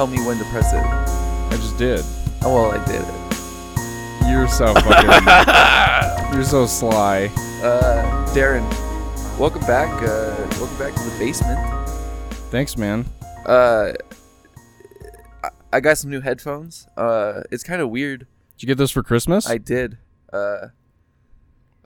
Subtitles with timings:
[0.00, 0.78] Tell me when to press it.
[0.82, 2.00] I just did.
[2.40, 4.30] Oh well, I did it.
[4.30, 6.34] You're so fucking.
[6.34, 7.26] you're so sly.
[7.62, 8.66] Uh, Darren,
[9.38, 9.90] welcome back.
[10.02, 11.60] Uh, welcome back to the basement.
[12.50, 13.04] Thanks, man.
[13.44, 13.92] Uh,
[15.44, 16.88] I, I got some new headphones.
[16.96, 18.20] Uh, it's kind of weird.
[18.56, 19.50] Did you get those for Christmas?
[19.50, 19.98] I did.
[20.32, 20.68] Uh,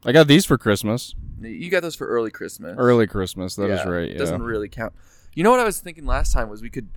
[0.04, 1.16] I got these for Christmas.
[1.40, 2.76] you got those for early Christmas.
[2.78, 3.56] Early Christmas.
[3.56, 4.12] That is Yeah, right.
[4.12, 4.18] Yeah.
[4.18, 4.92] Doesn't really count.
[5.34, 6.90] You know what I was thinking last time was we could,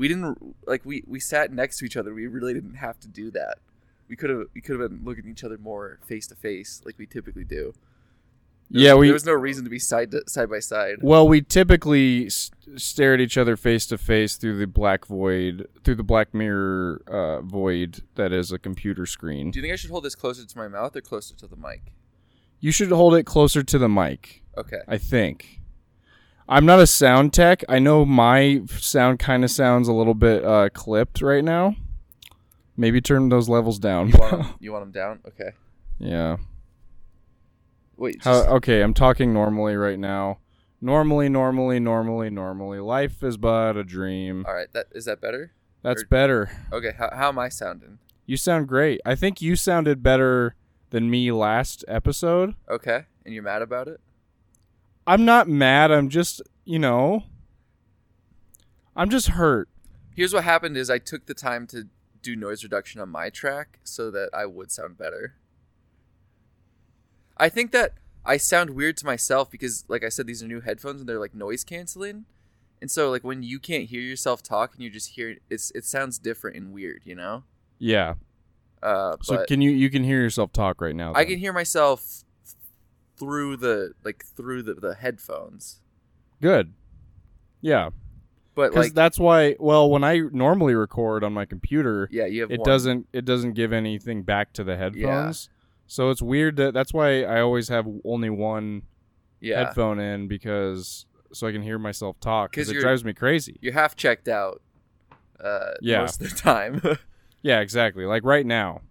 [0.00, 2.14] we didn't like we we sat next to each other.
[2.14, 3.58] We really didn't have to do that.
[4.08, 6.80] We could have we could have been looking at each other more face to face
[6.86, 7.74] like we typically do.
[8.70, 9.06] There yeah, was, we.
[9.08, 10.98] there was no reason to be side to, side by side.
[11.02, 15.68] Well, we typically s- stare at each other face to face through the black void,
[15.84, 19.50] through the black mirror uh, void that is a computer screen.
[19.50, 21.56] Do you think I should hold this closer to my mouth or closer to the
[21.56, 21.92] mic?
[22.58, 24.44] You should hold it closer to the mic.
[24.56, 24.80] Okay.
[24.88, 25.59] I think.
[26.50, 27.62] I'm not a sound tech.
[27.68, 31.76] I know my sound kind of sounds a little bit uh, clipped right now.
[32.76, 34.08] Maybe turn those levels down.
[34.08, 35.20] You want 'em- you want them down?
[35.28, 35.50] Okay.
[35.98, 36.36] yeah.
[37.96, 38.16] Wait.
[38.24, 40.38] How, okay, I'm talking normally right now.
[40.80, 42.78] Normally, normally, normally, normally.
[42.80, 44.44] Life is but a dream.
[44.48, 44.72] all right.
[44.72, 45.52] That is that better?
[45.82, 46.50] That's or- better.
[46.72, 46.92] Okay.
[46.98, 47.98] How how am I sounding?
[48.26, 49.00] You sound great.
[49.04, 50.54] I think you sounded better
[50.90, 52.54] than me last episode.
[52.68, 53.04] Okay.
[53.24, 54.00] And you're mad about it?
[55.06, 55.90] I'm not mad.
[55.90, 57.24] I'm just, you know,
[58.94, 59.68] I'm just hurt.
[60.14, 61.84] Here's what happened: is I took the time to
[62.22, 65.34] do noise reduction on my track so that I would sound better.
[67.36, 67.94] I think that
[68.24, 71.18] I sound weird to myself because, like I said, these are new headphones and they're
[71.18, 72.26] like noise canceling,
[72.80, 75.84] and so like when you can't hear yourself talk and you just hear it's it
[75.84, 77.44] sounds different and weird, you know.
[77.78, 78.14] Yeah.
[78.82, 81.12] Uh, So can you you can hear yourself talk right now?
[81.14, 82.24] I can hear myself
[83.20, 85.80] through the like through the, the headphones,
[86.42, 86.72] Good.
[87.60, 87.90] Yeah.
[88.56, 89.54] but like that's why.
[89.60, 92.66] Well, when I normally record on my computer, yeah, you have it one.
[92.66, 95.48] doesn't it doesn't give anything back to the headphones.
[95.86, 98.82] So it's weird that that's why I always have only one
[99.40, 103.56] yeah headphone in because so I can hear myself talk because it drives me crazy.
[103.60, 104.62] you're half checked out.
[105.38, 106.00] Uh, Yeah.
[106.00, 106.82] most of the time.
[107.42, 108.04] Yeah, exactly.
[108.04, 108.82] Like right now.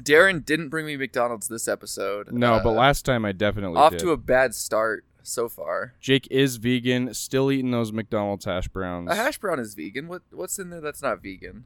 [0.00, 2.32] Darren didn't bring me McDonald's this episode.
[2.32, 4.00] No, Uh, but last time I definitely off did.
[4.00, 5.94] to a bad start so far.
[6.00, 9.10] Jake is vegan, still eating those McDonald's hash browns.
[9.10, 10.08] A hash brown is vegan.
[10.08, 11.64] What what's in there that's not vegan?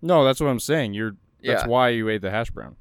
[0.00, 0.94] no, that's what I'm saying.
[0.94, 1.66] You're that's Yeah.
[1.68, 2.76] why you ate the hash brown.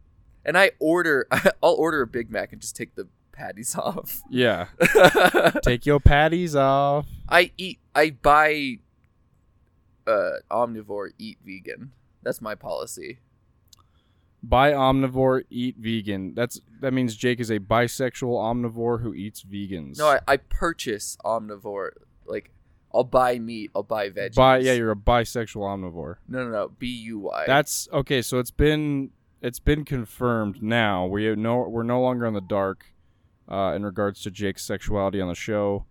[0.45, 1.27] And I order.
[1.63, 4.21] I'll order a Big Mac and just take the patties off.
[4.29, 4.67] Yeah.
[5.63, 7.07] Take your patties off.
[7.29, 7.79] I eat.
[7.95, 8.79] I buy.
[10.07, 11.91] Uh, omnivore, eat vegan.
[12.23, 13.19] That's my policy.
[14.43, 16.33] Buy omnivore, eat vegan.
[16.33, 19.99] That's that means Jake is a bisexual omnivore who eats vegans.
[19.99, 21.91] No, I, I purchase omnivore.
[22.25, 22.51] Like,
[22.93, 23.69] I'll buy meat.
[23.75, 24.35] I'll buy veggies.
[24.35, 26.15] Buy yeah, you're a bisexual omnivore.
[26.27, 26.71] No, no, no.
[26.79, 27.43] B U Y.
[27.45, 28.23] That's okay.
[28.23, 29.11] So it's been
[29.41, 31.05] it's been confirmed now.
[31.05, 32.85] We no we're no longer in the dark
[33.47, 35.85] uh, in regards to Jake's sexuality on the show.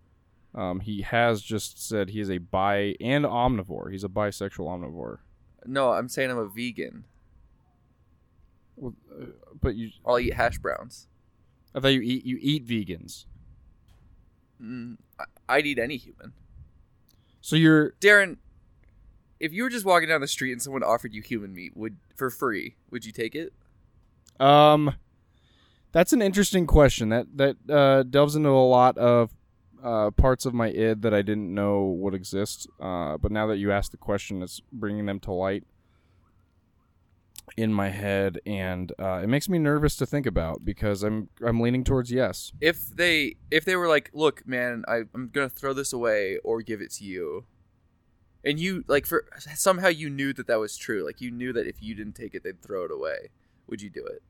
[0.53, 3.89] Um, he has just said he is a bi and omnivore.
[3.93, 5.19] He's a bisexual omnivore.
[5.65, 5.91] no.
[5.93, 7.05] I'm saying I'm a vegan.
[8.81, 9.25] Well, uh,
[9.61, 11.07] But you, I'll eat hash browns.
[11.73, 13.25] I thought you eat you eat vegans.
[14.61, 16.33] Mm, I, I'd eat any human.
[17.39, 18.37] So you're Darren,
[19.39, 21.97] if you were just walking down the street and someone offered you human meat, would
[22.15, 23.53] for free, would you take it?
[24.39, 24.95] Um,
[25.91, 27.09] that's an interesting question.
[27.09, 29.31] That that uh, delves into a lot of
[29.83, 32.67] uh, parts of my id that I didn't know would exist.
[32.79, 35.63] Uh, but now that you asked the question, it's bringing them to light
[37.57, 41.59] in my head, and uh, it makes me nervous to think about because I'm I'm
[41.59, 42.53] leaning towards yes.
[42.61, 46.61] If they if they were like, look, man, I, I'm gonna throw this away or
[46.61, 47.45] give it to you,
[48.43, 49.25] and you like for
[49.55, 52.33] somehow you knew that that was true, like you knew that if you didn't take
[52.33, 53.29] it, they'd throw it away.
[53.67, 54.21] Would you do it?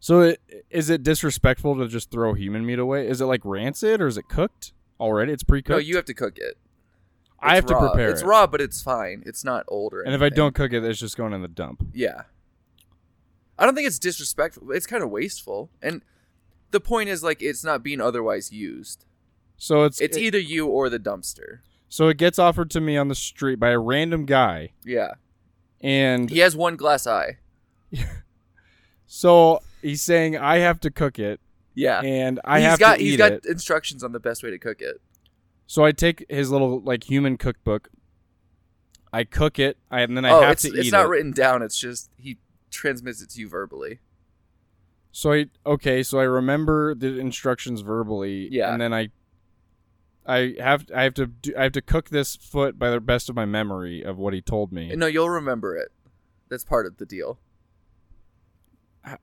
[0.00, 3.08] So it, is it disrespectful to just throw human meat away?
[3.08, 5.32] Is it like rancid or is it cooked already?
[5.32, 5.70] It's pre-cooked.
[5.70, 6.58] No, you have to cook it.
[7.44, 7.88] I have It's to raw.
[7.90, 8.26] prepare It's it.
[8.26, 9.22] raw, but it's fine.
[9.26, 11.48] It's not old or and if I don't cook it, it's just going in the
[11.48, 11.82] dump.
[11.92, 12.22] Yeah.
[13.58, 14.70] I don't think it's disrespectful.
[14.72, 15.70] It's kind of wasteful.
[15.80, 16.02] And
[16.72, 19.04] the point is like it's not being otherwise used.
[19.56, 21.60] So it's It's it- either you or the dumpster.
[21.88, 25.12] So it gets offered to me on the street by a random guy, Yeah.
[25.80, 27.38] and He has one glass eye.
[29.06, 31.40] so he's saying I have to cook it,
[31.74, 32.00] Yeah.
[32.00, 33.46] and I he's have got to he's eat got it.
[33.46, 35.00] instructions on the best way to cook it.
[35.66, 37.88] So I take his little like human cookbook.
[39.12, 41.08] I cook it, I, and then I oh, have it's to it's not it.
[41.08, 41.62] written down.
[41.62, 42.38] It's just he
[42.70, 44.00] transmits it to you verbally.
[45.12, 48.72] So I okay, so I remember the instructions verbally, Yeah.
[48.72, 49.10] and then I
[50.26, 53.28] I have I have to do, I have to cook this foot by the best
[53.28, 54.94] of my memory of what he told me.
[54.96, 55.92] No, you'll remember it.
[56.48, 57.38] That's part of the deal.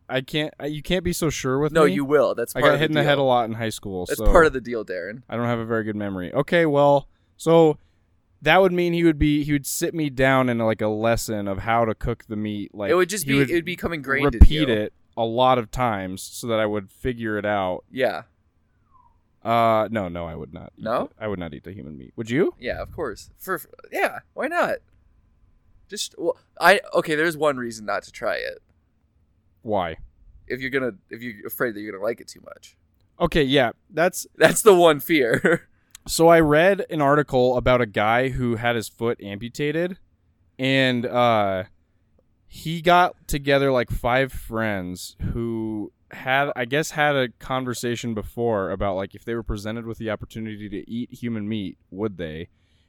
[0.07, 0.53] I- can't.
[0.59, 1.89] I, you can't be so sure with No, me.
[1.89, 2.35] No, you will.
[2.35, 4.05] That's I got hit in the the head a lot in high school.
[4.05, 5.23] That's so part of the deal, Darren.
[5.29, 6.31] I don't have a very good memory.
[6.33, 7.07] Okay, well,
[7.37, 7.77] so
[8.43, 11.47] that would mean he would be he would sit me down in like a lesson
[11.47, 12.73] of how to cook the meat.
[12.75, 14.35] Like it would just be would it would become ingrained.
[14.35, 17.83] in repeat it a lot of times so that I would figure it out.
[17.91, 18.23] Yeah,
[19.43, 20.71] Uh, no, no, I would not.
[20.77, 21.09] No?
[21.17, 22.13] the- I would not eat the human meat.
[22.15, 22.53] Would you?
[22.59, 23.29] yeah, of course.
[23.37, 24.75] For for- yeah, why not?
[25.89, 27.15] Just well, I okay.
[27.15, 28.59] There's one reason not to try it.
[29.61, 29.97] Why?
[30.47, 32.75] If you're gonna, if you're afraid that you're gonna like it too much,
[33.21, 35.67] Okay, yeah, that's that's the one fear.
[36.07, 39.99] So I read an article about a guy who had his foot amputated
[40.57, 41.65] and uh
[42.47, 48.95] he got together like five friends who had I guess had a conversation before about
[48.95, 52.47] like if they were presented with the opportunity to eat human meat, would they?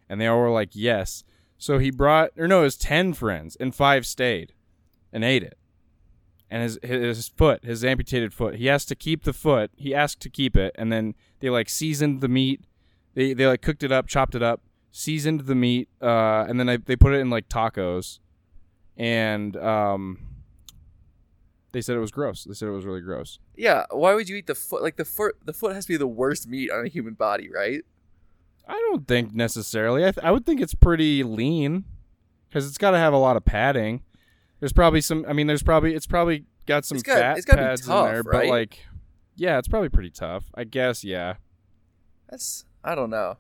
[0.09, 1.23] And they all were like, "Yes."
[1.59, 4.55] So he brought or no, it was 10 friends and 5 stayed
[5.13, 5.59] and ate it.
[6.53, 9.71] And his his foot, his amputated foot, he has to keep the foot.
[9.75, 12.61] He asked to keep it and then they like seasoned the meat
[13.15, 16.67] they they like cooked it up, chopped it up, seasoned the meat, uh, and then
[16.67, 18.19] they, they put it in like tacos,
[18.97, 20.19] and um,
[21.73, 22.45] they said it was gross.
[22.45, 23.39] They said it was really gross.
[23.57, 24.83] yeah, why would you eat the foot?
[24.83, 27.51] Like the foot, the foot has to be the worst meat on a human body,
[27.51, 27.83] right?
[28.67, 30.07] I don't think necessarily.
[30.07, 31.85] I th- I would think it's pretty lean
[32.49, 34.03] because it's got to have a lot of padding.
[34.63, 35.25] There's probably some.
[35.27, 37.85] I mean, there's probably it's probably got some It's got- fat it's gotta be pads
[37.85, 38.43] tough, in there, right?
[38.43, 38.79] but like,
[39.35, 40.45] yeah, it's probably pretty tough.
[40.55, 41.03] I guess.
[41.03, 41.35] Yeah,
[42.31, 43.39] That's I don't know.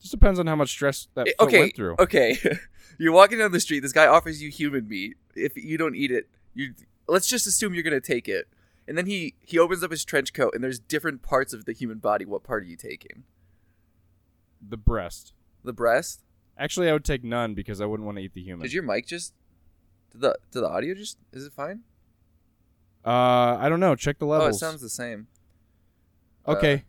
[0.00, 1.94] just depends on how much stress that foot okay, went through.
[2.00, 2.36] okay.
[2.98, 3.80] you're walking down the street.
[3.84, 5.14] This guy offers you human meat.
[5.36, 6.74] If you don't eat it, you
[7.06, 8.48] let's just assume you're gonna take it.
[8.88, 11.72] And then he he opens up his trench coat, and there's different parts of the
[11.72, 12.24] human body.
[12.24, 13.22] What part are you taking?
[14.60, 15.34] The breast.
[15.62, 16.24] The breast?
[16.58, 18.62] Actually, I would take none because I wouldn't want to eat the human.
[18.64, 19.34] Did your mic just?
[20.14, 21.18] Did the did the audio just?
[21.32, 21.82] Is it fine?
[23.04, 23.94] Uh, I don't know.
[23.94, 24.46] Check the levels.
[24.46, 25.26] Oh, it sounds the same.
[26.46, 26.84] Uh, okay.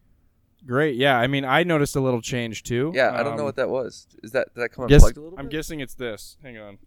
[0.66, 0.96] Great.
[0.96, 1.18] Yeah.
[1.20, 2.92] I mean, I noticed a little change too.
[2.96, 4.08] Yeah, I don't know Um, what that was.
[4.24, 6.38] Is that did that come guess- unplugged a little I'm guessing it's this.
[6.42, 6.78] Hang on.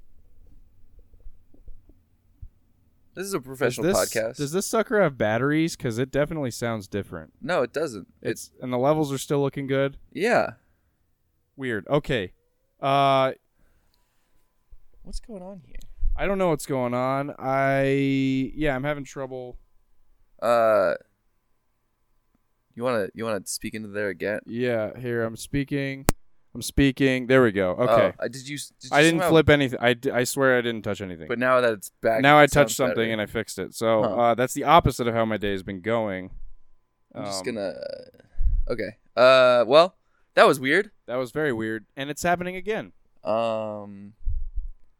[3.14, 4.37] this is a Does professional this, podcast.
[4.37, 5.76] Does this sucker have batteries?
[5.76, 7.33] Because it definitely sounds different.
[7.42, 8.07] no, it doesn't.
[8.23, 9.97] It's and the levels are still looking good.
[10.12, 10.52] yeah.
[11.57, 11.88] Weird.
[11.88, 12.33] Okay.
[12.80, 13.33] Uh,
[15.02, 15.75] What's going on here?
[16.18, 17.34] I don't know what's going on.
[17.38, 19.56] I yeah, I'm having trouble.
[20.42, 20.94] Uh,
[22.75, 24.40] you wanna you wanna speak into there again?
[24.46, 24.98] Yeah.
[24.98, 26.06] Here I'm speaking.
[26.54, 27.26] I'm speaking.
[27.28, 27.70] There we go.
[27.72, 28.12] Okay.
[28.18, 28.56] Oh, I did you?
[28.58, 29.78] Did you I didn't somehow- flip anything.
[29.80, 31.28] I, I swear I didn't touch anything.
[31.28, 33.12] But now that it's back, now I touched something better.
[33.12, 33.75] and I fixed it.
[33.75, 34.08] So Huh.
[34.16, 36.30] uh, that's the opposite of how my day has been going.
[37.14, 37.75] I'm just Um, gonna.
[38.68, 38.96] Okay.
[39.16, 39.64] Uh.
[39.68, 39.96] Well,
[40.34, 40.90] that was weird.
[41.06, 42.92] That was very weird, and it's happening again.
[43.22, 44.14] Um.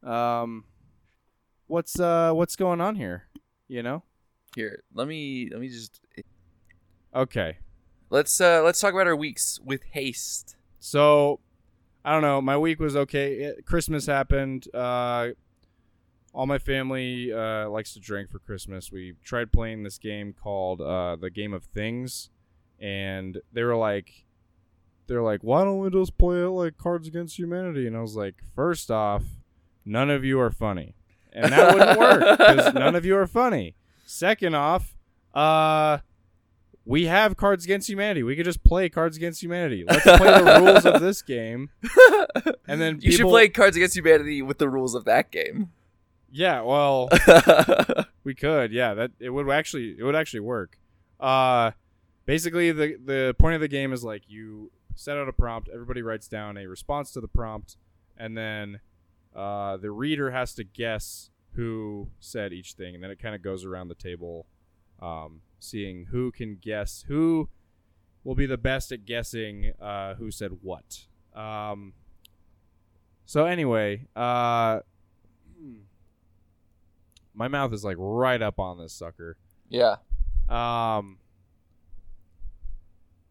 [0.03, 0.65] Um,
[1.69, 3.29] what's uh what's going on here?
[3.69, 4.03] You know?
[4.57, 6.01] Here, let me let me just
[7.15, 7.59] Okay,
[8.11, 10.57] let's uh let's talk about our weeks with haste.
[10.81, 11.41] so
[12.05, 12.41] I don't know.
[12.41, 13.35] My week was okay.
[13.35, 14.67] It, Christmas happened.
[14.75, 15.31] Uh,
[16.33, 18.91] all my family uh, likes to drink for Christmas.
[18.91, 22.31] We tried playing this game called uh, the Game of Things,
[22.79, 24.25] and they were like,
[25.07, 27.87] they're like, why don't we just play it like Cards Against Humanity?
[27.87, 29.25] And I was like, first off,
[29.85, 30.95] none of you are funny,
[31.33, 33.75] and that wouldn't work because none of you are funny.
[34.07, 34.97] Second off,
[35.35, 35.99] uh.
[36.85, 38.23] We have Cards Against Humanity.
[38.23, 39.85] We could just play Cards Against Humanity.
[39.87, 41.69] Let's play the rules of this game,
[42.67, 45.71] and then you should play Cards Against Humanity with the rules of that game.
[46.33, 47.11] Yeah, well,
[48.25, 48.73] we could.
[48.73, 50.79] Yeah, that it would actually it would actually work.
[51.21, 51.73] Uh
[52.25, 56.03] basically the the point of the game is like you set out a prompt, everybody
[56.03, 57.77] writes down a response to the prompt,
[58.17, 58.81] and then
[59.35, 63.43] uh the reader has to guess who said each thing, and then it kind of
[63.43, 64.47] goes around the table
[65.01, 67.49] um seeing who can guess who
[68.25, 71.07] will be the best at guessing uh who said what.
[71.35, 71.93] Um
[73.27, 74.81] so anyway, uh
[77.35, 79.37] my mouth is like right up on this sucker.
[79.69, 79.97] yeah.
[80.49, 81.19] Um.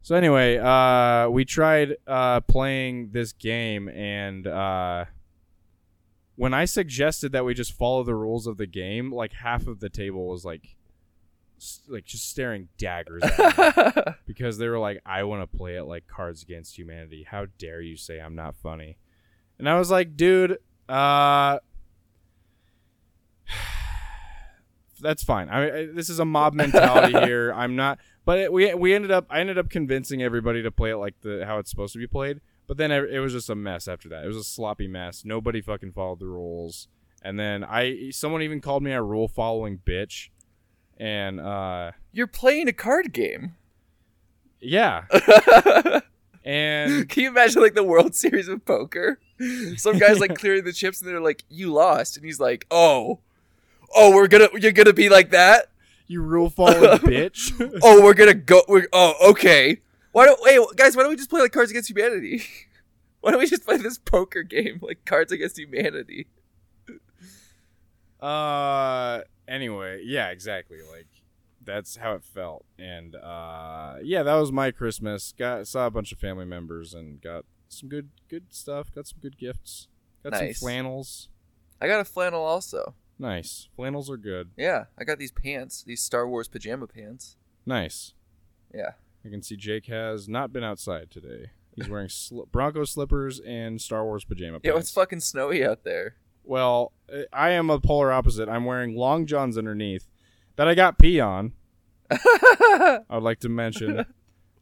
[0.01, 5.05] So anyway, uh, we tried uh playing this game, and uh,
[6.37, 9.79] when I suggested that we just follow the rules of the game, like half of
[9.81, 10.75] the table was like,
[11.57, 13.57] s- like just staring daggers at
[14.05, 17.25] me because they were like, "I want to play it like Cards Against Humanity.
[17.29, 18.97] How dare you say I'm not funny?"
[19.59, 21.57] And I was like, "Dude, uh."
[24.99, 25.49] That's fine.
[25.49, 27.53] I, I this is a mob mentality here.
[27.55, 30.91] I'm not, But it, we we ended up I ended up convincing everybody to play
[30.91, 32.41] it like the how it's supposed to be played.
[32.67, 34.23] But then it it was just a mess after that.
[34.23, 35.23] It was a sloppy mess.
[35.25, 36.87] Nobody fucking followed the rules.
[37.21, 40.29] And then I someone even called me a rule following bitch.
[40.97, 43.55] And uh You're playing a card game.
[44.59, 45.05] yeah.
[46.43, 49.19] and Can you imagine like the World Series of Poker?
[49.77, 53.19] Some guys like clearing the chips and they're like, "You lost," and he's like, "Oh,
[53.95, 55.67] oh, we're gonna you're gonna be like that?
[56.07, 57.79] you rule following bitch.
[57.83, 58.63] Oh, we're gonna go.
[58.67, 59.81] We're, oh, okay.
[60.17, 60.95] Why don't wait, guys?
[60.97, 62.41] Why don't we just play like Cards Against Humanity?
[63.21, 66.25] Why don't we just play this poker game like Cards Against Humanity?
[68.19, 70.79] Uh anyway, yeah, exactly.
[70.91, 71.05] Like
[71.63, 72.65] that's how it felt.
[72.79, 75.35] And uh yeah, that was my Christmas.
[75.37, 78.87] Got saw a bunch of family members and got some good good stuff.
[78.95, 79.87] Got some good gifts.
[80.23, 80.57] Got Nice.
[80.59, 81.29] some flannels.
[81.79, 82.95] I got a flannel also.
[83.19, 83.69] Nice.
[83.75, 84.49] Flannels are good.
[84.57, 87.35] Yeah, I got these pants, these Star Wars pajama pants.
[87.67, 88.15] Nice.
[88.73, 88.93] Yeah.
[89.27, 91.51] I can see Jake has not been outside today.
[91.75, 94.65] He's wearing sli- Bronco slippers and Star Wars pajama pants.
[94.65, 96.15] Yeah, it's fucking snowy out there.
[96.43, 96.93] Well,
[97.33, 98.47] I am a polar opposite.
[98.47, 100.07] I'm wearing long johns underneath
[100.55, 101.51] that I got pee on.
[102.09, 104.05] I would like to mention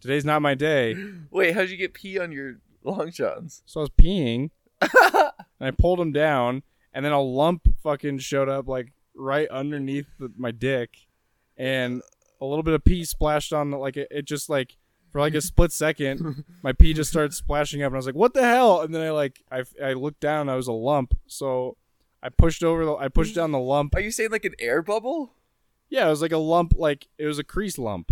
[0.01, 0.95] today's not my day,
[1.29, 3.61] Wait, how'd you get pee on your long johns?
[3.67, 4.49] so I was peeing
[4.81, 5.31] and
[5.61, 10.31] I pulled them down, and then a lump fucking showed up like right underneath the,
[10.35, 10.97] my dick,
[11.55, 12.01] and
[12.41, 14.77] a little bit of pee splashed on like it, it just like
[15.11, 18.15] for like a split second, my pee just started splashing up, and I was like,
[18.15, 20.73] "What the hell?" And then I like I I looked down, and I was a
[20.73, 21.77] lump, so
[22.21, 23.95] I pushed over the I pushed down the lump.
[23.95, 25.33] Are you saying like an air bubble?
[25.89, 28.11] Yeah, it was like a lump, like it was a crease lump.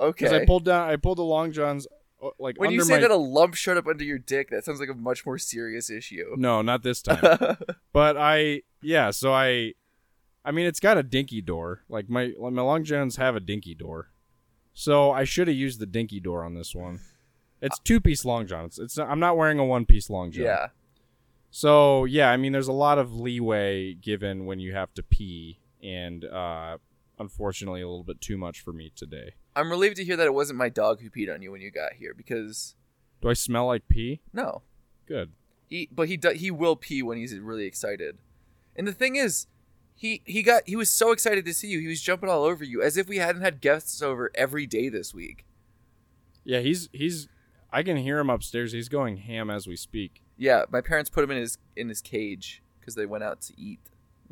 [0.00, 0.24] Okay.
[0.24, 1.86] Because I pulled down, I pulled the long johns,
[2.22, 3.00] uh, like when under you say my.
[3.00, 5.90] that a lump showed up under your dick, that sounds like a much more serious
[5.90, 6.34] issue.
[6.36, 7.56] no, not this time.
[7.92, 9.74] but I, yeah, so I,
[10.44, 11.82] I mean, it's got a dinky door.
[11.88, 14.08] Like my like my long johns have a dinky door,
[14.72, 17.00] so I should have used the dinky door on this one.
[17.60, 18.64] It's two piece long john.
[18.64, 20.44] It's, it's not, I'm not wearing a one piece long john.
[20.44, 20.66] yeah.
[21.50, 25.60] So yeah, I mean, there's a lot of leeway given when you have to pee,
[25.82, 26.78] and uh,
[27.18, 29.34] unfortunately, a little bit too much for me today.
[29.54, 31.70] I'm relieved to hear that it wasn't my dog who peed on you when you
[31.70, 32.74] got here because
[33.20, 34.22] Do I smell like pee?
[34.32, 34.62] no,
[35.06, 35.32] Good.
[35.68, 38.16] he but he do, he will pee when he's really excited.
[38.74, 39.46] And the thing is,
[40.02, 41.78] he he got he was so excited to see you.
[41.78, 44.88] He was jumping all over you as if we hadn't had guests over every day
[44.88, 45.44] this week.
[46.42, 47.28] Yeah, he's he's.
[47.72, 48.72] I can hear him upstairs.
[48.72, 50.20] He's going ham as we speak.
[50.36, 53.52] Yeah, my parents put him in his in his cage because they went out to
[53.56, 53.78] eat.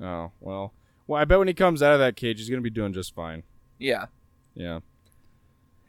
[0.02, 0.74] Oh well.
[1.06, 3.14] Well, I bet when he comes out of that cage, he's gonna be doing just
[3.14, 3.44] fine.
[3.78, 4.06] Yeah.
[4.56, 4.80] Yeah.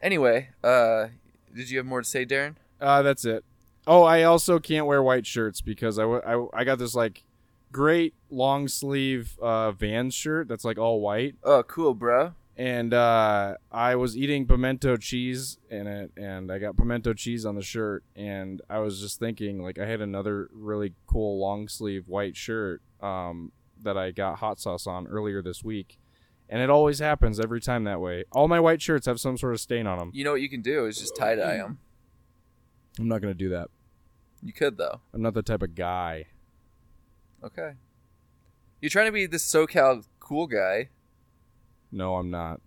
[0.00, 1.08] Anyway, uh,
[1.52, 2.54] did you have more to say, Darren?
[2.80, 3.44] Uh, that's it.
[3.84, 6.22] Oh, I also can't wear white shirts because I, w-
[6.54, 7.24] I, I got this like
[7.72, 12.34] great long sleeve uh, Vans shirt that's like all white, Oh, cool, bro.
[12.56, 17.54] and uh, I was eating pimento cheese in it, and I got pimento cheese on
[17.56, 22.08] the shirt, and I was just thinking like I had another really cool long sleeve
[22.08, 23.52] white shirt um,
[23.82, 25.98] that I got hot sauce on earlier this week.
[26.48, 28.24] And it always happens every time that way.
[28.30, 30.10] All my white shirts have some sort of stain on them.
[30.12, 31.78] You know what you can do is just tie dye them.
[32.98, 33.68] I'm not gonna do that.
[34.42, 35.00] You could though.
[35.14, 36.26] I'm not the type of guy.
[37.44, 37.72] Okay.
[38.80, 40.88] You're trying to be this SoCal cool guy.
[41.90, 42.60] No, I'm not.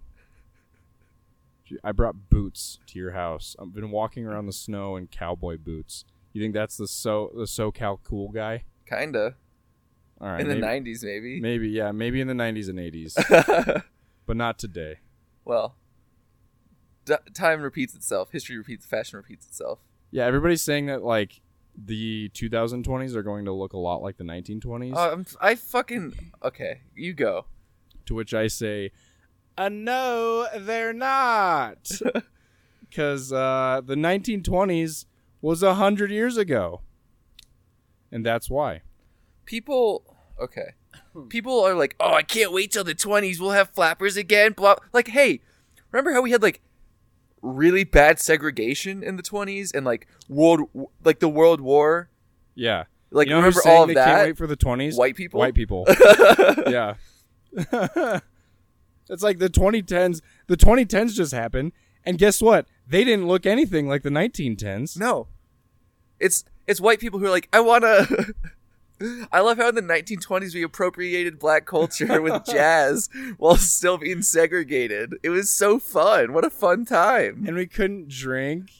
[1.83, 3.55] I brought boots to your house.
[3.59, 6.05] I've been walking around the snow in cowboy boots.
[6.31, 8.65] You think that's the so the SoCal cool guy?
[8.87, 9.35] Kinda.
[10.21, 11.41] All right, in the maybe, 90s, maybe.
[11.41, 13.83] maybe yeah, maybe in the 90s and 80s,
[14.25, 14.99] but not today.
[15.43, 15.75] well,
[17.03, 18.29] d- time repeats itself.
[18.31, 18.85] History repeats.
[18.85, 19.79] Fashion repeats itself.
[20.11, 21.41] Yeah, everybody's saying that like
[21.77, 24.93] the 2020s are going to look a lot like the 1920s.
[24.95, 26.13] Oh, I'm, I fucking.
[26.43, 27.45] Okay, you go.
[28.05, 28.91] To which I say,
[29.57, 31.89] uh, no, they're not.
[32.87, 35.05] Because uh, the 1920s
[35.41, 36.81] was a hundred years ago,
[38.09, 38.83] and that's why.
[39.43, 40.15] People.
[40.39, 40.75] Okay.
[41.27, 43.37] People are like, oh, I can't wait till the 20s.
[43.39, 44.53] We'll have flappers again.
[44.53, 44.75] Blah.
[44.93, 45.41] Like, hey,
[45.91, 46.61] remember how we had like
[47.45, 50.69] really bad segregation in the 20s and like world,
[51.03, 52.09] like the World War?
[52.55, 54.25] Yeah, Like, you know remember all of they Can't that?
[54.25, 54.97] wait for the 20s.
[54.97, 55.39] White people.
[55.39, 55.85] White people.
[56.67, 56.95] yeah.
[59.09, 60.21] it's like the 2010s.
[60.47, 61.71] The 2010s just happened,
[62.05, 62.67] and guess what?
[62.87, 64.97] They didn't look anything like the 1910s.
[64.97, 65.27] No.
[66.19, 68.07] It's it's white people who are like, I wanna
[69.31, 74.21] I love how in the 1920s we appropriated black culture with jazz while still being
[74.21, 75.15] segregated.
[75.21, 76.31] It was so fun.
[76.33, 77.43] What a fun time.
[77.45, 78.71] and we couldn't drink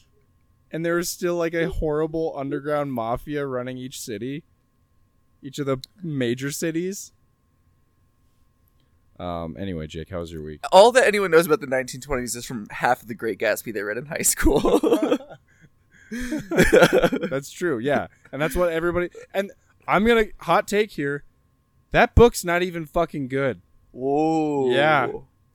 [0.70, 4.42] and there was still like a horrible underground mafia running each city
[5.42, 7.12] each of the major cities
[9.18, 9.56] Um.
[9.58, 10.60] Anyway, Jake, how was your week?
[10.72, 13.82] All that anyone knows about the 1920s is from half of the Great Gatsby they
[13.82, 14.78] read in high school.
[16.10, 17.78] That's true.
[17.78, 19.08] Yeah, and that's what everybody.
[19.34, 19.52] And
[19.86, 21.24] I'm gonna hot take here.
[21.92, 23.62] That book's not even fucking good.
[23.92, 24.70] Whoa.
[24.70, 25.08] Yeah.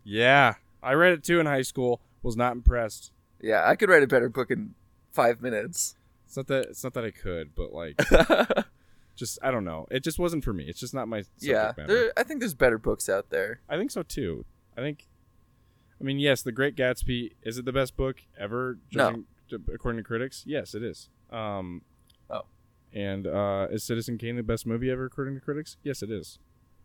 [0.04, 2.02] Yeah, I read it too in high school.
[2.24, 3.12] Was not impressed.
[3.40, 4.74] Yeah, I could write a better book in
[5.12, 5.96] five minutes.
[6.26, 6.66] It's not that.
[6.68, 8.00] It's not that I could, but like,
[9.16, 9.88] just I don't know.
[9.92, 10.66] It just wasn't for me.
[10.66, 11.22] It's just not my.
[11.22, 13.62] subject yeah, there, I think there's better books out there.
[13.70, 14.46] I think so too.
[14.78, 15.08] I think.
[16.00, 18.80] I mean, yes, The Great Gatsby is it the best book ever?
[18.94, 19.10] No.
[19.10, 21.10] judging- to- according to critics, yes, it is.
[21.32, 21.82] Um.
[22.94, 25.78] And uh, is Citizen Kane the best movie ever according to critics?
[25.84, 26.40] Yes, it is.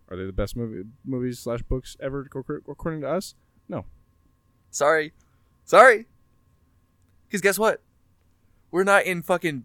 [0.08, 2.28] Are they the best movie movies slash books ever
[2.68, 3.34] according to us?
[3.68, 3.86] No.
[4.70, 5.12] Sorry.
[5.64, 6.06] Sorry.
[7.26, 7.82] Because guess what?
[8.70, 9.64] We're not in fucking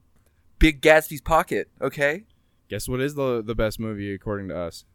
[0.57, 2.25] Big Gatsby's pocket, okay?
[2.69, 4.85] Guess what is the the best movie according to us?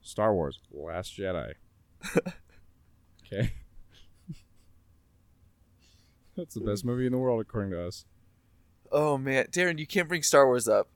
[0.00, 1.54] Star Wars: Last Jedi.
[3.26, 3.54] okay.
[6.36, 8.04] That's the best movie in the world according to us.
[8.94, 10.88] Oh man, Darren, you can't bring Star Wars up.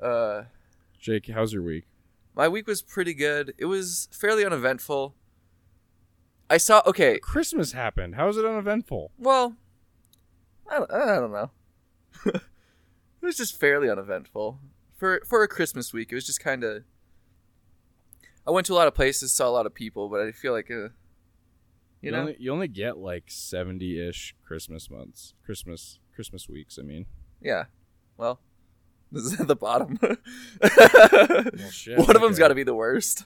[0.00, 0.44] Uh,
[0.98, 1.84] Jake, how's your week?
[2.34, 3.54] my week was pretty good.
[3.58, 5.14] It was fairly uneventful.
[6.48, 6.82] I saw.
[6.86, 8.14] Okay, Christmas happened.
[8.14, 9.12] How is it uneventful?
[9.18, 9.56] well,
[10.66, 11.50] I don't, I don't know.
[12.24, 12.40] it
[13.20, 14.58] was just fairly uneventful
[14.96, 16.12] for for a Christmas week.
[16.12, 16.84] It was just kind of.
[18.46, 20.52] I went to a lot of places, saw a lot of people, but I feel
[20.52, 20.88] like, uh,
[22.00, 26.78] you know, only, you only get like seventy-ish Christmas months, Christmas Christmas weeks.
[26.78, 27.06] I mean,
[27.40, 27.64] yeah.
[28.16, 28.40] Well,
[29.12, 29.98] this is at the bottom.
[30.02, 31.98] well, shit.
[31.98, 33.24] One of them's got to be the worst.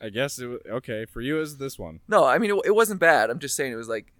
[0.00, 0.46] I guess it.
[0.46, 2.00] wa- Okay, for you is this one.
[2.08, 3.30] No, I mean it, it wasn't bad.
[3.30, 4.12] I'm just saying it was like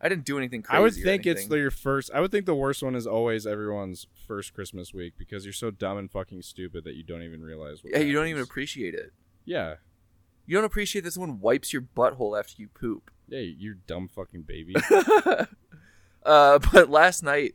[0.00, 0.76] I didn't do anything crazy.
[0.76, 2.10] I would think it's the, your first.
[2.14, 5.70] I would think the worst one is always everyone's first Christmas week because you're so
[5.70, 7.82] dumb and fucking stupid that you don't even realize.
[7.82, 8.00] What yeah.
[8.00, 9.12] You don't even appreciate it.
[9.44, 9.76] Yeah,
[10.46, 13.10] You don't appreciate that someone wipes your butthole after you poop.
[13.28, 14.74] yeah, you dumb fucking baby.
[16.24, 17.54] uh, but last night,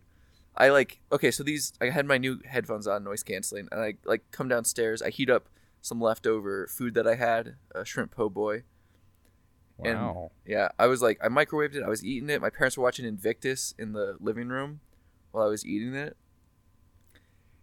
[0.55, 1.31] I like okay.
[1.31, 5.01] So these I had my new headphones on, noise canceling, and I like come downstairs.
[5.01, 5.47] I heat up
[5.81, 8.63] some leftover food that I had, a shrimp po' boy.
[9.83, 9.97] And-
[10.45, 11.83] Yeah, I was like, I microwaved it.
[11.83, 12.41] I was eating it.
[12.41, 14.81] My parents were watching Invictus in the living room
[15.31, 16.15] while I was eating it.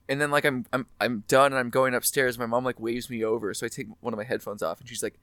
[0.09, 2.39] And then like I'm I'm I'm done and I'm going upstairs.
[2.39, 4.89] My mom like waves me over, so I take one of my headphones off, and
[4.89, 5.19] she's like,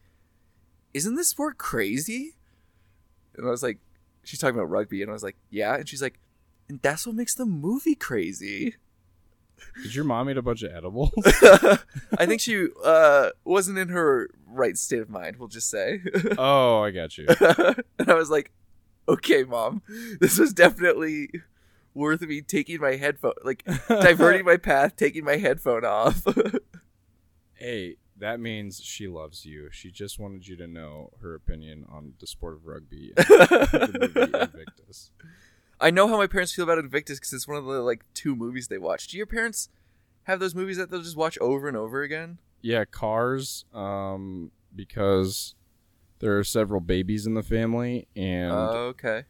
[0.94, 2.36] "Isn't this sport crazy?"
[3.36, 3.80] And I was like,
[4.24, 6.20] "She's talking about rugby," and I was like, "Yeah," and she's like,
[6.68, 8.76] "And that's what makes the movie crazy."
[9.82, 11.12] Did your mom eat a bunch of edibles?
[12.18, 15.38] I think she uh, wasn't in her right state of mind.
[15.38, 16.02] We'll just say.
[16.38, 17.28] oh, I got you.
[18.00, 18.52] and I was like,
[19.08, 19.82] okay, mom,
[20.20, 21.30] this was definitely
[21.94, 26.26] worth me taking my headphone, like diverting my path, taking my headphone off.
[27.54, 29.70] Hey, that means she loves you.
[29.72, 34.10] She just wanted you to know her opinion on the sport of rugby and the
[34.16, 35.12] movie Invictus.
[35.80, 38.36] I know how my parents feel about Invictus because it's one of the like two
[38.36, 39.08] movies they watch.
[39.08, 39.70] Do your parents
[40.24, 42.38] have those movies that they'll just watch over and over again?
[42.62, 43.66] Yeah, cars.
[43.74, 45.54] Um, because
[46.20, 49.26] there are several babies in the family, and Oh, okay.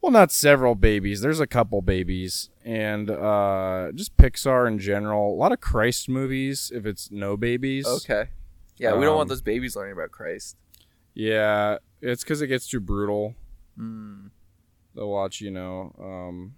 [0.00, 1.20] well, not several babies.
[1.20, 5.32] There's a couple babies, and uh, just Pixar in general.
[5.32, 6.72] A lot of Christ movies.
[6.74, 8.30] If it's no babies, Okay.
[8.76, 10.56] Yeah, we don't want Um, those babies learning about Christ.
[11.12, 13.34] Yeah, it's because it gets too brutal.
[13.78, 14.30] Mm.
[14.94, 16.54] They'll watch, you know, um,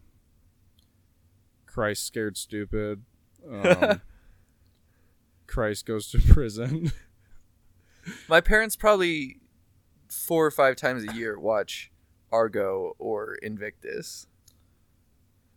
[1.67, 3.03] Christ scared stupid.
[3.49, 4.01] Um,
[5.47, 6.93] Christ goes to prison.
[8.29, 9.41] My parents probably
[10.09, 11.91] four or five times a year watch
[12.31, 14.27] Argo or Invictus.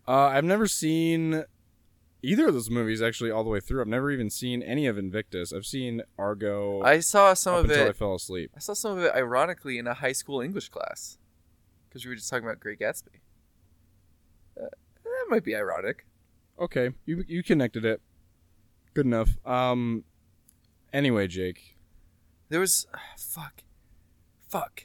[0.08, 1.46] Uh, I've never seen
[2.22, 3.82] either of those movies actually all the way through.
[3.82, 5.54] I've never even seen any of Invictus.
[5.54, 8.52] I've seen Argo I saw some of until I fell asleep.
[8.56, 11.18] I saw some of it ironically in a high school English class
[11.96, 13.22] because we were just talking about Great Gatsby.
[14.60, 14.68] Uh,
[15.04, 16.06] that might be ironic.
[16.60, 18.02] Okay, you you connected it.
[18.94, 19.38] Good enough.
[19.46, 20.04] Um.
[20.92, 21.78] Anyway, Jake,
[22.50, 22.86] There was
[23.18, 23.64] fuck,
[24.50, 24.84] fuck.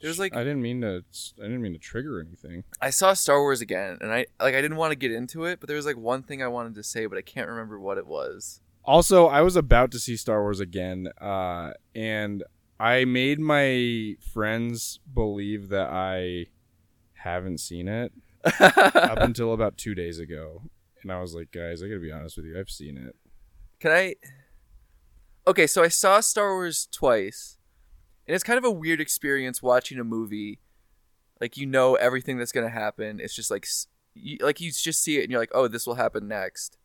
[0.00, 1.04] There was like I didn't mean to.
[1.38, 2.64] I didn't mean to trigger anything.
[2.80, 5.60] I saw Star Wars again, and I like I didn't want to get into it,
[5.60, 7.98] but there was like one thing I wanted to say, but I can't remember what
[7.98, 8.60] it was.
[8.86, 12.44] Also, I was about to see Star Wars again, uh, and
[12.78, 16.46] I made my friends believe that I
[17.14, 18.12] haven't seen it
[18.60, 20.62] up until about two days ago.
[21.02, 23.14] And I was like, guys, I gotta be honest with you, I've seen it.
[23.80, 24.14] Can I?
[25.46, 27.58] Okay, so I saw Star Wars twice,
[28.26, 30.60] and it's kind of a weird experience watching a movie.
[31.40, 33.20] Like you know everything that's gonna happen.
[33.20, 33.66] It's just like,
[34.14, 36.78] you, like you just see it and you're like, oh, this will happen next.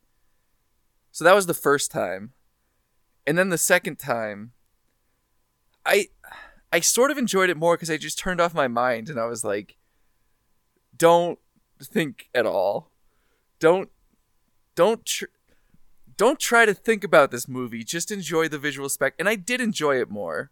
[1.11, 2.33] So that was the first time,
[3.25, 4.51] and then the second time,
[5.89, 6.09] I
[6.71, 9.25] I sort of enjoyed it more because I just turned off my mind and I
[9.25, 9.75] was like,
[10.95, 11.39] don't
[11.81, 12.91] think at all.
[13.59, 13.89] Don't
[14.75, 15.25] don't tr-
[16.15, 17.83] don't try to think about this movie.
[17.83, 19.15] Just enjoy the visual spec.
[19.17, 20.51] And I did enjoy it more.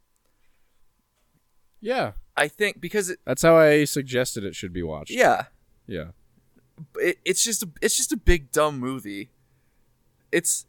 [1.79, 5.11] Yeah, I think because it, that's how I suggested it should be watched.
[5.11, 5.45] yeah,
[5.85, 6.07] yeah.
[6.95, 9.29] it, it's just a, it's just a big dumb movie.
[10.31, 10.65] It's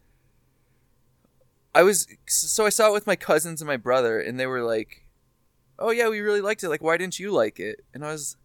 [1.75, 4.63] I was so I saw it with my cousins and my brother and they were
[4.63, 5.07] like,
[5.79, 6.69] "Oh yeah, we really liked it.
[6.69, 8.37] Like why didn't you like it?" And I was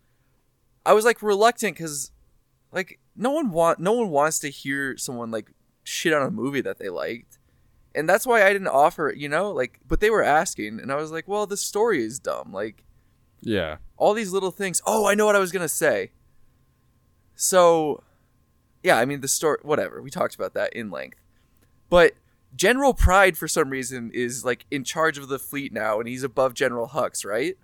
[0.85, 2.11] I was like reluctant cuz
[2.71, 5.51] like no one want no one wants to hear someone like
[5.83, 7.37] shit on a movie that they liked.
[7.95, 9.51] And that's why I didn't offer it, you know?
[9.51, 12.83] Like but they were asking and I was like, "Well, the story is dumb." Like
[13.41, 13.77] Yeah.
[13.97, 14.81] all these little things.
[14.85, 16.11] Oh, I know what I was gonna say.
[17.35, 18.03] So,
[18.83, 19.57] yeah, I mean the story.
[19.63, 21.19] Whatever we talked about that in length,
[21.89, 22.13] but
[22.55, 26.23] General Pryde for some reason is like in charge of the fleet now, and he's
[26.23, 27.57] above General Hux, right?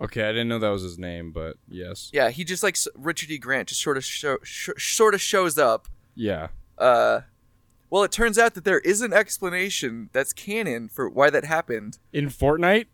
[0.00, 2.10] Okay, I didn't know that was his name, but yes.
[2.12, 3.38] Yeah, he just like Richard E.
[3.38, 5.88] Grant just sort of show, sh- sort of shows up.
[6.14, 6.48] Yeah.
[6.76, 7.22] Uh,
[7.90, 11.98] well, it turns out that there is an explanation that's canon for why that happened.
[12.12, 12.86] In Fortnite,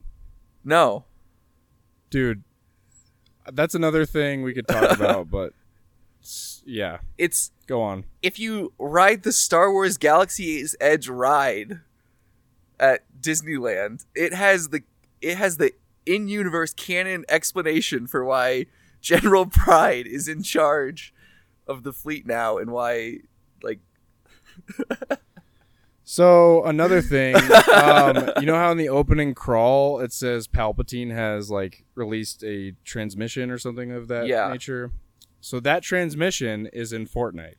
[0.65, 1.05] No,
[2.09, 2.43] dude,
[3.53, 5.53] that's another thing we could talk about, but
[6.67, 8.05] yeah, it's go on.
[8.23, 11.81] if you ride the Star Wars Galaxy's Edge ride
[12.81, 14.83] at Disneyland, it has the
[15.21, 15.73] it has the
[16.07, 18.67] in-universe canon explanation for why
[19.01, 21.15] General Pryde is in charge
[21.67, 23.19] of the fleet now and why
[23.63, 23.81] like
[26.07, 27.35] So another thing,
[27.73, 32.73] um, you know how in the opening crawl it says Palpatine has like released a
[32.85, 34.49] transmission or something of that Yeah.
[34.51, 34.91] nature.
[35.45, 37.57] So that transmission is in Fortnite.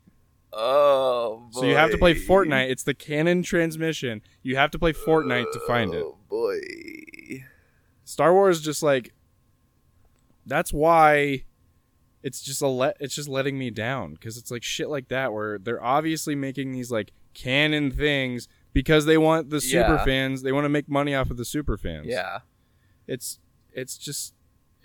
[0.52, 2.16] oh So you have to play.
[2.16, 2.68] Fortnite.
[2.68, 4.22] It's the canon transmission.
[4.42, 6.02] You have to play Fortnite to find it.
[6.04, 7.44] Oh boy.
[8.04, 9.12] Star Wars just like
[10.44, 11.44] that's why
[12.24, 15.32] it's just a let it's just letting me down because it's like shit like that
[15.32, 20.04] where they're obviously making these like canon things because they want the super Yeah.
[20.04, 22.40] fans they want to make money off of the super fans Yeah.
[23.06, 23.38] it's
[23.72, 24.34] it's just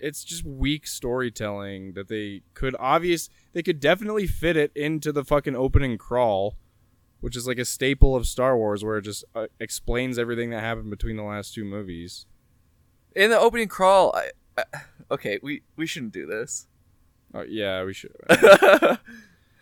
[0.02, 5.24] it's just weak storytelling that they could obvious they could definitely fit it into the
[5.24, 6.56] fucking opening crawl
[7.20, 10.60] which is like a staple of Star Wars where it just uh, explains everything that
[10.60, 12.26] happened between the last two movies
[13.14, 14.64] In the opening crawl, I, I
[15.10, 16.66] okay, we we shouldn't do this.
[17.34, 18.12] Oh yeah, we should.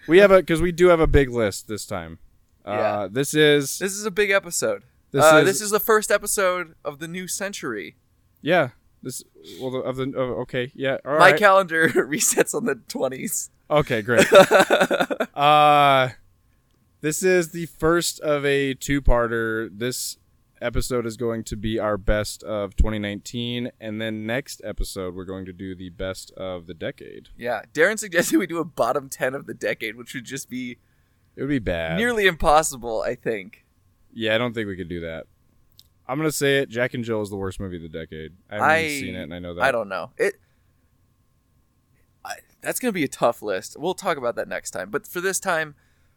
[0.08, 2.18] we have a because we do have a big list this time.
[2.64, 3.08] Uh, Yeah.
[3.10, 4.82] This is This is a big episode.
[5.10, 7.96] this uh, is this is the first episode of the new century.
[8.40, 8.70] yeah.
[9.02, 9.22] This
[9.60, 13.50] well the, of the oh, okay yeah all My right calendar resets on the twenties.
[13.70, 14.26] okay great.
[15.34, 16.10] uh,
[17.00, 19.70] this is the first of a two-parter.
[19.72, 20.18] This
[20.60, 25.46] episode is going to be our best of 2019, and then next episode we're going
[25.46, 27.30] to do the best of the decade.
[27.38, 30.76] yeah, Darren suggested we do a bottom ten of the decade, which would just be
[31.36, 31.96] It would be bad.
[31.96, 33.00] nearly impossible.
[33.00, 33.64] I think.
[34.12, 35.26] Yeah, I don't think we could do that.
[36.10, 36.68] I'm gonna say it.
[36.68, 38.32] Jack and Jill is the worst movie of the decade.
[38.50, 39.62] I haven't I seen it, and I know that.
[39.62, 40.34] I don't know it.
[42.24, 43.76] I, that's gonna be a tough list.
[43.78, 44.90] We'll talk about that next time.
[44.90, 45.76] But for this time,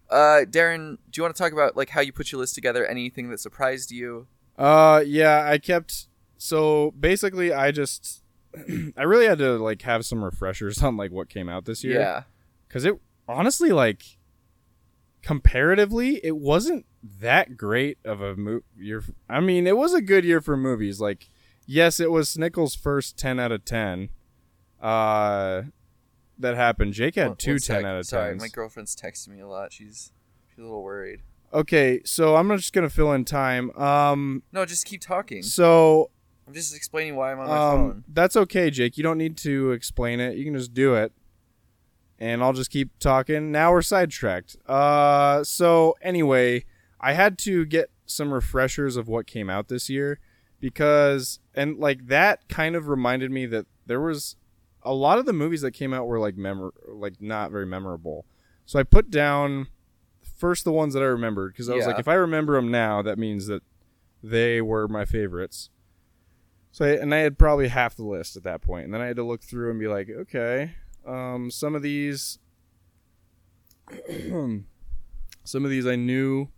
[0.09, 2.85] uh, Darren, do you want to talk about like how you put your list together?
[2.85, 4.27] Anything that surprised you?
[4.57, 6.07] Uh, yeah, I kept.
[6.37, 8.23] So basically, I just,
[8.97, 11.99] I really had to like have some refreshers on like what came out this year.
[11.99, 12.23] Yeah.
[12.67, 14.17] because it honestly like
[15.23, 16.85] comparatively it wasn't
[17.19, 20.99] that great of a mo- year i mean it was a good year for movies
[21.01, 21.29] like
[21.65, 24.09] yes it was snickles first 10 out of 10
[24.81, 25.63] uh
[26.37, 27.85] that happened jake had One- two one 10 sec.
[27.85, 29.71] out of 10 Sorry, my girlfriend's texting me a lot.
[29.73, 30.11] She's
[30.49, 31.21] she's a little worried.
[31.53, 35.41] okay so i'm just gonna fill in time um No, just keep talking.
[35.41, 36.09] so
[36.45, 38.03] I'm just explaining why I'm on my um phone.
[38.13, 41.13] that's okay jake you don't need to explain it you can just do it
[42.23, 43.51] and I'll just keep talking.
[43.51, 44.55] Now we're sidetracked.
[44.65, 46.63] Uh, so anyway,
[47.01, 50.21] I had to get some refreshers of what came out this year
[50.61, 54.37] because, and like that kind of reminded me that there was
[54.83, 58.25] a lot of the movies that came out were like memor, like not very memorable.
[58.65, 59.67] So I put down
[60.21, 63.01] first the ones that I remembered because I was like, if I remember them now,
[63.01, 63.63] that means that
[64.23, 65.69] they were my favorites.
[66.71, 69.07] So I, and I had probably half the list at that point, and then I
[69.07, 70.71] had to look through and be like, okay,
[71.05, 72.39] um, some of these,
[74.29, 74.65] some
[75.65, 76.49] of these I knew,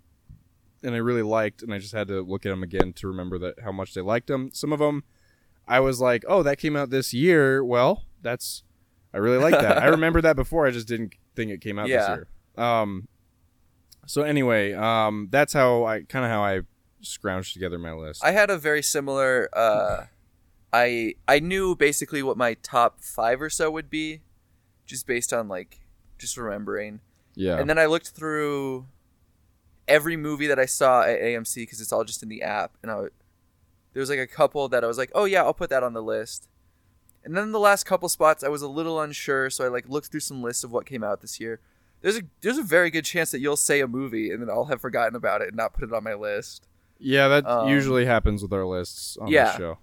[0.84, 3.38] and I really liked, and I just had to look at them again to remember
[3.39, 4.51] that how much they liked them.
[4.53, 5.03] Some of them,
[5.67, 7.63] I was like, oh, that came out this year.
[7.63, 8.63] Well, that's
[9.13, 9.81] I really like that.
[9.81, 10.67] I remember that before.
[10.67, 12.27] I just didn't think it came out this year.
[12.58, 13.08] Um,
[14.05, 16.62] so anyway, um, that's how I kind of how I
[17.01, 18.23] scrounged together my list.
[18.23, 19.49] I had a very similar.
[19.53, 20.05] Uh,
[20.73, 24.21] I I knew basically what my top five or so would be,
[24.86, 25.82] just based on like
[26.17, 27.02] just remembering.
[27.36, 27.58] yeah.
[27.58, 28.88] And then I looked through
[29.88, 32.91] every movie that I saw at AMC because it's all just in the app, and
[32.91, 32.95] I
[33.93, 35.93] there was like a couple that I was like, oh yeah, I'll put that on
[35.93, 36.50] the list.
[37.24, 40.12] And then the last couple spots, I was a little unsure, so I like looked
[40.12, 41.60] through some lists of what came out this year.
[42.02, 44.65] There's a there's a very good chance that you'll say a movie and then I'll
[44.65, 46.67] have forgotten about it and not put it on my list.
[47.00, 49.52] yeah, that um, usually happens with our lists on yeah.
[49.52, 49.78] the show.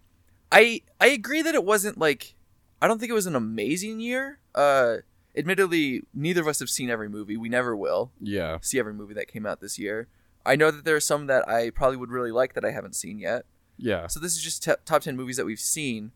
[0.53, 2.35] I I agree that it wasn't like
[2.83, 4.41] I don't think it was an amazing year.
[4.55, 4.97] Uh
[5.37, 7.37] admittedly, neither of us have seen every movie.
[7.39, 8.59] We never will Yeah.
[8.61, 10.09] see every movie that came out this year.
[10.45, 12.95] I know that there are some that I probably would really like that I haven't
[12.97, 13.47] seen yet.
[13.79, 14.09] Yeah.
[14.09, 16.13] So this is just t- top 10 movies that we've seen.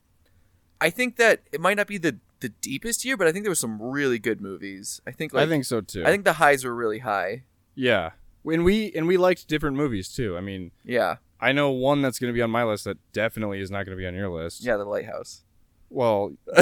[0.81, 3.51] I think that it might not be the the deepest year, but I think there
[3.51, 5.01] were some really good movies.
[5.07, 6.03] I think like I think so too.
[6.05, 7.45] I think the highs were really high.
[7.75, 8.11] yeah.
[8.45, 10.37] And we and we liked different movies too.
[10.37, 11.17] I mean, Yeah.
[11.41, 13.97] I know one that's going to be on my list that definitely is not going
[13.97, 14.63] to be on your list.
[14.65, 15.43] Yeah, The Lighthouse.
[15.91, 16.33] Well,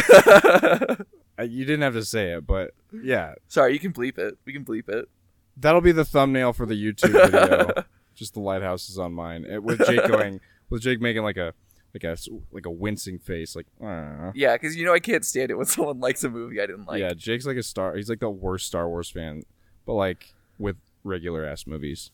[1.42, 4.38] you didn't have to say it, but yeah, Sorry, you can bleep it.
[4.44, 5.08] We can bleep it.
[5.56, 7.84] that'll be the thumbnail for the YouTube video.
[8.14, 11.52] Just the lighthouse is on mine It- with Jake going, with Jake making like a
[11.94, 12.16] like a
[12.52, 13.66] like a wincing face, like.
[13.82, 16.66] "Ah." Yeah, because you know I can't stand it when someone likes a movie I
[16.66, 17.00] didn't like.
[17.00, 17.94] yeah, Jake's like a star.
[17.96, 19.42] He's like the worst Star Wars fan,
[19.86, 22.10] but like with regular ass movies.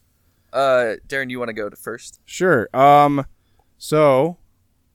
[0.52, 2.20] Uh, Darren, you want to go to first?
[2.24, 2.68] Sure.
[2.76, 3.24] Um,
[3.78, 4.38] so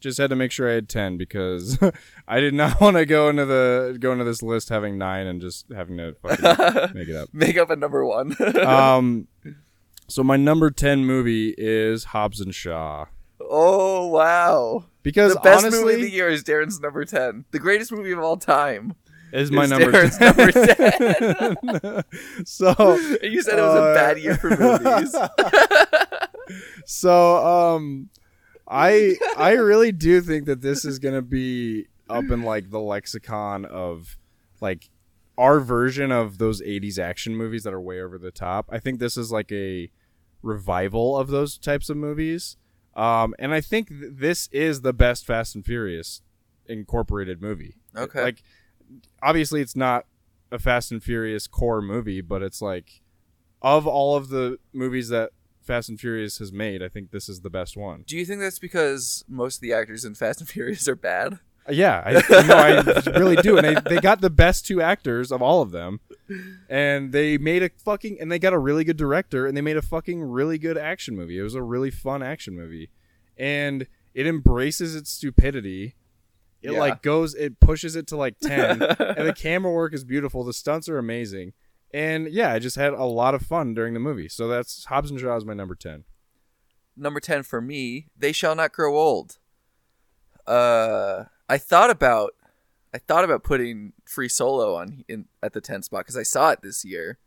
[0.01, 1.79] Just had to make sure I had ten because
[2.29, 5.41] I did not want to go into the go into this list having nine and
[5.41, 6.45] just having to fucking
[6.95, 7.29] make it up.
[7.33, 8.37] Make up a number one.
[8.65, 9.29] Um,
[10.09, 13.07] so my number ten movie is Hobbs and Shaw
[13.41, 14.85] oh wow!
[15.03, 17.45] because The best honestly movie of the year is Darren's number ten.
[17.51, 18.95] The greatest movie of all time.
[19.33, 21.57] is my is number Darren's 10.
[21.63, 22.05] number
[22.45, 25.15] so you said it was a Uh, bad year for movies.
[26.87, 28.09] so um
[28.69, 33.65] i i really do think that this is gonna be up in like the lexicon
[33.65, 34.17] of
[34.61, 34.91] like
[35.37, 38.69] our version of those 80s action movies that are way over the top.
[38.71, 39.91] I think this is like a
[40.43, 42.57] revival of those types of movies.
[42.95, 46.23] Um and i think th- this is the best fast and furious
[46.67, 47.77] incorporated movie.
[47.97, 48.23] Okay.
[48.23, 48.43] like
[49.23, 50.07] obviously it's not
[50.53, 53.03] a fast and furious core movie but it's like
[53.61, 55.31] of all of the movies that
[55.65, 58.05] Fast and Furious has made, I think this is the best one.
[58.07, 61.35] Do you think that's because most of the actors in Fast and Furious are bad?
[61.67, 62.13] Uh, Yeah, I,
[62.47, 63.57] no, I really do.
[63.59, 66.01] And they, they got the best two actors of all of them.
[66.69, 69.77] And they made a fucking, and they got a really good director, and they made
[69.77, 71.39] a fucking really good action movie.
[71.39, 72.91] It was a really fun action movie.
[73.39, 75.95] And it embraces its stupidity.
[76.63, 76.79] It Yeah.
[76.79, 78.83] like goes, it pushes it to like 10.
[78.99, 80.45] and the camera work is beautiful.
[80.45, 81.53] The stunts are amazing.
[81.95, 84.29] And yeah, I just had a lot of fun during the movie.
[84.29, 86.03] So that's Hobbs and Shaw is my number 10.
[86.97, 89.39] number 10 for me they shall not grow old
[90.47, 92.33] uh i thought about
[92.93, 96.51] i thought about putting free solo on in at the 10 spot because i saw
[96.51, 97.19] it this year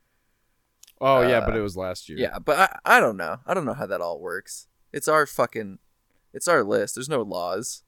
[0.99, 2.17] Oh, yeah, Uh, but it was last year.
[2.17, 5.25] yeah but I, I don't know i don't know how that all works it's our
[5.25, 5.79] fucking
[6.33, 7.83] it's our list there's no laws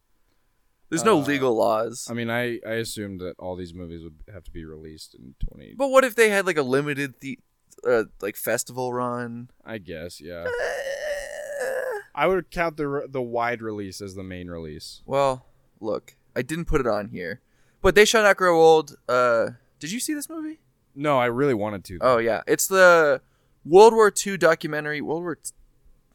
[0.89, 4.15] there's no Uh, legal laws I mean, I, I assumed that all these movies would
[4.33, 5.75] have to be released in 20.
[5.77, 7.39] but what if they had like a limited the
[7.87, 10.45] uh, like festival run I guess, yeah.
[10.45, 15.01] Eh, I would count the the wide release as the main release.
[15.05, 15.45] well
[15.79, 17.39] look i didn't put it on here
[17.81, 20.59] but they shall not grow old uh did you see this movie
[20.95, 21.97] No, I really wanted to.
[22.01, 23.21] Oh yeah, it's the
[23.63, 24.99] World War II documentary.
[24.99, 25.37] World War,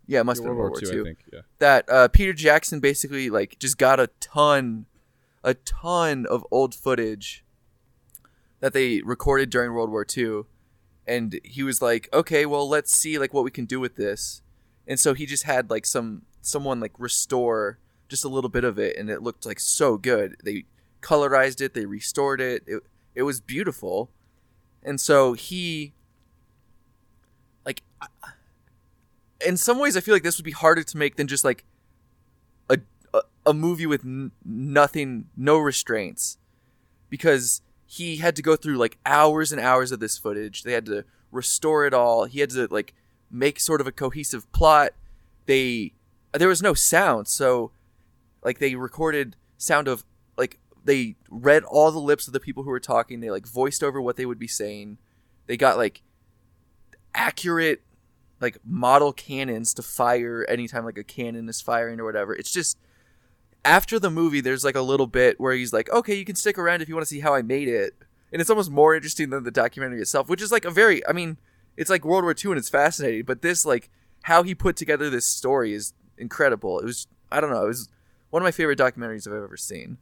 [0.07, 1.01] yeah, it must Yeah, have been World War II, II.
[1.01, 1.19] I think.
[1.33, 1.41] Yeah.
[1.59, 4.87] That uh, Peter Jackson basically like just got a ton,
[5.43, 7.45] a ton of old footage
[8.61, 10.43] that they recorded during World War II,
[11.07, 14.43] and he was like, okay, well let's see like what we can do with this,
[14.87, 18.79] and so he just had like some someone like restore just a little bit of
[18.79, 20.37] it, and it looked like so good.
[20.45, 20.65] They
[21.01, 22.63] colorized it, they restored it.
[22.67, 22.83] It
[23.15, 24.11] it was beautiful,
[24.83, 25.95] and so he
[27.67, 28.07] like I-
[29.45, 31.65] in some ways i feel like this would be harder to make than just like
[32.69, 32.79] a
[33.13, 36.39] a, a movie with n- nothing no restraints.
[37.09, 40.63] Because he had to go through like hours and hours of this footage.
[40.63, 42.25] They had to restore it all.
[42.25, 42.95] He had to like
[43.31, 44.91] make sort of a cohesive plot.
[45.47, 45.93] They
[46.33, 47.29] there was no sound.
[47.29, 47.71] So
[48.43, 50.05] like they recorded sound of
[50.37, 53.21] like they read all the lips of the people who were talking.
[53.21, 54.99] They like voiced over what they would be saying.
[55.47, 56.03] They got like
[57.15, 57.83] accurate
[58.41, 62.79] like model cannons to fire anytime like a cannon is firing or whatever it's just
[63.65, 66.59] after the movie there's like a little bit where he's like okay you can stick
[66.59, 67.95] around if you want to see how i made it
[68.33, 71.13] and it's almost more interesting than the documentary itself which is like a very i
[71.13, 71.39] mean
[71.77, 73.25] it's like World War II and it's fascinating.
[73.25, 73.91] But this like
[74.23, 76.79] how he put together this story is incredible.
[76.79, 77.65] It was I don't know.
[77.65, 77.89] It was
[78.31, 79.99] one of my favorite documentaries I've ever seen.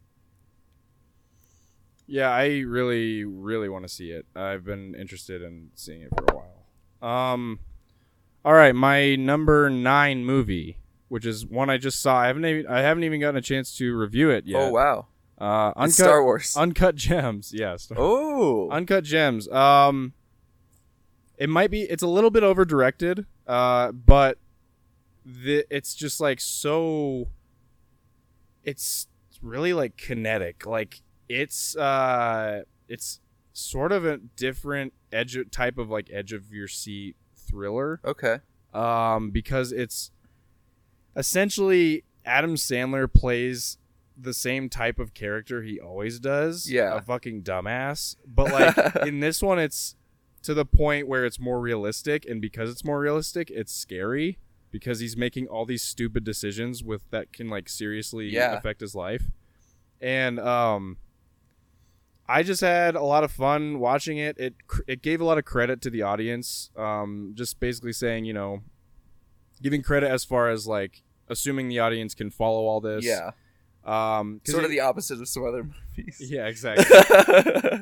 [2.06, 4.26] Yeah, I really, really want to see it.
[4.36, 7.32] I've been interested in seeing it for a while.
[7.32, 7.60] Um,
[8.44, 10.78] all right, my number nine movie,
[11.08, 12.18] which is one I just saw.
[12.18, 14.62] I haven't even I haven't even gotten a chance to review it yet.
[14.62, 15.06] Oh wow,
[15.38, 16.56] Uh, It's uncut Star Wars.
[16.56, 17.52] Uncut Gems.
[17.54, 17.90] Yes.
[17.96, 19.48] oh, Uncut Gems.
[19.48, 20.12] Um,
[21.38, 21.82] it might be.
[21.82, 23.26] It's a little bit over directed.
[23.46, 24.38] Uh, but
[25.24, 27.28] the it's just like so.
[28.64, 29.08] It's
[29.40, 30.66] really like kinetic.
[30.66, 33.20] Like it's uh, it's
[33.52, 37.16] sort of a different edge type of like edge of your seat
[37.52, 38.38] thriller okay.
[38.74, 40.10] um, because it's
[41.16, 43.78] essentially Adam Sandler plays
[44.16, 46.70] the same type of character he always does.
[46.70, 46.96] Yeah.
[46.96, 48.16] a fucking dumbass.
[48.26, 49.96] But like in this one, it's
[50.42, 54.38] to the point where it's more realistic, and because it's more realistic, it's scary
[54.70, 58.56] because he's making all these stupid decisions with that can like seriously Yeah.
[58.56, 59.24] affect his life.
[60.00, 60.96] And um,
[62.28, 64.38] I just had a lot of fun watching it.
[64.38, 64.54] It
[64.86, 66.70] it gave a lot of credit to the audience.
[66.76, 68.62] Um, just basically saying, you know,
[69.60, 73.04] giving credit as far as like assuming the audience can follow all this.
[73.04, 73.30] Yeah,
[73.84, 75.64] Um, sort it- of the opposite of some other
[75.96, 76.18] movies.
[76.20, 76.84] yeah, exactly.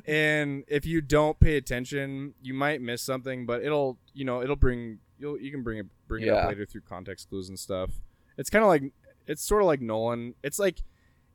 [0.07, 4.57] and if you don't pay attention, you might miss something, but it'll you know it'll
[4.57, 7.91] bring you'll you can bring it bring it up later through context clues and stuff.
[8.39, 8.85] It's kind of like
[9.27, 10.35] it's sort of like Nolan.
[10.43, 10.79] It's like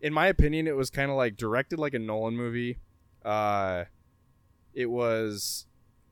[0.02, 2.80] in my opinion, it was kind of like directed like a Nolan movie.
[3.26, 3.86] Uh,
[4.74, 5.66] it was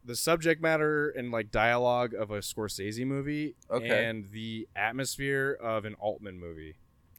[0.06, 4.06] the subject matter and like dialogue of a Scorsese movie, Okay.
[4.06, 6.76] and the atmosphere of an Altman movie.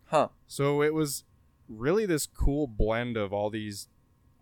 [0.07, 0.29] huh?
[0.47, 1.25] So it was
[1.69, 3.89] really this cool blend of all these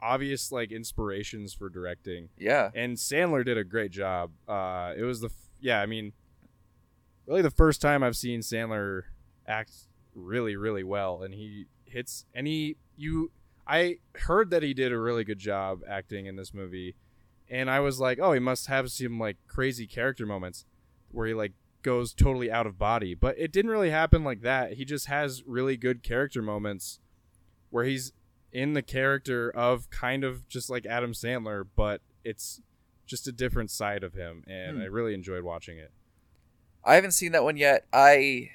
[0.03, 2.71] obvious like inspirations for directing, Yeah.
[2.75, 4.33] and Sandler did a great job.
[4.49, 6.12] Uh, it was the f- yeah, I mean,
[7.27, 9.03] really the first time I've seen Sandler
[9.47, 9.73] act
[10.15, 13.31] really really well, and he hits and he you
[13.66, 16.94] I heard that he did a really good job acting in this movie,
[17.48, 20.64] and I was like, oh, he must have some like crazy character moments
[21.11, 24.75] where he like goes totally out of body, but it didn't really happen like that.
[24.75, 27.01] He just has really good character moments
[27.70, 28.12] where he's
[28.53, 32.61] in the character of kind of just like Adam Sandler, but it's
[33.07, 34.83] just a different side of him, and Hmm.
[34.83, 35.90] I really enjoyed watching it.
[36.85, 37.87] I haven't seen that one yet.
[37.92, 38.51] I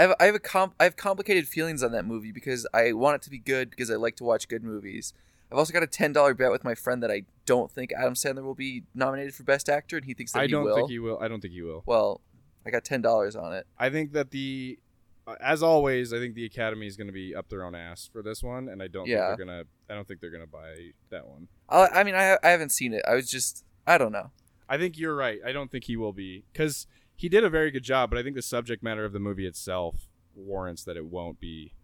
[0.00, 2.94] I have I have a comp I have complicated feelings on that movie because I
[2.94, 5.12] want it to be good because I like to watch good movies.
[5.52, 8.14] I've also got a ten dollar bet with my friend that I don't think Adam
[8.14, 10.74] Sandler will be nominated for Best Actor, and he thinks that I he don't will.
[10.76, 11.18] think he will.
[11.20, 11.82] I don't think he will.
[11.84, 12.22] well,
[12.64, 13.66] I got ten dollars on it.
[13.78, 14.78] I think that the,
[15.26, 18.08] uh, as always, I think the Academy is going to be up their own ass
[18.10, 19.26] for this one, and I don't Yeah.
[19.26, 19.64] think they're gonna.
[19.90, 21.48] I don't think they're gonna buy that one.
[21.68, 23.02] I, I mean, I I haven't seen it.
[23.06, 24.30] I was just I don't know.
[24.66, 25.40] I think you're right.
[25.44, 26.86] I don't think he will be because
[27.20, 29.46] he did a very good job, but I think the subject matter of the movie
[29.46, 31.74] itself warrants that it won't be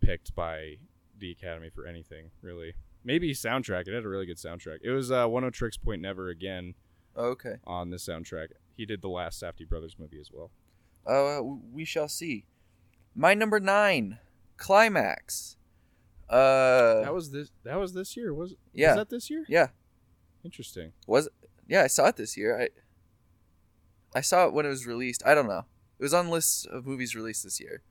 [0.00, 0.76] picked by
[1.18, 2.74] the Academy for anything really.
[3.04, 3.86] Maybe soundtrack.
[3.88, 4.78] It had a really good soundtrack.
[4.82, 6.74] It was uh, Oneohtrix Point Never again
[7.16, 7.54] Okay.
[7.66, 8.48] on the soundtrack.
[8.76, 10.50] He did the last Safdie Brothers movie as well.
[11.06, 12.44] Uh, we shall see.
[13.14, 14.18] My number nine,
[14.56, 15.56] climax.
[16.28, 17.50] Uh, that was this.
[17.64, 18.32] That was this year.
[18.34, 18.88] Was Yeah.
[18.88, 19.44] Was that this year?
[19.48, 19.68] yeah.
[20.44, 20.92] Interesting.
[21.06, 21.28] Was
[21.68, 22.60] yeah, I saw it this year.
[22.60, 22.68] I
[24.14, 25.22] I saw it when it was released.
[25.24, 25.64] I don't know.
[25.98, 27.82] It was on lists of movies released this year.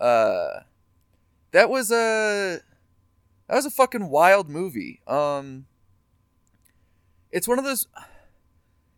[0.00, 0.60] Uh
[1.52, 2.60] that was a
[3.48, 5.00] that was a fucking wild movie.
[5.06, 5.66] Um
[7.30, 7.86] it's one of those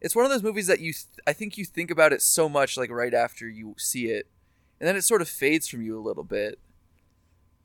[0.01, 2.49] it's one of those movies that you th- I think you think about it so
[2.49, 4.27] much like right after you see it
[4.81, 6.59] and then it sort of fades from you a little bit.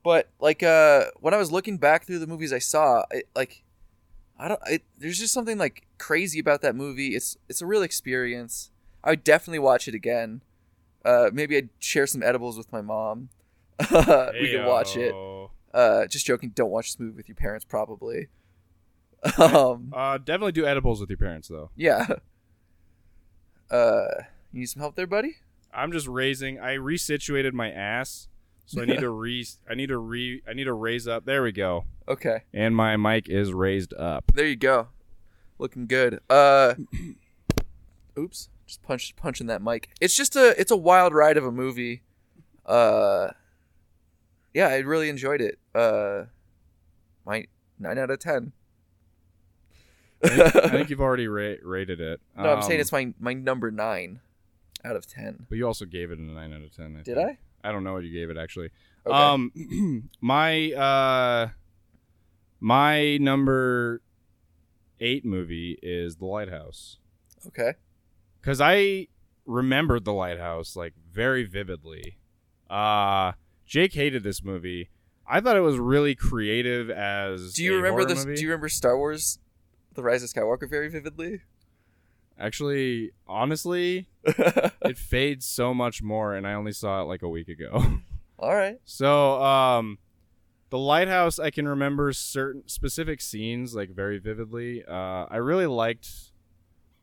[0.03, 3.63] But like uh when I was looking back through the movies I saw, it, like
[4.39, 4.59] I don't.
[4.67, 7.15] It, there's just something like crazy about that movie.
[7.15, 8.71] It's it's a real experience.
[9.03, 10.41] I would definitely watch it again.
[11.05, 13.29] Uh, maybe I'd share some edibles with my mom.
[13.91, 15.13] we could watch it.
[15.73, 16.49] Uh, just joking.
[16.55, 18.27] Don't watch this movie with your parents, probably.
[19.37, 21.69] um, Uh, definitely do edibles with your parents though.
[21.75, 22.05] yeah.
[23.69, 24.05] Uh,
[24.53, 25.35] you need some help there, buddy?
[25.73, 26.59] I'm just raising.
[26.59, 28.27] I resituated my ass,
[28.67, 29.45] so I need to re.
[29.69, 30.43] I need to re.
[30.47, 31.25] I need to raise up.
[31.25, 31.85] There we go.
[32.07, 34.31] Okay, And my mic is raised up.
[34.35, 34.87] there you go.
[35.59, 36.19] Looking good.
[36.29, 36.75] Uh,
[38.17, 39.89] oops, just punch punching that mic.
[39.99, 42.03] It's just a it's a wild ride of a movie.
[42.65, 43.29] Uh,
[44.53, 45.59] yeah, I really enjoyed it.
[45.75, 46.25] Uh,
[47.25, 47.45] my
[47.79, 48.53] nine out of ten.
[50.23, 52.21] I think, I think you've already ra- rated it.
[52.35, 54.19] no, I'm saying Um, it's my my number nine
[54.83, 55.45] out of ten.
[55.49, 56.95] But you also gave it a nine out of ten.
[56.99, 57.29] I Did think.
[57.31, 57.37] I?
[57.67, 58.69] I don't know what you gave it actually.
[59.05, 59.15] Okay.
[59.15, 61.49] Um, my uh,
[62.59, 64.01] my number
[64.99, 66.97] eight movie is The Lighthouse.
[67.47, 67.73] Okay.
[68.41, 69.07] because I
[69.45, 72.17] remembered the lighthouse like very vividly.
[72.69, 73.31] Uh
[73.65, 74.89] Jake hated this movie.
[75.29, 77.53] I thought it was really creative as.
[77.53, 78.25] Do you a remember this?
[78.25, 78.35] movie.
[78.37, 79.39] Do you remember Star Wars:
[79.93, 81.41] The Rise of Skywalker very vividly?
[82.39, 87.47] Actually, honestly, it fades so much more, and I only saw it like a week
[87.47, 87.99] ago.
[88.39, 88.79] All right.
[88.85, 89.97] so, um,
[90.69, 94.83] the lighthouse, I can remember certain specific scenes like very vividly.
[94.87, 96.09] Uh, I really liked.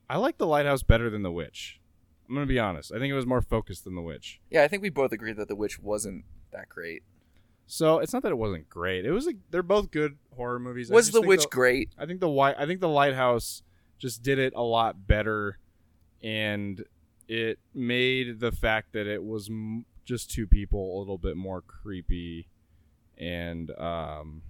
[0.08, 1.80] I liked the lighthouse better than the witch.
[2.28, 2.92] I'm gonna be honest.
[2.92, 4.40] I think it was more focused than the witch.
[4.50, 7.02] Yeah, I think we both agreed that The Witch wasn't that great.
[7.66, 9.04] So it's not that it wasn't great.
[9.04, 9.26] It was.
[9.26, 10.90] A, they're both good horror movies.
[10.90, 11.90] Was The Witch great?
[11.98, 12.56] I think the white.
[12.58, 13.62] I think the lighthouse
[14.04, 15.56] just did it a lot better,
[16.22, 16.84] and
[17.26, 21.62] it made the fact that it was m- just two people a little bit more
[21.62, 22.46] creepy,
[23.16, 24.42] and um,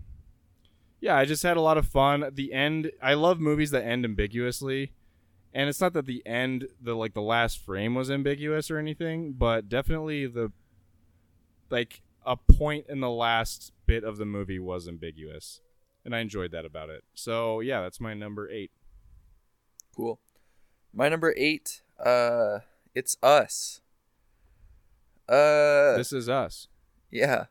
[0.99, 2.29] yeah, I just had a lot of fun.
[2.33, 2.91] The end.
[3.01, 4.93] I love movies that end ambiguously,
[5.53, 9.35] and it's not that the end, the like the last frame was ambiguous or anything,
[9.35, 10.51] but definitely the
[11.71, 15.61] like a point in the last bit of the movie was ambiguous
[16.05, 17.05] and I enjoyed that about it.
[17.15, 18.71] So yeah, that's my number eight.
[19.97, 20.19] Cool.
[20.93, 21.83] My number eight.
[21.99, 22.61] Uh,
[22.95, 23.81] it's Us.
[25.29, 26.69] Uh, this is us.
[27.11, 27.47] yeah.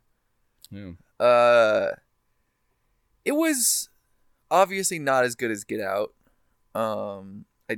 [0.70, 0.92] Yeah.
[1.20, 1.92] Uh,
[3.26, 3.90] it was
[4.52, 6.14] obviously not as good as Get Out.
[6.76, 7.78] Um, I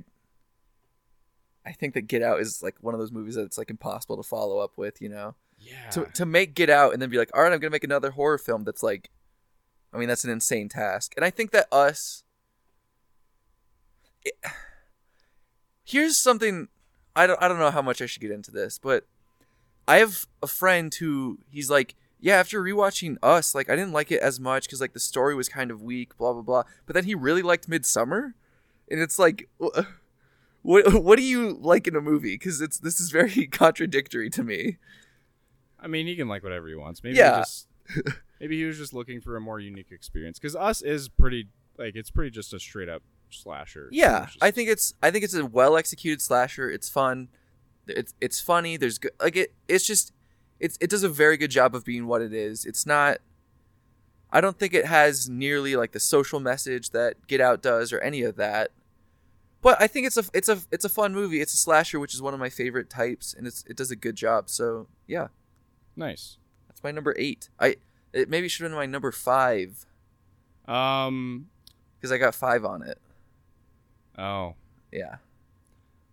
[1.66, 4.18] I think that Get Out is like one of those movies that it's like impossible
[4.18, 5.02] to follow up with.
[5.02, 5.90] You know, Yeah.
[5.92, 8.12] to to make Get Out and then be like, all right, I'm gonna make another
[8.12, 9.10] horror film that's like,
[9.94, 11.14] I mean, that's an insane task.
[11.16, 12.24] And I think that Us.
[14.26, 14.34] It,
[15.86, 16.68] here's something
[17.16, 19.06] I don't I don't know how much I should get into this, but
[19.88, 24.12] I have a friend who he's like, yeah, after rewatching Us, like I didn't like
[24.12, 26.64] it as much because like the story was kind of weak, blah blah blah.
[26.86, 28.34] But then he really liked Midsommar,
[28.90, 29.48] and it's like,
[30.62, 32.34] what what do you like in a movie?
[32.36, 34.78] Because it's this is very contradictory to me.
[35.80, 37.04] I mean, he can like whatever he wants.
[37.04, 37.36] Maybe Yeah.
[37.38, 37.68] he just
[38.40, 41.48] maybe he was just looking for a more unique experience because us is pretty
[41.78, 43.90] like it's pretty just a straight up slasher.
[43.92, 46.70] Yeah, just- I think it's I think it's a well executed slasher.
[46.70, 47.30] It's fun.
[47.88, 48.78] It's it's funny.
[48.78, 49.54] There's good like it.
[49.68, 50.12] It's just
[50.60, 52.66] it's it does a very good job of being what it is.
[52.66, 53.18] It's not.
[54.32, 58.00] I don't think it has nearly like the social message that Get Out does or
[58.00, 58.72] any of that.
[59.62, 61.42] But I think it's a it's a it's a fun movie.
[61.42, 63.96] It's a slasher, which is one of my favorite types, and it's it does a
[63.96, 64.50] good job.
[64.50, 65.28] So yeah,
[65.96, 66.38] nice.
[66.68, 67.50] that's my number eight.
[67.60, 67.76] I
[68.14, 69.86] it maybe should have been my number five
[70.68, 71.48] Um.
[71.98, 72.98] because I got five on it.
[74.18, 74.56] Oh,
[74.92, 75.18] Yeah.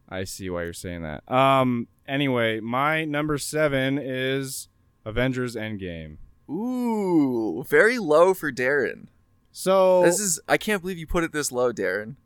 [0.08, 1.30] I see why you're saying that.
[1.32, 1.88] Um.
[2.06, 4.68] Anyway, my number seven is
[5.06, 6.16] Avengers Endgame.
[6.50, 9.06] Ooh, very low for Darren.
[9.52, 12.16] So This is I can't believe you put it this low, Darren.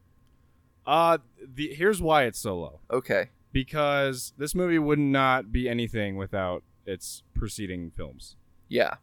[0.86, 1.18] uh
[1.54, 2.80] the here's why it's so low.
[2.90, 3.30] Okay.
[3.52, 8.36] because this movie would not be anything without its preceding films.
[8.68, 8.94] Yeah.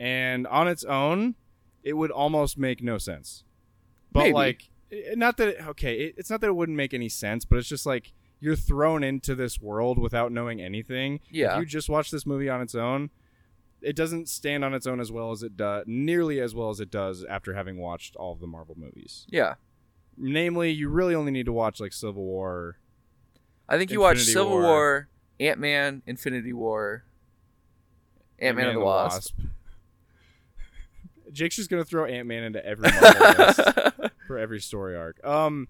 [0.00, 1.34] And on its own,
[1.82, 3.44] it would almost make no sense.
[4.12, 4.32] But Maybe.
[4.34, 4.70] like
[5.14, 7.68] not that it, okay, it, it's not that it wouldn't make any sense, but it's
[7.68, 11.20] just like you're thrown into this world without knowing anything.
[11.30, 11.54] Yeah.
[11.54, 13.10] If you just watch this movie on its own,
[13.80, 16.80] it doesn't stand on its own as well as it does, nearly as well as
[16.80, 19.26] it does after having watched all of the Marvel movies.
[19.28, 19.54] Yeah.
[20.16, 22.78] Namely, you really only need to watch like Civil War.
[23.68, 24.62] I think you watched Infinity Civil War.
[24.62, 25.08] War,
[25.40, 27.04] Ant Man, Infinity War,
[28.38, 29.38] Ant Man and the Wasp.
[31.32, 33.60] Jake's just gonna throw Ant Man into every Marvel list
[34.32, 35.22] for every story arc.
[35.26, 35.68] Um,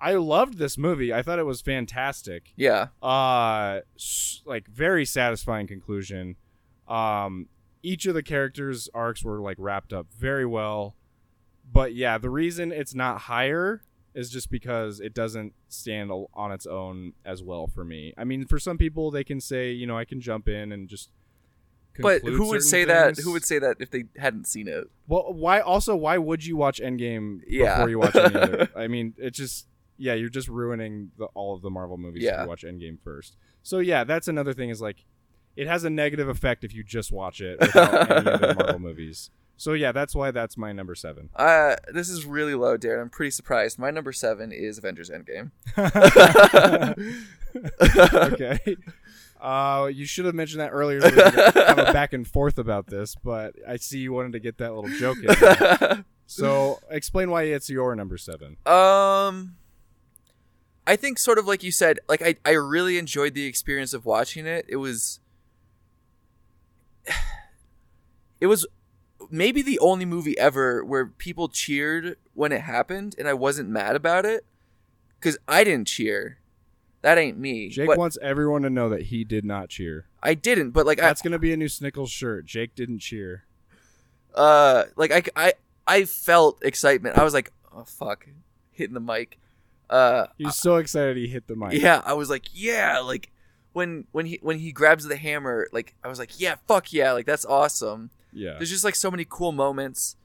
[0.00, 1.12] I loved this movie.
[1.12, 2.52] I thought it was fantastic.
[2.56, 2.88] yeah.
[3.02, 3.80] Uh,
[4.44, 6.36] like very satisfying conclusion.
[6.86, 7.48] Um,
[7.82, 10.94] each of the characters' arcs were like wrapped up very well.
[11.72, 13.82] But yeah, the reason it's not higher
[14.14, 18.14] is just because it doesn't stand on its own as well for me.
[18.16, 20.88] I mean, for some people, they can say, you know, I can jump in and
[20.88, 21.10] just.
[21.98, 23.18] But who would say that?
[23.18, 24.88] Who would say that if they hadn't seen it?
[25.06, 25.60] Well, why?
[25.60, 27.76] Also, why would you watch Endgame Yeah.
[27.76, 28.68] before you watch any other?
[28.76, 29.66] I mean, it just
[29.96, 33.36] yeah, you're just ruining the, all of the Marvel movies if you watch Endgame first.
[33.62, 35.04] So yeah, that's another thing is like,
[35.56, 39.30] it has a negative effect if you just watch it without any other Marvel movies.
[39.56, 41.30] So yeah, that's why that's my number seven.
[41.36, 43.02] Uh, this is really low, Darren.
[43.02, 43.78] I'm pretty surprised.
[43.78, 45.52] My number seven is Avengers Endgame.
[48.32, 48.76] okay.
[49.44, 51.00] Uh, you should have mentioned that earlier.
[51.02, 54.40] So we have a back and forth about this, but I see you wanted to
[54.40, 55.26] get that little joke in.
[55.26, 56.04] there.
[56.26, 58.56] So explain why it's your number seven.
[58.64, 59.56] Um,
[60.86, 64.06] I think sort of like you said, like I, I really enjoyed the experience of
[64.06, 64.64] watching it.
[64.66, 65.20] It was,
[68.40, 68.66] it was
[69.30, 73.94] maybe the only movie ever where people cheered when it happened, and I wasn't mad
[73.94, 74.46] about it.
[75.20, 76.38] because I didn't cheer.
[77.04, 77.68] That ain't me.
[77.68, 80.06] Jake but wants everyone to know that he did not cheer.
[80.22, 82.46] I didn't, but like That's gonna be a new Snickles shirt.
[82.46, 83.44] Jake didn't cheer.
[84.34, 85.52] Uh, like I, I,
[85.86, 87.18] I felt excitement.
[87.18, 88.26] I was like, oh fuck,
[88.72, 89.38] hitting the mic.
[89.90, 91.74] Uh, He was so excited he hit the mic.
[91.74, 93.30] yeah, I was like, yeah, like
[93.74, 97.12] when when he when he grabs the hammer, like I was like, yeah, fuck yeah,
[97.12, 98.08] like that's awesome.
[98.32, 98.54] Yeah.
[98.54, 100.16] There's just like so many cool moments.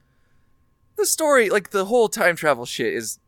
[0.96, 3.18] The story, like the whole time travel shit, is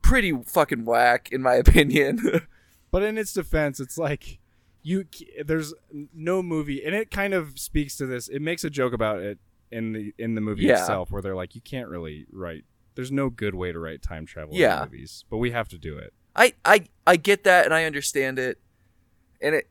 [0.00, 2.46] pretty fucking whack in my opinion.
[2.90, 4.38] But in its defense, it's like
[4.82, 5.04] you
[5.44, 5.74] there's
[6.14, 8.28] no movie, and it kind of speaks to this.
[8.28, 9.38] It makes a joke about it
[9.70, 10.80] in the in the movie Yeah.
[10.80, 12.64] itself, where they're like, you can't really write.
[12.96, 14.82] There's no good way to write time travel Yeah.
[14.84, 16.12] in movies, but we have to do it.
[16.34, 18.58] I, I I get that and I understand it.
[19.40, 19.68] And it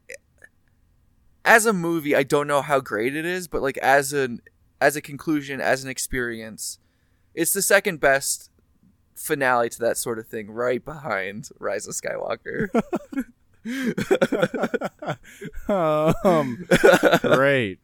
[1.45, 4.41] as a movie, I don't know how great it is, but like as an
[4.81, 6.79] as a conclusion, as an experience,
[7.33, 8.49] it's the second best
[9.19, 12.69] finale to that sort of thing, right behind Rise of Skywalker.
[16.23, 16.65] um,
[17.21, 17.79] great.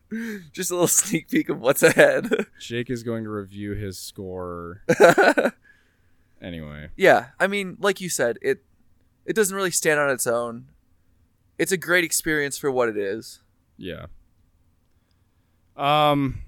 [0.51, 2.47] Just a little sneak peek of what's ahead.
[2.59, 4.81] Jake is going to review his score
[6.41, 6.89] anyway.
[6.95, 8.63] yeah, I mean, like you said, it
[9.25, 10.67] it doesn't really stand on its own.
[11.57, 13.41] It's a great experience for what it is.
[13.77, 14.07] Yeah.
[15.75, 16.41] Um.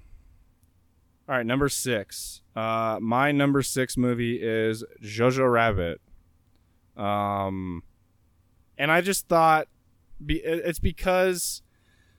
[1.28, 2.40] All right, number six.
[2.58, 6.00] Uh, my number six movie is Jojo Rabbit.
[6.96, 7.84] Um,
[8.76, 9.68] and I just thought,
[10.24, 11.62] be it's because,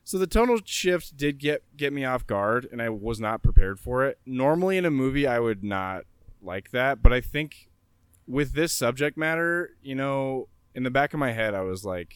[0.05, 3.79] so the tonal shift did get get me off guard, and I was not prepared
[3.79, 4.17] for it.
[4.25, 6.03] Normally in a movie, I would not
[6.41, 7.69] like that, but I think
[8.25, 12.15] with this subject matter, you know, in the back of my head, I was like,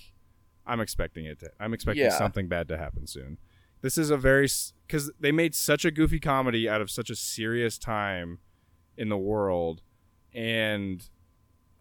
[0.65, 1.39] I'm expecting it.
[1.39, 2.17] To, I'm expecting Yeah.
[2.17, 3.37] something bad to happen soon.
[3.81, 4.47] This is a very
[4.87, 8.39] because they made such a goofy comedy out of such a serious time
[8.97, 9.81] in the world,
[10.33, 11.03] and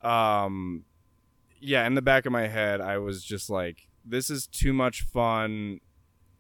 [0.03, 0.85] um,
[1.61, 5.03] yeah, in the back of my head, I was just like, this is too much
[5.03, 5.81] fun.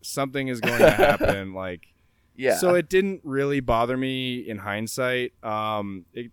[0.02, 1.54] Something is going to happen.
[1.54, 1.86] like,
[2.34, 2.56] Yeah.
[2.56, 5.32] so it didn't really bother me in hindsight.
[5.44, 6.32] Um, it,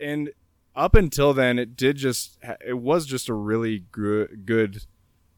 [0.00, 0.30] and
[0.74, 4.84] up until then, it did just it was just a really good good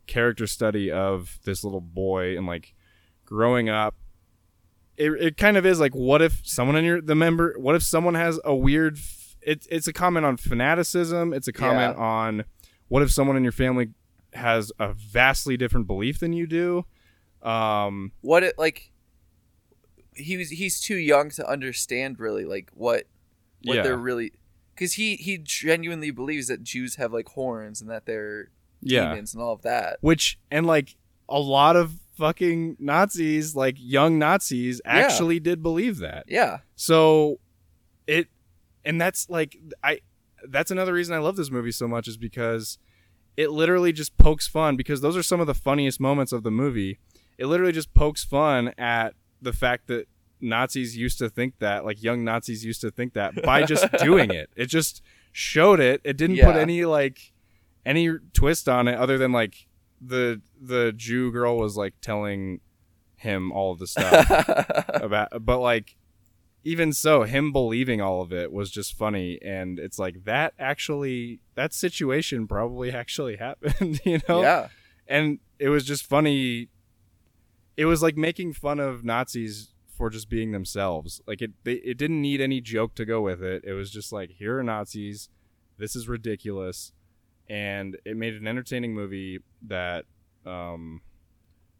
[0.07, 2.75] character study of this little boy and like
[3.33, 3.95] growing up.
[4.97, 7.83] It, it kind of is like what if someone in your the member what if
[7.83, 12.45] someone has a weird f- it's it's a comment on fanaticism it's a comment on
[12.89, 13.89] what if someone in your family
[14.35, 16.85] has a vastly different belief than you do
[17.43, 18.93] um what it like
[20.15, 23.05] he was he's too young to understand really like what
[23.65, 23.83] what Yeah.
[23.83, 24.33] they're really
[24.75, 28.51] because he he genuinely believes that Jews have like horns and that they're
[28.83, 29.97] yeah demons and all of that.
[30.03, 30.97] which and like
[31.31, 36.25] a lot of fucking Nazis, like young Nazis, actually did believe that.
[36.29, 37.39] Yeah, So
[38.07, 38.29] it
[38.85, 40.01] and that's like I
[40.49, 42.79] that's another reason I love this movie so much is because
[43.37, 46.51] it literally just pokes fun because those are some of the funniest moments of the
[46.51, 46.99] movie.
[47.39, 50.07] It literally just pokes fun at the fact that
[50.41, 54.31] Nazis used to think that, like young Nazis used to think that by just doing
[54.31, 54.51] it.
[54.57, 55.01] It just
[55.31, 56.01] showed it.
[56.05, 57.33] It didn't put any like
[57.87, 59.67] any twist on it other than like
[60.05, 62.61] the the Jew girl was like telling
[63.17, 64.29] him all of the stuff
[64.95, 65.97] about but like
[66.65, 71.41] even so him believing all of it was just funny and it's like that actually
[71.55, 74.43] that situation probably actually happened you know?
[74.43, 74.69] Yeah,
[75.07, 76.69] and it was just funny.
[77.77, 81.21] It was like making fun of nazis for just being themselves.
[81.27, 83.65] Like it they, it didn't need any joke to go with it.
[83.65, 85.29] It was just like here are nazis.
[85.79, 86.93] This is ridiculous
[87.53, 90.05] and it made an entertaining movie that
[90.47, 91.01] um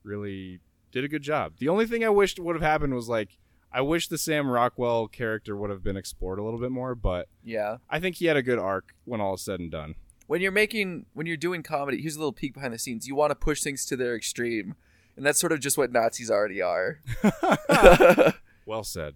[0.05, 0.61] really
[0.91, 3.39] did a good job the only thing i wished would have happened was like
[3.73, 7.27] i wish the sam rockwell character would have been explored a little bit more but
[7.43, 7.79] yeah.
[7.89, 9.95] i think he had a good arc when all is said and done
[10.27, 13.07] When you're making when you're doing comedy, here's a little peek behind the scenes.
[13.09, 14.77] You want to push things to their extreme,
[15.17, 17.01] and that's sort of just what Nazis already are.
[18.67, 19.15] well said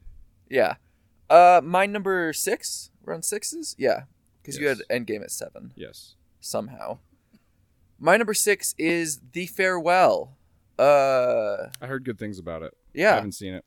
[0.51, 0.75] yeah.
[1.31, 2.91] Uh, my number six.
[3.03, 3.75] We're on sixes.
[3.79, 4.03] Yeah,
[4.43, 4.87] because you had Yes.
[4.91, 5.73] Endgame at seven.
[5.77, 6.99] yes somehow.
[7.99, 10.37] My number six is The Farewell.
[10.79, 12.75] Uh, I heard good things about it.
[12.93, 13.65] Yeah, I haven't seen it.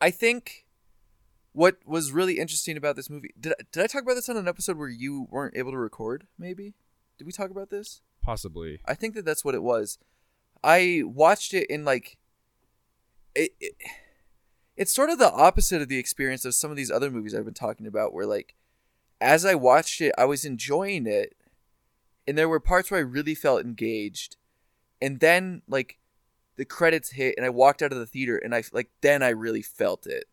[0.00, 0.66] I think
[1.52, 3.30] what was really interesting about this movie.
[3.38, 5.78] Did I, did I talk about this on an episode where you weren't able to
[5.78, 6.26] record?
[6.38, 6.74] Maybe.
[7.18, 8.00] Did we talk about this?
[8.22, 8.80] Possibly.
[8.86, 9.98] I think that that's what it was.
[10.62, 12.18] I watched it in like
[13.34, 13.74] it, it
[14.76, 17.44] it's sort of the opposite of the experience of some of these other movies I've
[17.44, 18.54] been talking about where like
[19.20, 21.36] as I watched it I was enjoying it
[22.26, 24.36] and there were parts where I really felt engaged
[25.00, 25.98] and then like
[26.56, 29.30] the credits hit and I walked out of the theater and I like then I
[29.30, 30.24] really felt it.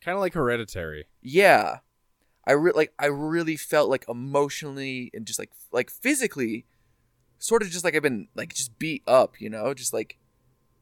[0.00, 1.06] Kind of like Hereditary.
[1.20, 1.78] Yeah.
[2.46, 6.66] I re- like I really felt like emotionally and just like like physically,
[7.38, 10.18] sort of just like I've been like just beat up, you know, just like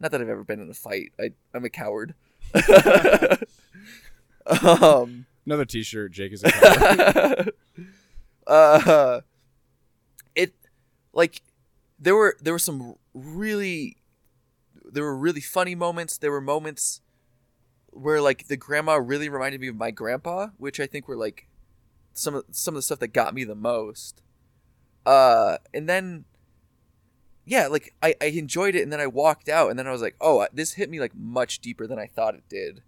[0.00, 1.12] not that I've ever been in a fight.
[1.18, 2.14] I I'm a coward.
[4.46, 6.12] um, Another T-shirt.
[6.12, 7.52] Jake is a
[8.46, 9.20] uh,
[10.36, 10.54] it
[11.12, 11.42] like
[11.98, 13.96] there were there were some really
[14.84, 16.18] there were really funny moments.
[16.18, 17.00] There were moments
[17.88, 21.48] where like the grandma really reminded me of my grandpa, which I think were like
[22.12, 24.22] some of some of the stuff that got me the most.
[25.04, 26.26] Uh, and then
[27.44, 30.00] yeah, like I, I enjoyed it, and then I walked out, and then I was
[30.00, 32.82] like, oh, this hit me like much deeper than I thought it did,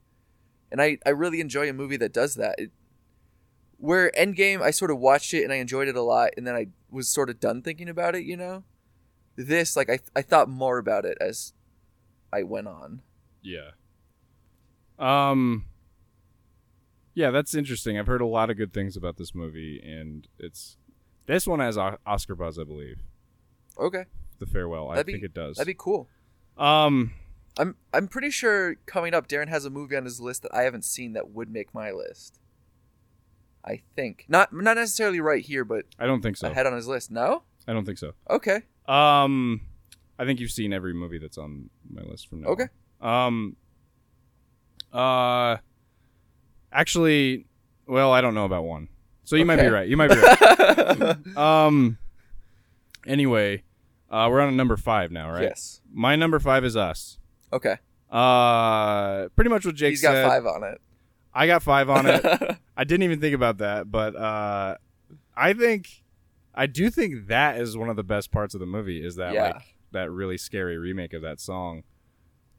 [0.73, 2.57] and I I really enjoy a movie that does that.
[2.59, 2.70] It,
[3.77, 6.55] where Endgame, I sort of watched it and I enjoyed it a lot, and then
[6.57, 8.64] I was sort of done thinking about it, you know.
[9.37, 11.53] This, like, I I thought more about it as
[12.33, 13.03] I went on.
[13.43, 13.70] yeah.
[14.99, 15.66] Um.
[17.14, 17.99] Yeah, that's interesting.
[17.99, 20.77] I've heard a lot of good things about this movie, and it's
[21.27, 23.01] this one has O- Oscar buzz, I believe.
[23.79, 24.05] Okay,
[24.39, 25.57] The farewell, I That'd be- think it does.
[25.57, 26.09] that'd be cool.
[26.57, 27.12] um.
[27.59, 30.62] I'm I'm pretty sure coming up, Darren has a movie on his list that I
[30.62, 32.38] haven't seen that would make my list.
[33.64, 36.50] I think not not necessarily right here, but I don't think so.
[36.50, 37.11] ahead on his list.
[37.11, 38.12] No, I don't think so.
[38.28, 39.61] okay, Um,
[40.18, 42.48] I think you've seen every movie that's on my list from now.
[42.48, 42.66] Okay.
[43.00, 43.26] on.
[43.26, 43.57] Um.
[44.92, 45.57] Uh.
[46.72, 47.46] Actually,
[47.86, 48.88] well, I don't know about one,
[49.24, 49.88] so you might be right.
[49.88, 51.16] You might be right.
[51.36, 51.98] um.
[53.07, 53.62] Anyway,
[54.11, 55.42] uh, we're on number five now, right?
[55.42, 57.18] yes, My number five is Us.
[57.53, 57.76] Okay.
[58.11, 60.26] Uh, pretty much what Jake He's got said.
[60.26, 60.80] five on it.
[61.34, 62.24] I got five on it.
[62.76, 64.76] I didn't even think about that, but uh,
[65.36, 66.03] I think
[66.55, 69.05] I do think that is one of the best parts of the movie.
[69.05, 69.42] Is that Yeah.
[69.53, 71.84] like that really scary remake of that song?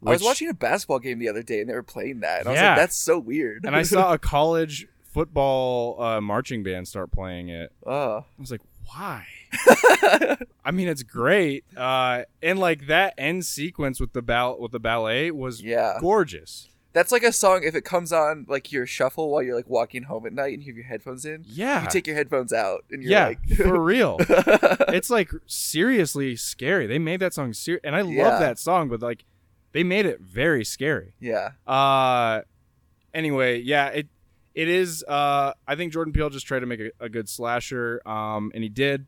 [0.06, 2.40] I was which- watching a basketball game the other day and they were playing that,
[2.42, 2.70] and I was Yeah.
[2.70, 7.50] like, "That's so weird." and I saw a college football uh, marching band start playing
[7.50, 7.72] it.
[7.86, 8.62] oh, I was like,
[8.96, 9.26] why?
[10.66, 14.80] I mean, it's great, uh, and like that end sequence with the ball with the
[14.80, 15.98] ballet was yeah.
[16.00, 16.70] gorgeous.
[16.94, 20.04] That's like a song if it comes on like your shuffle while you're like walking
[20.04, 21.44] home at night and you have your headphones in.
[21.48, 24.18] Yeah, You take your headphones out and you're yeah, like, for real.
[24.30, 26.86] it's like seriously scary.
[26.86, 28.28] They made that song serious, and I Yeah.
[28.30, 29.26] love that song, but like
[29.72, 31.14] they made it very scary.
[31.20, 32.42] yeah, Uh
[33.14, 34.08] anyway, yeah, it
[34.54, 38.02] it is uh I think Jordan Peele just tried to make a, a good slasher
[38.08, 39.06] um and he did.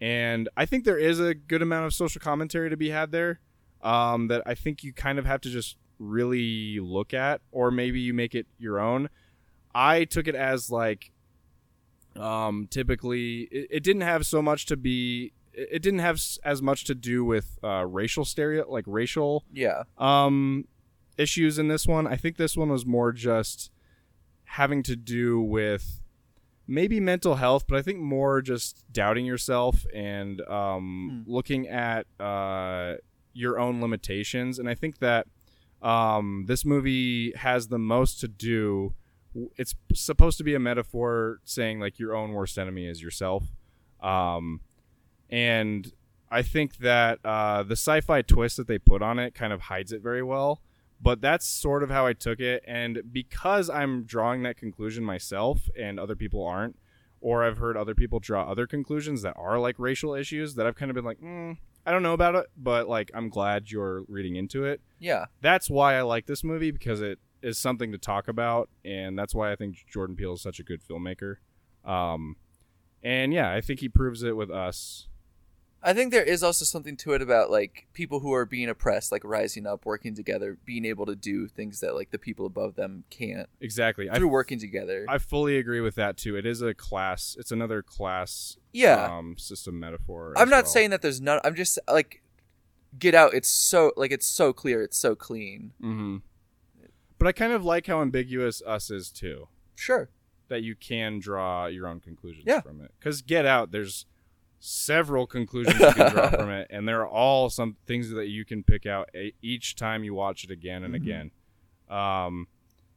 [0.00, 3.40] And I think there is a good amount of social commentary to be had there
[3.82, 8.00] um that I think you kind of have to just really look at or maybe
[8.00, 9.08] you make it your own.
[9.74, 11.10] I took it as like
[12.16, 16.38] um typically it, it didn't have so much to be it it didn't have s-
[16.44, 20.66] as much to do with uh racial stereo like racial yeah, um
[21.18, 22.06] issues in this one.
[22.06, 23.70] I think this one was more just
[24.46, 26.00] having to do with
[26.66, 32.94] maybe mental health, but I think more just doubting yourself and um, looking at uh,
[33.32, 34.58] your own limitations.
[34.58, 35.26] And I think that
[35.82, 38.94] um, this movie has the most to do.
[39.56, 43.44] It's supposed to be a metaphor saying like your own worst enemy is yourself.
[44.02, 44.60] Um,
[45.30, 45.92] and
[46.30, 49.92] I think that uh, the sci-fi twist that they put on it kind of hides
[49.92, 50.60] it very well.
[51.00, 55.68] But that's sort of how I took it, and because I'm drawing that conclusion myself,
[55.78, 56.76] and other people aren't,
[57.20, 60.76] or I've heard other people draw other conclusions that are like racial issues, that I've
[60.76, 64.02] kind of been like, mm, I don't know about it, but like I'm glad you're
[64.08, 64.80] reading into it.
[64.98, 65.26] yeah.
[65.40, 69.34] That's why I like this movie because it is something to talk about, and that's
[69.34, 71.36] why I think Jordan Peele is such a good filmmaker.
[71.84, 72.36] Um,
[73.02, 75.08] and yeah, I think he proves it with us.
[75.86, 79.12] I think there is also something to it about like people who are being oppressed,
[79.12, 82.74] like rising up, working together, being able to do things that like the people above
[82.74, 84.10] them can't Exactly.
[84.10, 85.06] I through working together.
[85.08, 86.36] I fully agree with that too.
[86.36, 87.36] It is a class.
[87.38, 90.34] It's another class yeah, um, system metaphor.
[90.36, 90.72] I'm not well.
[90.72, 91.40] saying that there's none.
[91.44, 92.20] I'm just like,
[92.98, 93.32] get out.
[93.32, 94.82] It's so like it's so clear.
[94.82, 95.72] It's so clean.
[95.80, 96.16] hmm
[97.18, 99.48] But I kind of like how ambiguous us is too.
[99.76, 100.08] Sure.
[100.48, 102.60] That you can draw your own conclusions Yeah.
[102.60, 102.92] from it.
[102.98, 104.06] Because Get Out, there's
[104.58, 108.62] several conclusions you can draw from it, and they're all some things that you can
[108.64, 110.96] pick out a- each time you watch it again and Mhm.
[110.96, 111.30] again.
[111.88, 112.48] Um,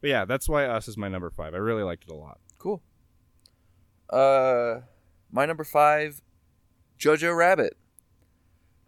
[0.01, 1.53] but yeah, that's why Us is my number five.
[1.53, 2.39] I really liked it a lot.
[2.57, 2.81] Cool.
[4.09, 4.81] Uh,
[5.31, 6.21] my number five,
[6.97, 7.77] Jojo Rabbit.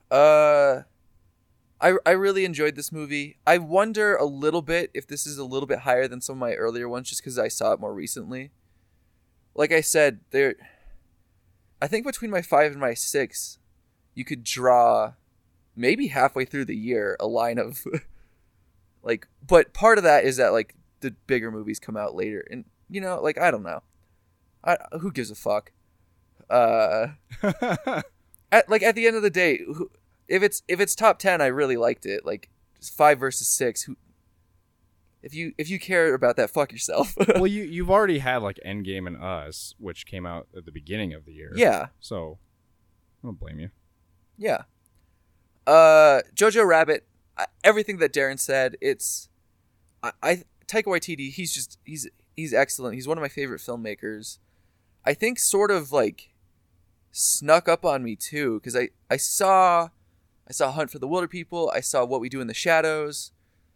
[0.09, 0.83] Uh,
[1.79, 3.37] I I really enjoyed this movie.
[3.45, 6.39] I wonder a little bit if this is a little bit higher than some of
[6.39, 8.51] my earlier ones, just because I saw it more recently.
[9.55, 10.55] Like I said, there.
[11.81, 13.57] I think between my five and my six,
[14.13, 15.13] you could draw,
[15.75, 17.83] maybe halfway through the year, a line of.
[19.03, 22.65] like, but part of that is that like the bigger movies come out later, and
[22.89, 23.81] you know, like I don't know.
[24.63, 25.71] I, who gives a fuck?
[26.49, 27.07] Uh,
[28.51, 29.89] at, like at the end of the day, who,
[30.27, 32.25] if it's if it's top ten, I really liked it.
[32.25, 32.49] Like
[32.81, 33.83] five versus six.
[33.83, 33.97] Who,
[35.23, 37.13] if you if you care about that, fuck yourself.
[37.35, 41.13] well, you you've already had like Endgame and Us, which came out at the beginning
[41.13, 41.51] of the year.
[41.55, 42.39] yeah, So
[43.23, 43.69] I don't blame you.
[44.37, 44.63] yeah.
[45.67, 47.07] Uh, Jojo Rabbit.
[47.37, 49.29] I- Everything that Darren said, it's
[50.03, 51.31] I, I Taika Waititi.
[51.31, 52.95] He's just he's he's excellent.
[52.95, 54.39] He's one of my favorite filmmakers.
[55.05, 56.33] I think sort of like
[57.11, 59.89] snuck up on me too because I I saw
[60.47, 61.71] I saw Hunt for the Wilderpeople.
[61.73, 63.31] I saw What We Do in the Shadows.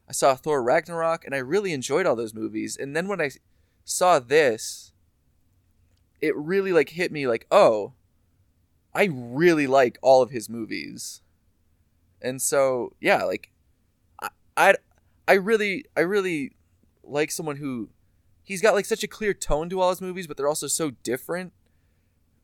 [0.08, 2.78] I saw Thor Ragnarok, and I really enjoyed all those movies.
[2.78, 3.32] And then when I
[3.84, 4.94] saw this,
[6.22, 7.94] it really like hit me like, oh,
[8.94, 11.22] I really like all of his movies.
[12.22, 13.52] And so yeah, like
[14.22, 14.76] I I,
[15.28, 16.56] I really I really
[17.04, 17.90] like someone who
[18.44, 20.92] he's got like such a clear tone to all his movies, but they're also so
[20.92, 21.52] different.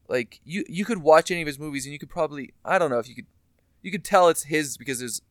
[0.08, 2.90] Like you you could watch any of his movies and you could probably I don't
[2.90, 3.28] know if you could
[3.82, 5.22] you could tell it's his because there's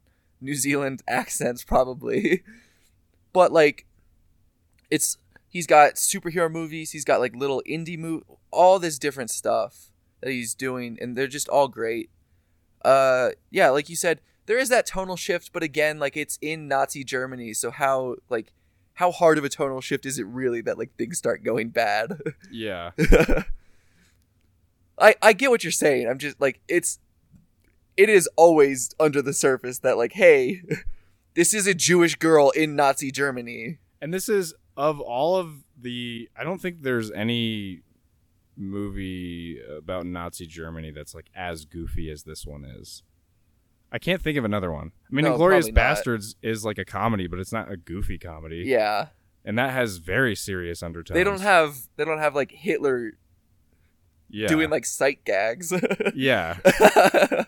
[0.41, 2.43] New Zealand accents probably.
[3.33, 3.87] but like
[4.91, 5.19] it's
[5.49, 10.31] he's got superhero movies, he's got like little indie move all this different stuff that
[10.31, 12.11] he's doing and they're just all great.
[12.85, 16.67] Uh yeah, like you said, there is that tonal shift, but again, like it's in
[16.67, 18.53] Nazi Germany, so how like
[18.95, 22.21] how hard of a tonal shift is it really that like things start going bad?
[22.51, 22.91] Yeah.
[24.99, 26.09] I I get what you're saying.
[26.09, 26.99] I'm just like it's
[28.01, 30.63] it is always under the surface that like hey,
[31.35, 33.79] this is a Jewish girl in Nazi Germany.
[34.01, 37.83] And this is of all of the I don't think there's any
[38.57, 43.03] movie about Nazi Germany that's like as goofy as this one is.
[43.93, 44.93] I can't think of another one.
[45.11, 45.81] I mean, No, Inglorious probably not.
[45.81, 48.63] Bastards is like a comedy, but it's not a goofy comedy.
[48.67, 49.09] Yeah.
[49.45, 51.15] And that has very serious undertones.
[51.17, 53.13] They don't have they don't have like Hitler
[54.31, 54.49] yeah.
[54.49, 55.71] doing like sight gags.
[56.15, 56.57] Yeah.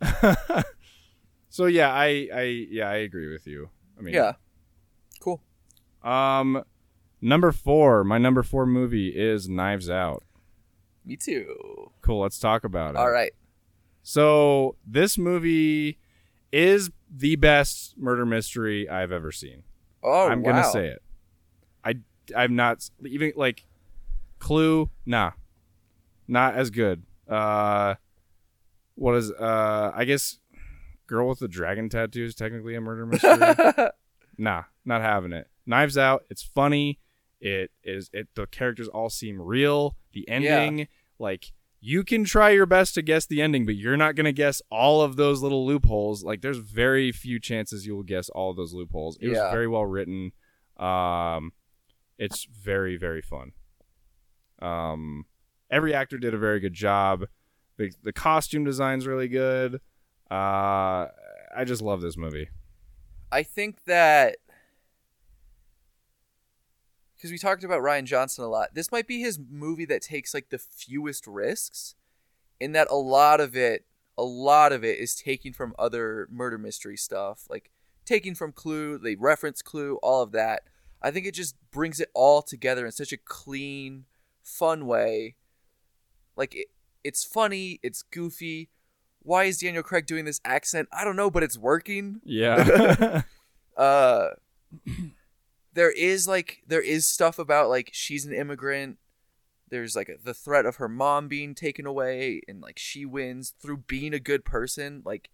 [1.48, 3.70] so yeah, I I yeah, I agree with you.
[3.98, 4.32] I mean yeah.
[5.20, 5.42] Cool.
[6.02, 6.64] Um
[7.20, 10.22] number 4, my number 4 movie is Knives Out.
[11.04, 11.90] Me too.
[12.02, 12.98] Cool, let's talk about it.
[12.98, 13.32] All right.
[14.02, 15.98] So this movie
[16.52, 19.62] is the best murder mystery I've ever seen.
[20.02, 20.52] Oh, I'm wow.
[20.52, 21.02] gonna say it.
[21.84, 21.94] I
[22.36, 23.64] I'm not even like
[24.38, 24.90] Clue.
[25.04, 25.32] Nah,
[26.28, 27.02] not as good.
[27.28, 27.96] Uh,
[28.96, 29.92] what is uh?
[29.94, 30.38] I guess
[31.06, 33.38] Girl with the Dragon Tattoo is technically a murder mystery.
[34.38, 35.48] nah, not having it.
[35.66, 36.24] Knives Out.
[36.30, 36.98] It's funny.
[37.40, 38.10] It is.
[38.12, 39.96] It the characters all seem real.
[40.12, 40.88] The ending,
[41.18, 44.60] like you can try your best to guess the ending, but you're not gonna guess
[44.70, 46.24] all of those little loopholes.
[46.24, 49.16] Like there's very few chances you will guess all of those loopholes.
[49.20, 49.44] It Yeah.
[49.44, 50.32] was very well written.
[50.78, 51.52] Um,
[52.18, 53.52] it's very very fun.
[54.60, 55.26] Um,
[55.70, 57.26] every actor did a very good job.
[57.76, 59.80] The the costume design's really good.
[60.30, 61.08] Uh,
[61.54, 62.48] I just love this movie.
[63.30, 64.36] I think that
[67.16, 70.34] because we talked about Rian Johnson a lot, this might be his movie that takes
[70.34, 71.94] like the fewest risks,
[72.60, 73.86] in that a lot of it,
[74.18, 77.70] a lot of it is taking from other murder mystery stuff, like
[78.04, 80.62] taking from Clue, they reference Clue, all of that.
[81.02, 84.04] I think it just brings it all together in such a clean,
[84.42, 85.36] fun way.
[86.36, 86.68] Like it,
[87.06, 88.70] it's funny, it's goofy.
[89.20, 90.88] Why is Daniel Craig doing this accent?
[90.92, 93.22] I don't know, but it's working Yeah.
[93.76, 94.28] uh
[95.74, 98.98] there is like there is stuff about like she's an immigrant
[99.68, 103.76] there's like the threat of her mom being taken away and like she wins through
[103.76, 105.28] being a good person like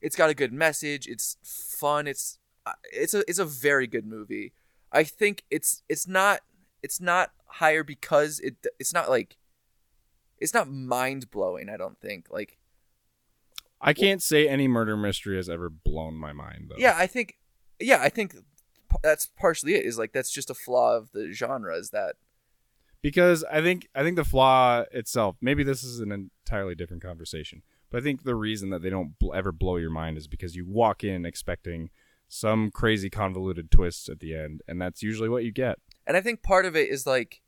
[0.00, 4.06] it's got a good message it's fun it's uh, it's a it's a very good
[4.06, 4.52] movie
[4.92, 6.40] i think it's it's not
[6.82, 9.36] it's not higher because it it's not like
[10.42, 12.58] it's not mind blowing i don't think like
[13.84, 16.76] I can't say any murder mystery has ever blown my mind though.
[16.78, 17.36] Yeah, I think.
[17.80, 18.36] Yeah, I think
[19.02, 19.84] that's partially it.
[19.84, 21.76] Is like that's just a flaw of the genre.
[21.76, 22.14] Is that
[23.02, 25.34] because I think I think the flaw itself.
[25.40, 29.18] Maybe this is an entirely different conversation, but I think the reason that they don't
[29.18, 31.90] bl- ever blow your mind is because you walk in expecting
[32.28, 35.78] some crazy convoluted twist at the end, and that's usually what you get.
[36.06, 37.41] and I think part of it is like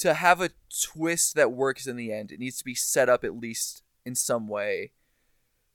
[0.00, 0.50] to have a
[0.92, 2.30] twist that works in the end.
[2.32, 4.92] It needs to be set up at least in some way,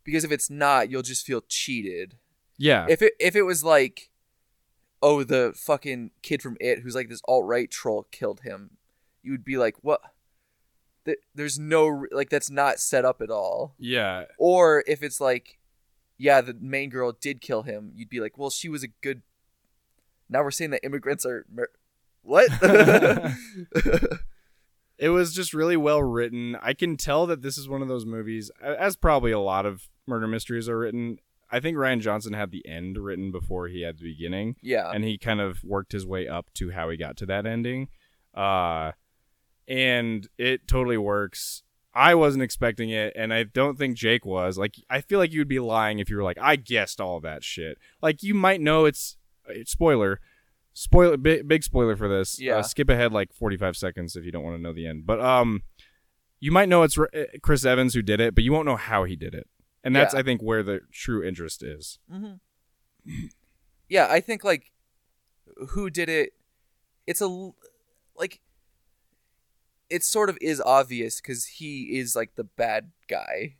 [0.03, 2.17] because if it's not, you'll just feel cheated.
[2.57, 4.09] Yeah, If it if it was like,
[5.01, 8.71] oh, the fucking kid from It, who's like this alt right troll, killed him,
[9.21, 10.01] you would be like, what?
[11.05, 13.75] Th- There's no like that's not set up at all.
[13.77, 15.57] yeah, Or if it's like,
[16.17, 19.23] yeah, the main girl did kill him, you'd be like, well, she was a good.
[20.29, 21.45] Now we're saying that immigrants are
[22.23, 22.49] what?
[24.97, 26.57] it was just really well written.
[26.61, 29.89] I can tell that this is one of those movies, as probably a lot of
[30.07, 31.19] murder mysteries are written.
[31.51, 34.89] I think Rian Johnson had the end written before he had the beginning, yeah.
[34.89, 37.89] and he kind of worked his way up to how he got to that ending.
[38.33, 38.93] Uh,
[39.67, 41.61] and it totally works.
[41.93, 44.57] I wasn't expecting it, and I don't think Jake was.
[44.57, 47.43] Like, I feel like you'd be lying if you were like, I guessed all that
[47.43, 47.77] shit.
[48.01, 49.17] Like, you might know it's
[49.47, 50.19] uh, spoiler,
[50.73, 52.39] spoiler, big, big spoiler for this.
[52.39, 52.57] Yeah.
[52.57, 55.05] Uh, skip ahead like forty five seconds if you don't want to know the end.
[55.05, 55.63] But um,
[56.39, 58.75] you might know it's R- uh, Chris Evans who did it, but you won't know
[58.75, 59.47] how he did it,
[59.83, 60.19] and that's Yeah.
[60.19, 61.99] I think where the true interest is.
[62.09, 62.33] hmm
[63.89, 64.71] Yeah, I think like
[65.69, 66.33] who did it?
[67.05, 67.27] It's a
[68.15, 68.39] like
[69.89, 73.55] it sort of is obvious because he is like the bad guy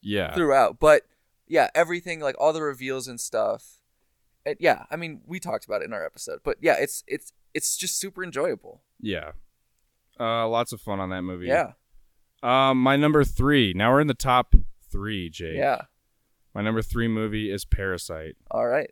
[0.00, 0.78] Yeah, throughout.
[0.78, 1.02] But
[1.48, 3.78] yeah, everything like all the reveals and stuff.
[4.44, 7.32] It, yeah, I mean we talked about it in our episode, but yeah, it's it's
[7.54, 8.82] it's just super enjoyable.
[9.00, 9.32] yeah.
[10.20, 11.46] Uh, lots of fun on that movie.
[11.46, 11.72] Yeah,
[12.42, 13.72] Um, my number three.
[13.74, 14.54] Now we're in the top
[14.90, 15.56] three, Jake.
[15.56, 15.82] yeah.
[16.54, 18.36] My number three movie is Parasite.
[18.50, 18.90] All right.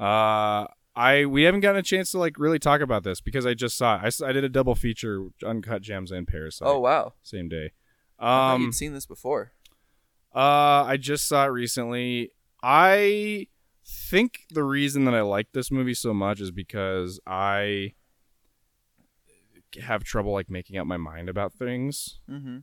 [0.00, 3.52] Uh, I we haven't gotten a chance to like really talk about this because I
[3.54, 4.22] just saw it.
[4.22, 6.66] I, I did a double feature, Uncut Gems and Parasite.
[6.68, 7.12] Oh wow.
[7.22, 7.72] same day.
[8.18, 9.52] Um, you'd seen this before.
[10.34, 12.30] uh, I just saw it recently.
[12.62, 13.48] I
[13.86, 17.92] think the reason that I like this movie so much is because I
[19.82, 22.20] have trouble like making up my mind about things.
[22.30, 22.58] Mm-hmm.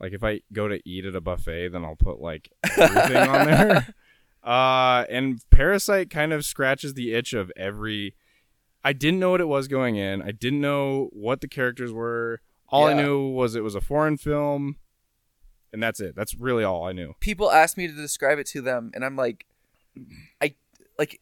[0.00, 3.46] Like if I go to eat at a buffet, then I'll put like everything on
[3.46, 3.94] there.
[4.42, 8.16] Uh, and Parasite kind of scratches the itch of every.
[8.82, 10.20] I didn't know what it was going in.
[10.20, 12.40] I didn't know what the characters were.
[12.68, 14.78] All I knew was it was a foreign film,
[15.72, 16.16] and that's it.
[16.16, 17.14] That's really all I knew.
[17.20, 19.46] people ask me to describe it to them and i'm like
[20.40, 20.54] i
[20.98, 21.20] like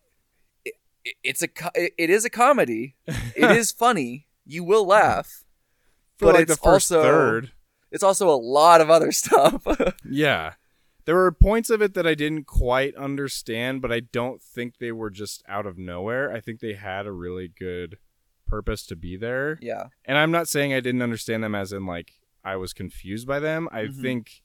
[0.64, 5.44] it, it- it's a it, it is a comedy it is funny you will laugh
[6.18, 7.52] For but like it's the first also third,
[7.90, 9.66] it's also a lot of other stuff
[10.04, 10.54] yeah,
[11.06, 14.92] there were points of it that I didn't quite understand, but I don't think they
[14.92, 16.30] were just out of nowhere.
[16.32, 17.96] I think they had a really good
[18.46, 19.58] purpose to be there.
[19.62, 22.12] yeah and I'm not saying I didn't understand them as in like
[22.44, 23.68] I was confused by them.
[23.72, 24.00] I Mhm.
[24.02, 24.42] think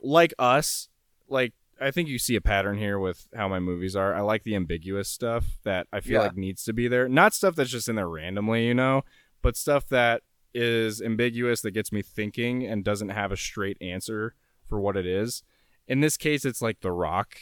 [0.00, 0.88] like us,
[1.28, 1.52] like
[1.82, 4.14] I think you see a pattern here with how my movies are.
[4.14, 6.26] I like the ambiguous stuff that I feel Yeah.
[6.28, 7.08] like needs to be there.
[7.08, 9.02] Not stuff that's just in there randomly, you know,
[9.42, 10.22] but stuff that
[10.54, 14.34] is ambiguous that gets me thinking and doesn't have a straight answer
[14.66, 15.42] for what it is.
[15.88, 17.36] In this case it's like The Rock.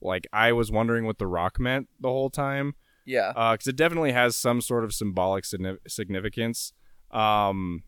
[0.00, 2.74] Like I was wondering what The Rock meant the whole time
[3.06, 5.44] yeah because it definitely has some sort of symbolic
[5.88, 6.72] significance.
[7.10, 7.82] Um,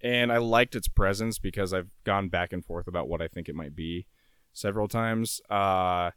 [0.00, 3.48] and I liked its presence because I've gone back and forth about what I think
[3.48, 4.06] it might be
[4.52, 5.40] several times.
[5.50, 6.10] Uh,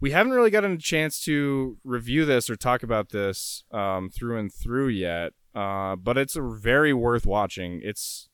[0.00, 4.38] we haven't really gotten a chance to review this or talk about this um, through
[4.38, 7.80] and through yet, uh, but it's a very worth watching.
[7.82, 8.28] It's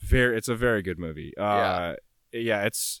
[0.00, 1.32] very, it's a very good movie.
[1.36, 1.94] Uh,
[2.32, 3.00] yeah, it's.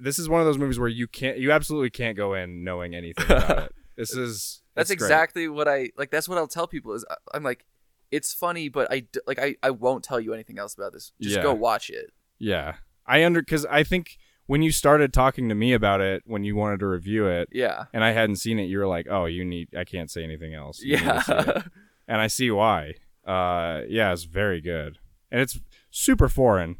[0.00, 2.94] This is one of those movies where you can't, you absolutely can't go in knowing
[2.94, 3.74] anything about it.
[3.94, 5.06] This is that's it's great.
[5.06, 7.66] exactly what i like that's what i'll tell people is I- i'm like
[8.10, 11.36] it's funny but I like I, I won't tell you anything else about this just
[11.36, 11.42] Yeah.
[11.42, 12.76] go watch it Yeah,
[13.06, 14.16] I under because I think
[14.52, 17.86] when you started talking to me about it when you wanted to review it, yeah
[17.94, 19.74] and I hadn't seen it, you were like, "Oh, you need.
[19.74, 21.62] I can't say anything else." You need to see it." yeah
[22.06, 22.96] and I see why.
[23.26, 24.98] Uh, yeah, it's very good,
[25.30, 25.58] and it's
[25.90, 26.76] super foreign.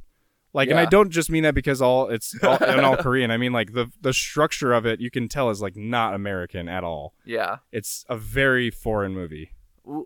[0.52, 3.30] Like, and I don't just mean that because all it's all, in all Korean.
[3.30, 5.00] I mean like the the structure of it.
[5.00, 7.14] You can tell is like not American at all.
[7.24, 9.52] yeah It's a very foreign movie.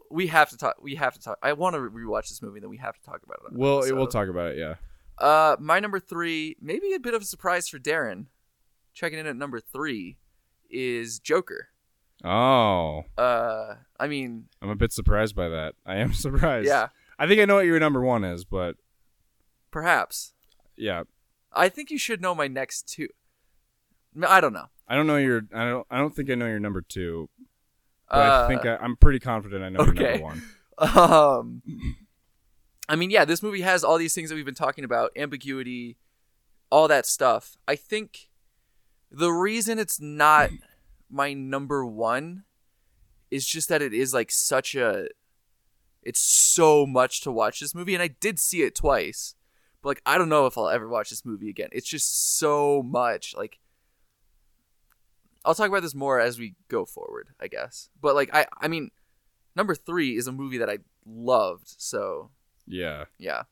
[0.09, 2.63] We have to talk we have to talk i want to rewatch this movie and
[2.63, 3.59] then we have to talk about it an
[3.97, 4.57] we'll talk about it.
[4.57, 4.77] Yeah.
[5.19, 8.27] Uh, my number three, maybe a bit of a surprise for Darren,
[8.95, 10.19] checking in at number three,
[10.71, 11.69] is Joker.
[12.25, 15.75] Oh, Uh, I mean, I'm a bit surprised by that.
[15.85, 16.67] I am surprised.
[16.69, 16.89] yeah,
[17.19, 18.77] I think I know what your number one is, but
[19.71, 20.33] perhaps.
[20.77, 21.05] yeah,
[21.53, 23.09] I think you should know my next two.
[24.27, 24.67] I don't know.
[24.89, 25.43] I don't know your.
[25.55, 25.87] I don't.
[25.91, 27.29] I don't think I know your number two,
[28.09, 30.43] but Uh, I think I, I'm pretty confident I know your number one.
[30.79, 31.63] Um,
[32.89, 35.97] I mean, yeah, this movie has all these things that we've been talking about, ambiguity,
[36.71, 37.57] all that stuff.
[37.67, 38.29] I think
[39.11, 40.51] the reason it's not
[41.11, 42.45] my number one
[43.31, 45.09] is just that it is like such a
[46.03, 49.35] it's so much to watch this movie and I did see it twice.
[49.83, 51.69] But like I don't know if I'll ever watch this movie again.
[51.73, 53.59] It's just so much like
[55.45, 57.89] I'll talk about this more as we go forward, I guess.
[58.01, 58.91] But like I I mean
[59.57, 61.75] number 3 is a movie that I loved.
[61.79, 62.31] So,
[62.67, 63.05] Yeah.
[63.19, 63.43] yeah.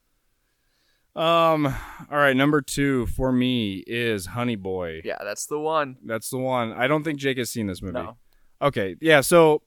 [1.17, 1.67] Um.
[1.67, 2.37] All right.
[2.37, 5.01] Number two for me is Honey Boy.
[5.05, 5.97] Yeah, that's the one.
[6.05, 6.73] That's the one.
[6.73, 7.95] I don't think Jake has seen this movie.
[7.95, 8.17] No.
[8.61, 8.97] Okay.
[9.01, 9.21] Yeah.
[9.21, 9.63] So,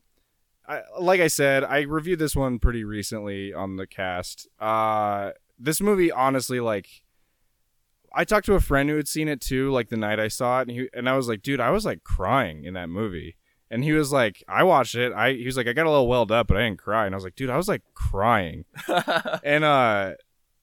[0.67, 4.47] I, like I said, I reviewed this one pretty recently on the cast.
[4.59, 7.03] Uh, this movie, honestly, like,
[8.13, 10.59] I talked to a friend who had seen it too, like the night I saw
[10.59, 13.37] it, and he and I was like, dude, I was like crying in that movie.
[13.69, 15.13] And he was like, I watched it.
[15.13, 17.05] I he was like, I got a little welled up, but I didn't cry.
[17.05, 18.65] And I was like, dude, I was like crying.
[19.43, 20.13] and uh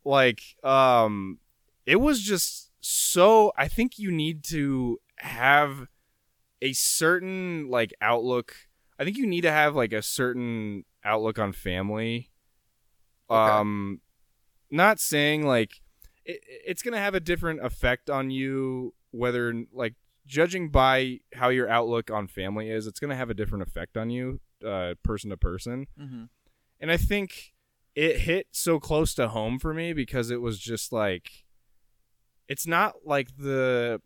[0.04, 1.38] like um
[1.86, 5.88] it was just so I think you need to have
[6.62, 8.54] a certain like outlook.
[8.98, 12.30] I think you need to have like a certain outlook on family.
[13.30, 13.38] Okay.
[13.38, 14.00] Um
[14.70, 15.80] not saying like
[16.24, 19.94] it, it's going to have a different effect on you whether like
[20.26, 23.96] judging by how your outlook on family is, it's going to have a different effect
[23.96, 25.86] on you uh person to person.
[25.98, 26.24] hmm
[26.80, 27.52] And I think
[27.94, 31.44] it hit so close to home for me because it was just like
[32.48, 34.00] it's not like the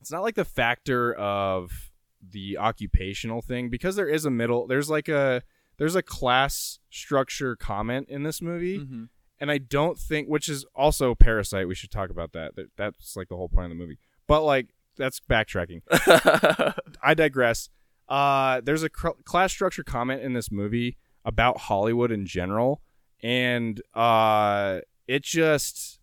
[0.00, 1.90] it's not like the factor of
[2.22, 3.68] the occupational thing.
[3.68, 5.42] Because there is a middle there's like a
[5.78, 8.78] there's a class structure comment in this movie.
[8.78, 9.04] Hmm
[9.40, 12.56] and I don't think which is also Parasite we should talk about that.
[12.56, 13.98] That- that's like the whole point of the movie.
[14.26, 14.68] But like
[14.98, 15.82] that's backtracking
[17.02, 17.70] I digress.
[18.08, 22.80] Uh, there's a cr- class structure comment in this movie about Hollywood in general,
[23.22, 26.00] and uh, it just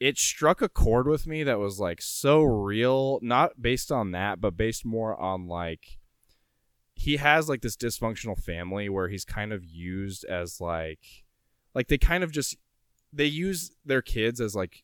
[0.00, 4.40] it struck a chord with me that was like so real, not based on that,
[4.40, 5.98] but based more on like
[6.94, 11.24] he has like this dysfunctional family where he's kind of used as like
[11.74, 12.56] like they kind of just
[13.12, 14.82] they use their kids as like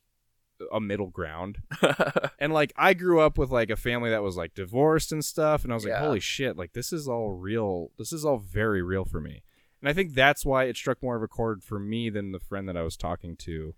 [0.71, 1.57] a middle ground
[2.39, 5.63] and like I grew up with like a family that was like divorced and stuff,
[5.63, 5.99] and I was like, Yeah.
[5.99, 7.91] holy shit, like this is all real.
[7.97, 9.43] This is all very real for me.
[9.81, 12.39] And I think that's why it struck more of a chord for me than the
[12.39, 13.75] friend that I was talking to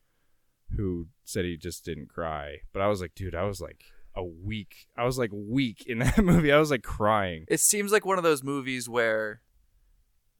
[0.78, 2.58] who said he just didn't cry.
[2.74, 4.88] But I was like, dude, I was like a week.
[4.96, 6.52] I was like weak in that movie.
[6.52, 7.46] I was like crying.
[7.48, 9.42] it seems like one of those movies where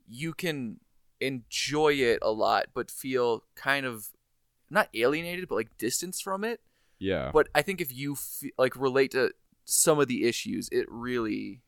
[0.08, 0.80] you can
[1.20, 4.10] enjoy it a lot but feel kind of
[4.76, 6.60] not alienated but like distanced from it
[7.00, 7.32] Yeah.
[7.34, 9.32] but i think if you f- like relate to
[9.64, 11.62] some of the issues it really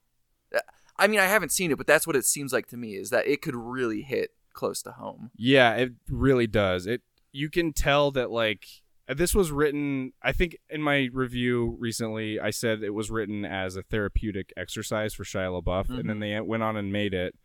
[1.00, 3.10] i mean i haven't seen it but that's what it seems like to me is
[3.10, 6.88] that it could really hit close to home Yeah, it really does.
[6.88, 7.02] It
[7.32, 8.66] you can tell that like
[9.08, 13.76] this was written I think in my review recently I said it was written as
[13.76, 17.36] a therapeutic exercise for Shia LaBeouf and then they went on and made it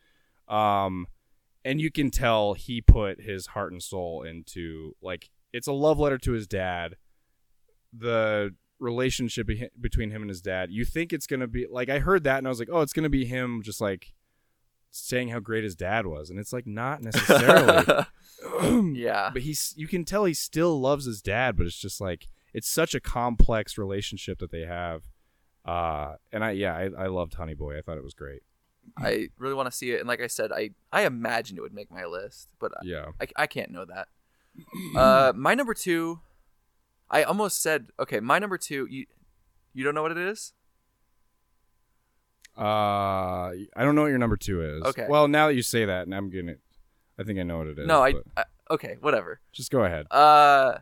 [0.49, 1.07] um
[1.67, 5.99] and you can tell he put his heart and soul into like it's a love
[5.99, 6.97] letter to his dad.
[7.93, 11.89] The relationship be- between him and his dad you think it's going to be like
[11.89, 14.13] I heard that and I was like oh it's going to be him just like
[14.91, 18.05] saying how great his dad was and it's like not necessarily.
[18.95, 19.31] Yeah.
[19.33, 22.69] But he's you can tell he still loves his dad but it's just like it's
[22.69, 25.05] such a complex relationship that they have.
[25.65, 27.79] Uh and i yeah i, I loved honey boy.
[27.79, 28.43] I thought it was great.
[28.99, 31.73] I really want to see it and like i said i i imagine it would
[31.73, 33.07] make my list but yeah.
[33.21, 34.09] I, I can't know that.
[34.97, 36.21] Uh, my number two,
[37.11, 38.21] I almost said okay.
[38.21, 39.07] My number two, you
[39.75, 40.53] you don't know what it is?
[42.55, 45.07] uh i don't know what your number two is Okay.
[45.09, 46.57] well now that you say that and i'm gonna
[47.19, 49.41] i think i know what it is no, I, I okay, whatever.
[49.53, 50.79] just go ahead Uh,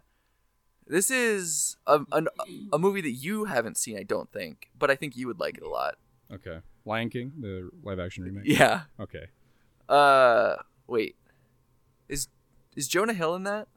[0.89, 2.27] this is a, an,
[2.73, 5.59] a movie that you haven't seen, I don't think, but I think you would like
[5.59, 5.95] it a lot.
[6.33, 8.83] okay lion king the live action remake Yeah.
[8.99, 9.27] okay
[9.89, 10.57] Uh,
[10.89, 11.15] wait,
[12.09, 12.27] is
[12.81, 13.69] is Jonah Hill in that?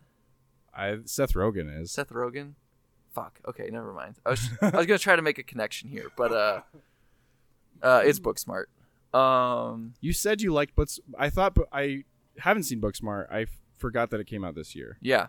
[0.73, 2.53] i seth rogen is Seth Rogen?
[3.13, 3.39] Fuck.
[3.47, 4.15] Okay, never mind.
[4.25, 6.61] I was I was gonna try to make a connection here, but uh,
[7.81, 8.65] uh, it's Booksmart.
[9.13, 9.93] Um.
[10.01, 12.03] you said you liked but i thought but i
[12.39, 15.27] haven't seen booksmart i f- forgot that it came out this year Yeah.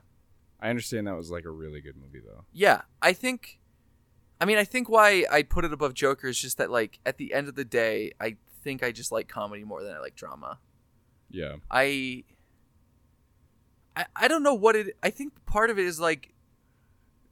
[0.58, 3.58] i understand that was like a really good movie though Yeah, I think.
[4.40, 7.18] I mean, I think why I put it above Joker is just that, like, at
[7.18, 10.16] the end of the day, I think I just like comedy more than I like
[10.16, 10.58] drama.
[11.30, 12.24] yeah I.
[13.96, 14.96] I, I don't know what it.
[15.02, 16.30] I think part of it is like.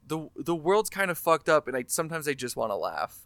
[0.05, 3.21] The the world's kind of fucked up, and I sometimes I just want to laugh.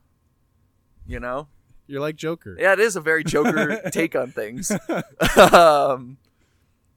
[1.08, 1.48] You know.
[1.88, 4.72] you're like joker Yeah, it is a very Joker take on things.
[5.52, 6.18] um,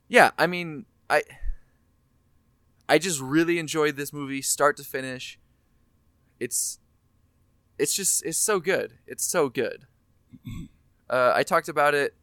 [0.08, 1.22] yeah, I mean, I
[2.88, 5.38] I just really enjoyed this movie, start to finish.
[6.38, 6.78] It's
[7.78, 8.98] it's just it's so good.
[9.06, 9.86] It's so good.
[11.08, 12.14] Uh, I talked about it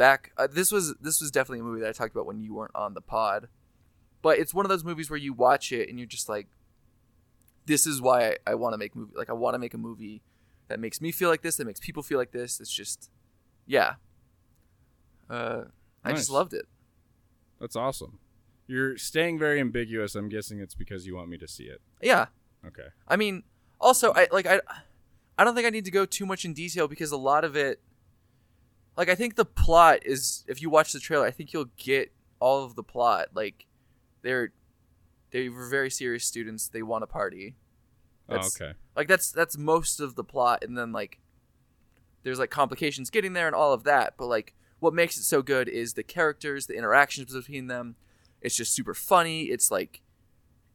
[0.00, 0.32] back.
[0.36, 2.74] Uh, this was this was definitely a movie that I talked about when you weren't
[2.74, 3.48] on the pod.
[4.22, 6.46] But it's one of those movies where you watch it and you're just like,
[7.66, 9.12] this is why I, I want to make movie.
[9.16, 10.22] Like I want to make a movie
[10.68, 12.60] that makes me feel like this, that makes people feel like this.
[12.60, 13.10] It's just,
[13.66, 13.94] yeah.
[15.28, 15.62] Uh,
[16.04, 16.18] I Nice.
[16.20, 16.66] just loved it.
[17.60, 18.18] That's awesome.
[18.66, 20.14] You're staying very ambiguous.
[20.14, 21.80] I'm guessing it's because you want me to see it.
[22.02, 22.26] Yeah.
[22.66, 22.88] Okay.
[23.08, 23.42] I mean,
[23.80, 24.60] also, I like I,
[25.38, 27.56] I don't think I need to go too much in detail because a lot of
[27.56, 27.80] it,
[28.96, 32.12] like I think the plot is if you watch the trailer, I think you'll get
[32.38, 33.28] all of the plot.
[33.34, 33.66] Like
[34.22, 34.52] they're
[35.30, 36.68] they were very serious students.
[36.68, 37.54] They want to party.
[38.28, 38.74] Oh, That's- okay.
[38.96, 41.20] Like that's that's most of the plot, and then like
[42.22, 44.14] there's like complications getting there and all of that.
[44.18, 47.96] But like what makes it so good is the characters, the interactions between them.
[48.40, 49.44] It's just super funny.
[49.44, 50.02] It's like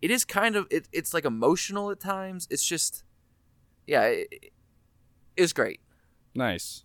[0.01, 2.47] it is kind of it, it's like emotional at times.
[2.49, 3.03] It's just
[3.85, 4.51] yeah, it,
[5.35, 5.81] it's great.
[6.33, 6.84] Nice.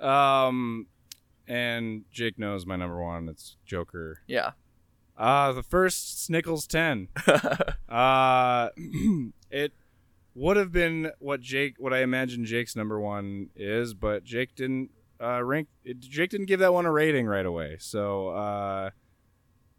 [0.00, 0.86] Um,
[1.46, 3.28] and Jake knows my number one.
[3.28, 4.20] It's Joker.
[4.26, 4.52] Yeah.
[5.16, 7.08] Uh the first Snickles ten.
[7.88, 8.68] Uh,
[9.50, 9.72] it
[10.34, 14.90] would have been what Jake, what I imagine Jake's number one is, but Jake didn't
[15.20, 15.68] uh, rank.
[15.84, 18.90] It, Jake didn't give that one a rating right away, so uh,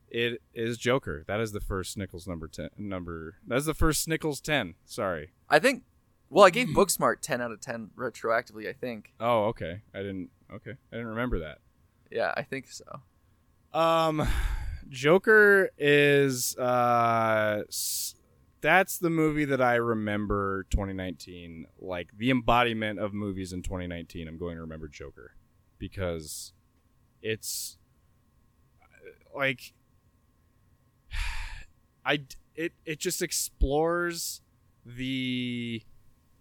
[0.10, 1.24] it is Joker.
[1.28, 2.70] That is the first Snickles number ten.
[2.78, 4.74] Number that's the first Snickles ten.
[4.86, 5.32] Sorry.
[5.50, 5.84] I think.
[6.30, 8.68] Well, I gave Booksmart ten out of ten retroactively.
[8.70, 9.14] I think.
[9.20, 9.82] Oh, okay.
[9.94, 10.30] I didn't.
[10.54, 11.60] Okay, I didn't remember that.
[12.12, 13.02] Yeah, I think so.
[13.74, 14.28] Um,
[14.90, 18.16] Joker is uh, s-
[18.62, 24.28] that's the movie that I remember 2019, like the embodiment of movies in 2019.
[24.28, 25.34] I'm going to remember Joker
[25.78, 26.54] because
[27.22, 27.78] it's
[29.36, 29.74] like
[32.06, 32.22] I
[32.56, 34.42] it it just explores
[34.86, 35.84] the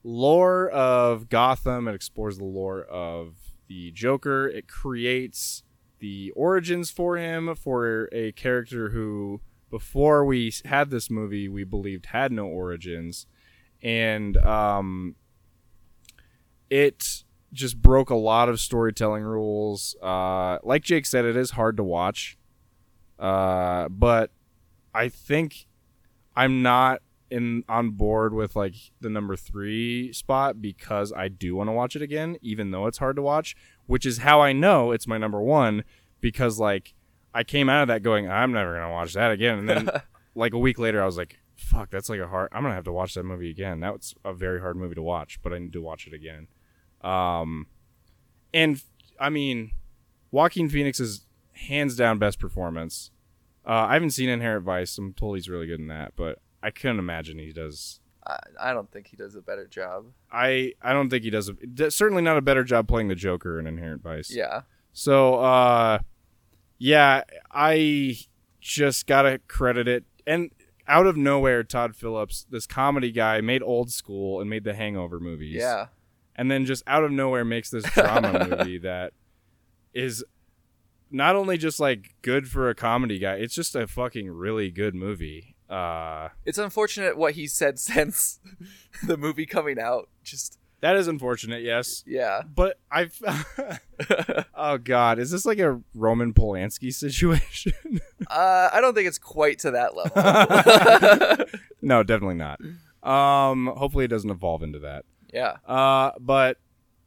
[0.02, 1.88] lore of Gotham.
[1.88, 3.34] It explores the lore of
[3.68, 4.48] the Joker.
[4.48, 5.62] It creates
[5.98, 9.40] the origins for him for a character who
[9.70, 13.26] before we had this movie we believed had no origins
[13.82, 15.14] and um
[16.70, 21.76] it just broke a lot of storytelling rules uh like jake said it is hard
[21.76, 22.38] to watch
[23.18, 24.30] uh but
[24.94, 25.66] i think
[26.36, 31.68] i'm not in on board with like the number three spot because i do want
[31.68, 33.54] to watch it again even though it's hard to watch
[33.88, 35.82] which is how I know it's my number one
[36.20, 36.94] because like
[37.34, 39.90] I came out of that going I'm never gonna watch that again, and then
[40.36, 42.50] like a week later I was like, fuck, that's like a hard.
[42.52, 43.80] I'm gonna have to watch that movie again.
[43.80, 46.48] That was a very hard movie to watch, but I need to watch it again.
[47.00, 47.66] Um,
[48.52, 48.82] and
[49.18, 49.72] I mean,
[50.30, 53.10] Joaquin Phoenix is hands down best performance.
[53.66, 54.96] Uh, I haven't seen Inherent Vice.
[54.98, 58.72] I'm told he's really good in that, but I couldn't imagine he does I, I
[58.72, 60.06] don't think he does a better job.
[60.30, 63.58] I I don't think he does a, certainly not a better job playing the Joker
[63.58, 64.30] in Inherent Vice.
[64.30, 64.62] Yeah.
[64.92, 66.00] So uh
[66.78, 68.18] yeah, I
[68.60, 70.50] just got to credit it and
[70.86, 75.20] out of nowhere Todd Phillips, this comedy guy made Old School and made the Hangover
[75.20, 75.56] movies.
[75.56, 75.86] Yeah.
[76.34, 79.12] And then just out of nowhere makes this drama movie that
[79.92, 80.24] is
[81.10, 84.94] not only just like good for a comedy guy, it's just a fucking really good
[84.94, 85.56] movie.
[85.68, 88.40] Uh It's unfortunate what he said since
[89.02, 90.08] the movie coming out.
[90.22, 92.04] Just that is unfortunate, yes.
[92.06, 92.42] yeah.
[92.54, 93.20] But I've
[94.54, 97.72] Oh God, is this like a Roman Polanski situation?
[98.30, 101.46] uh, I don't think it's quite to that level.
[101.82, 102.60] no, definitely not.
[103.02, 105.04] Um, hopefully it doesn't evolve into that.
[105.32, 105.56] yeah.
[105.66, 106.58] Uh, but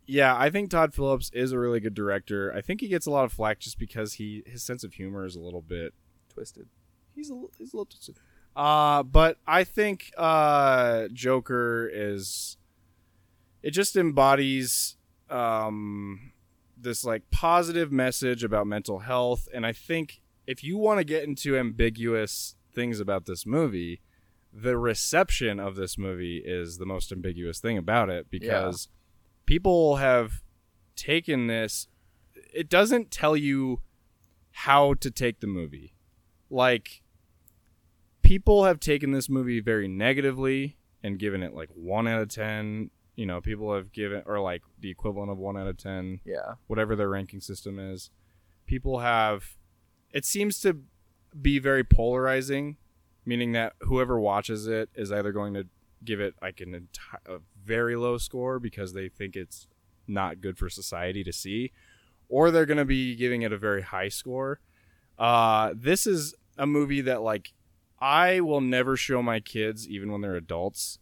[0.05, 2.53] yeah, I think Todd Phillips is a really good director.
[2.53, 5.25] I think he gets a lot of flack just because he his sense of humor
[5.25, 5.93] is a little bit
[6.33, 6.67] Twisted.
[7.15, 8.17] he's a little, he's a little twisted.
[8.56, 12.57] Uh, but I think uh, Joker is
[13.64, 14.98] it just embodies
[15.30, 16.34] um,
[16.78, 21.23] this like positive message about mental health, and I think if you want to get
[21.23, 24.02] into ambiguous things about this movie,
[24.53, 28.90] the reception of this movie is the most ambiguous thing about it because
[29.45, 30.41] people have
[30.95, 31.88] taken this.
[32.53, 33.82] It doesn't tell you
[34.52, 35.94] how to take the movie
[36.49, 37.02] like
[38.32, 42.90] people have taken this movie very negatively and given it like 1 out of 10
[43.18, 46.53] you know people have given or like the equivalent of 1 out of 10 Yeah.
[46.68, 48.10] whatever their ranking system is.
[48.66, 49.58] People have
[50.12, 50.78] it seems to
[51.41, 52.78] be very polarizing
[53.26, 55.68] meaning that whoever watches it is either going to
[56.06, 59.68] give it like an enti- a very low score because they think it's
[60.08, 61.74] not good for society to see
[62.30, 64.62] or they're going to be giving it a very high score.
[65.20, 67.52] Uh, this is a movie that like
[68.02, 70.98] I will never show my kids even when they're adults.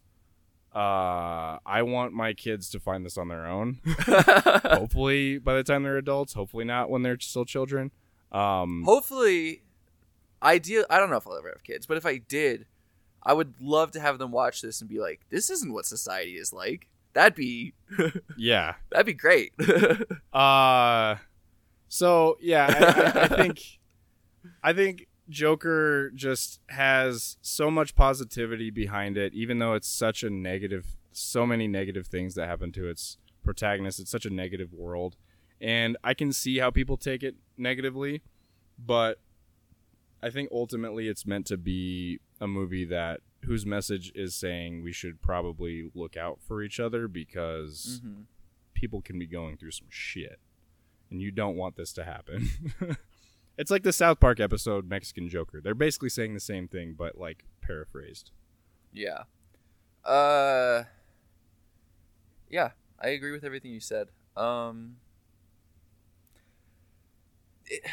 [0.76, 3.80] Uh, I want my kids to find this on their own.
[3.86, 7.92] hopefully by the time they're adults, hopefully not when they're still children.
[8.32, 9.64] Um, Hopefully,
[10.44, 10.86] ideal.
[10.90, 12.68] I don't know if I'll ever have kids, but if I did,
[13.24, 16.34] I would love to have them watch this and be like, "This isn't what society
[16.34, 17.74] is like." That'd be
[18.38, 18.76] yeah.
[18.92, 19.54] that'd be great.
[20.32, 21.16] Uh,
[21.88, 23.80] so yeah, I, I, I think,
[24.64, 30.30] I think Joker just has so much positivity behind it, even though it's such a
[30.30, 34.00] negative, so many negative things that happen to its protagonist.
[34.00, 35.16] It's such a negative world,
[35.62, 38.22] and I can see how people take it negatively,
[38.78, 39.20] but
[40.22, 44.92] I think ultimately it's meant to be a movie that whose message is saying we
[44.92, 48.26] should probably look out for each other because Mhm.
[48.74, 50.40] people can be going through some shit
[51.10, 52.50] and you don't want this to happen.
[53.60, 55.60] it's like the South Park episode Mexican Joker.
[55.62, 58.32] They're basically saying the same thing but like paraphrased.
[58.92, 59.24] Yeah.
[60.04, 60.86] Uh.
[62.50, 64.08] Yeah, I agree with everything you said.
[64.36, 64.96] Um.
[67.68, 67.84] it-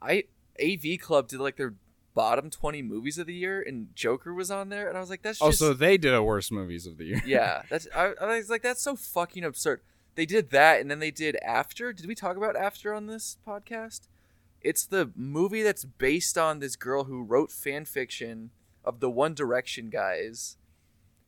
[0.00, 0.24] I
[0.62, 1.74] AV Club did like their
[2.14, 5.22] bottom twenty movies of the year, and Joker was on there, and I was like,
[5.22, 7.22] that's just Also, they did a worst movies of the year.
[7.26, 7.62] yeah.
[7.70, 9.80] That's I, I was like, that's so fucking absurd.
[10.14, 11.92] They did that, and then they did After.
[11.92, 14.08] Did we talk about After on this podcast?
[14.60, 18.50] It's the movie that's based on this girl who wrote fan fiction
[18.84, 20.56] of the One Direction guys,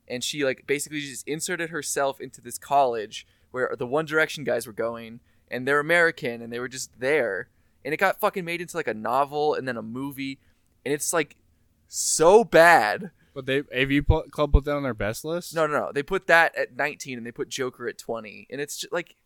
[0.06, 4.66] and she like basically just inserted herself into this college where the One Direction guys
[4.66, 5.20] were going,
[5.50, 7.48] and they're American, and they were just there,
[7.84, 10.38] and it got fucking made into like a novel and then a movie,
[10.84, 11.36] and it's like
[11.88, 13.10] so bad.
[13.34, 15.54] But they AV Pl- Club put that on their best list.
[15.54, 15.92] No, no, no.
[15.92, 18.46] They put that at 19 and they put Joker at 20.
[18.50, 19.16] And it's just like,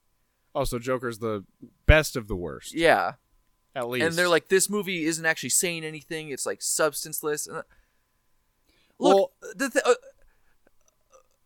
[0.55, 1.45] Oh, so Joker's the
[1.87, 2.75] best of the worst.
[2.75, 3.13] yeah.
[3.75, 4.05] At least.
[4.07, 6.31] And they're like, this movie isn't actually saying anything.
[6.31, 7.47] It's like substanceless.
[7.47, 7.63] And uh,
[8.99, 9.95] look, the th- uh,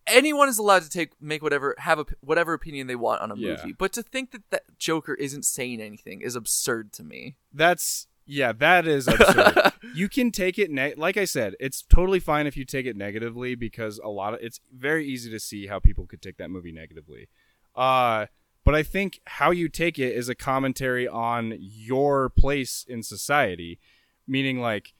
[0.06, 3.36] anyone is allowed to take make whatever have a whatever opinion they want on a
[3.36, 3.56] Yeah.
[3.56, 3.72] movie.
[3.72, 7.36] But to think that that Joker isn't saying anything is absurd to me.
[7.52, 9.72] that's yeah, that is absurd.
[9.94, 12.96] you can take it ne- like I said, it's totally fine if you take it
[12.96, 16.50] negatively because a lot of it's very easy to see how people could take that
[16.50, 17.28] movie negatively.
[17.74, 18.26] Uh
[18.64, 23.80] but I think how you take it is a commentary on your place in society,
[24.26, 24.94] meaning like,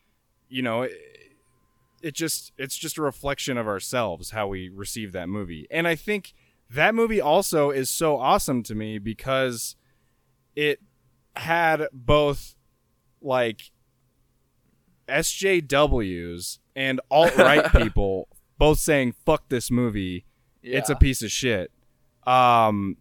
[0.49, 0.93] you know, it,
[2.03, 5.67] it just it's just a reflection of ourselves how we receive that movie.
[5.71, 6.35] And I think
[6.69, 9.77] that movie also is so awesome to me because
[10.57, 10.81] it
[11.37, 12.57] had both
[13.23, 13.71] like
[15.09, 18.29] SJWs and alt right people
[18.59, 20.25] both saying "fuck this movie,"
[20.63, 21.71] it's a piece of shit.
[22.27, 22.97] Um,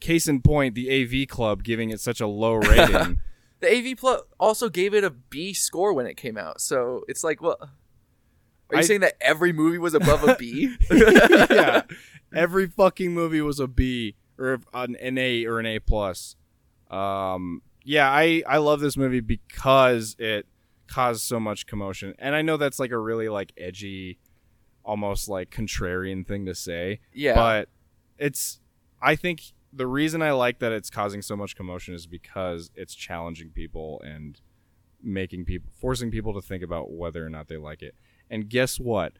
[0.00, 3.18] case in point, the AV Club giving it such a low rating.
[3.60, 6.60] The AV Club also gave it a B score when it came out.
[6.60, 10.76] So it's like, well, are you I- saying that every movie was above a B?
[10.90, 11.82] yeah,
[12.34, 16.36] every fucking movie was a B or an, an A or an A plus.
[16.90, 20.46] Um, yeah, I I love this movie because it
[20.88, 24.18] caused so much commotion, and I know that's like a really like edgy,
[24.84, 27.34] almost like contrarian thing to say, Yeah.
[27.34, 27.68] but
[28.18, 28.60] it's
[29.00, 29.42] I think
[29.72, 34.00] the reason I like that it's causing so much commotion is because it's challenging people
[34.06, 34.40] and
[35.02, 37.94] making people forcing people to think about whether or not they like it.
[38.30, 39.14] And guess what?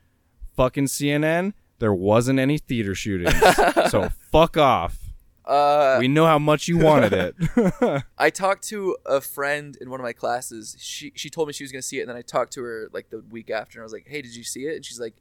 [0.57, 3.35] Fucking CNN, there wasn't any theater shootings.
[3.91, 5.04] so fuck off.
[5.45, 8.05] Uh, We know how much you wanted it.
[8.19, 10.77] I talked to a friend in one of my classes.
[10.79, 12.89] She she told me she was gonna see it, and then I talked to her
[12.93, 15.01] like the week after, and I was like, "Hey, did you see it?" And she's
[15.01, 15.17] like,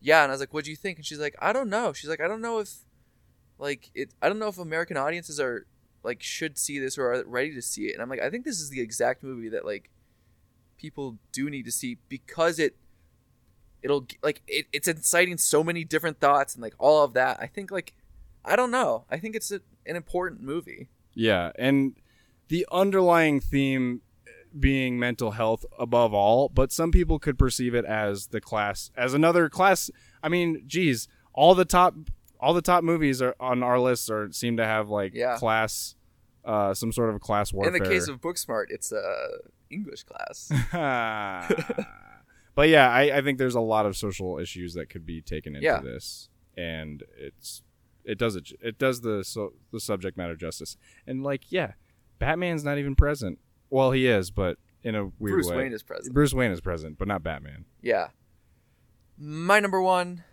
[0.00, 1.92] "Yeah." And I was like, "What do you think?" And she's like, "I don't know."
[1.92, 2.72] She's like, "I don't know if
[3.58, 4.14] like it.
[4.22, 5.66] I don't know if American audiences are
[6.04, 8.44] like should see this or are ready to see it." And I'm like, "I think
[8.44, 9.90] this is the exact movie that like
[10.76, 12.76] people do need to see because it."
[13.80, 17.38] It'll like it, it's inciting so many different thoughts and like all of that.
[17.40, 17.94] I think like
[18.48, 19.04] I don't know.
[19.10, 20.88] I think it's a, an important movie.
[21.14, 21.94] yeah, and
[22.48, 24.00] the underlying theme
[24.58, 29.12] being mental health above all, but some people could perceive it as the class as
[29.14, 29.90] another class.
[30.22, 31.94] I mean, geez, all the top
[32.40, 35.36] all the top movies are on our list are seem to have like Yeah.
[35.36, 35.94] class
[36.44, 37.76] uh some sort of class warfare.
[37.76, 39.26] In the case of Booksmart, it's a
[39.70, 40.50] English class.
[42.54, 45.54] but yeah, I, I think there's a lot of social issues that could be taken
[45.54, 45.80] into Yeah.
[45.80, 47.62] this, and it's
[48.08, 50.76] it does it it does the so the subject matter justice.
[51.06, 51.72] And like, yeah,
[52.18, 53.38] Batman's not even present.
[53.70, 55.56] Well, he is, but in a weird Bruce way.
[55.58, 56.14] Wayne is present.
[56.14, 57.66] Bruce Wayne is present, but not Batman.
[57.82, 58.08] Yeah.
[59.18, 60.24] My number one,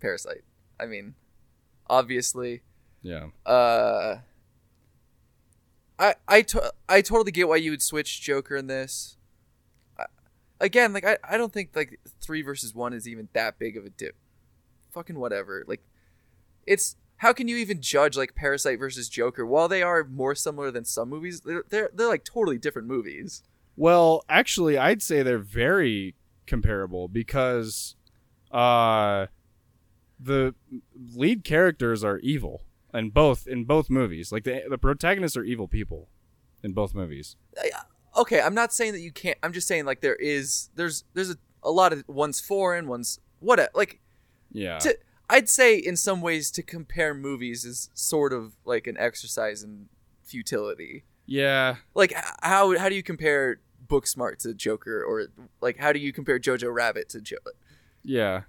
[0.00, 0.42] Parasite.
[0.80, 1.14] I mean,
[1.88, 2.62] obviously,
[3.02, 4.18] Yeah, uh,
[5.98, 9.16] I I to- I totally get why you would switch Joker in this.
[9.98, 10.04] I,
[10.60, 13.84] again, like I, I don't think like three versus one is even that big of
[13.84, 14.14] a dip.
[14.90, 15.64] Fucking whatever.
[15.66, 15.82] Like,
[16.66, 19.44] it's how can you even judge like Parasite versus Joker?
[19.44, 23.42] While they are more similar than some movies, they're they're, they're like totally different movies.
[23.76, 26.14] Well, actually, I'd say they're very
[26.46, 27.94] comparable because
[28.50, 29.26] uh,
[30.18, 30.54] the
[31.14, 32.62] lead characters are evil
[32.92, 34.32] in both in both movies.
[34.32, 36.08] Like the the protagonists are evil people
[36.62, 37.36] in both movies.
[38.16, 41.30] okay i'm not saying that you can't i'm just saying like there is there's there's
[41.30, 44.00] a, a lot of one's foreign one's what like
[44.52, 44.78] Yeah.
[44.78, 44.98] to
[45.30, 49.88] I'd say in some ways to compare movies is sort of like an exercise in
[50.24, 51.04] futility.
[51.26, 55.26] Yeah, Like how how do you compare Booksmart to Joker or
[55.60, 57.52] like how do you compare Jojo Rabbit to Joker?
[58.02, 58.42] yeah.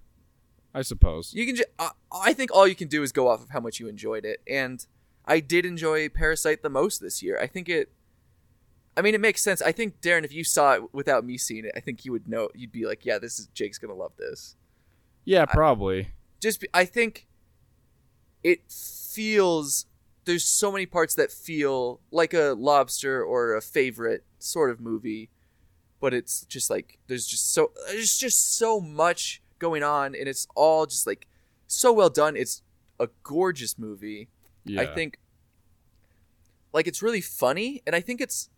[0.71, 1.33] I suppose.
[1.33, 3.49] You can just I, uh, I think all you can do is go off of
[3.49, 4.85] how much you enjoyed it and
[5.25, 7.39] I did enjoy Parasite the most this year.
[7.41, 7.91] I think it
[8.95, 9.61] I mean it makes sense.
[9.63, 12.27] I think Darren if you saw it without me seeing it, I think you would
[12.29, 14.55] know you'd be like, "Yeah, this is Jake's going to love this."
[15.29, 16.07] Yeah, probably.
[16.41, 17.27] just I think
[18.43, 19.85] it feels
[20.25, 25.29] there's so many parts that feel like a lobster or a favorite sort of movie,
[25.99, 30.47] but it's just like there's just so there's just so much going on and it's
[30.55, 31.27] all just like
[31.67, 32.35] so well done.
[32.35, 32.63] It's
[32.99, 34.29] a gorgeous movie.
[34.65, 34.81] Yeah.
[34.81, 35.19] I think
[36.73, 38.49] like it's really funny and I think it's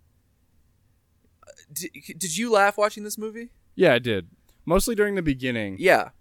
[1.45, 3.49] uh, did, did you laugh watching this movie?
[3.75, 4.29] Yeah, I did.
[4.65, 5.75] Mostly during the beginning.
[5.77, 6.11] Yeah.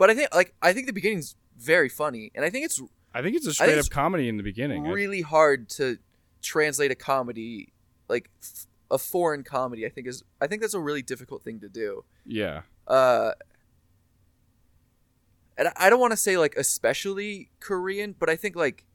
[0.00, 2.80] But I think like I think the beginning's very funny and I think it's
[3.14, 4.86] I think it's a straight up comedy in the beginning.
[4.86, 5.98] I- really hard to
[6.40, 7.74] translate a comedy
[8.08, 9.84] like f- a foreign comedy.
[9.84, 12.04] I think is I think that's a really difficult thing to do.
[12.24, 12.62] yeah.
[12.88, 13.32] Uh,
[15.58, 18.86] and I- I don't want to say like especially Korean, but I think like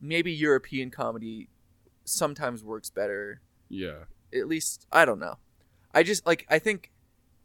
[0.00, 1.48] maybe European comedy
[2.04, 3.40] sometimes works better.
[3.68, 4.04] Yeah.
[4.32, 5.38] At least I don't know.
[5.92, 6.92] I just like I think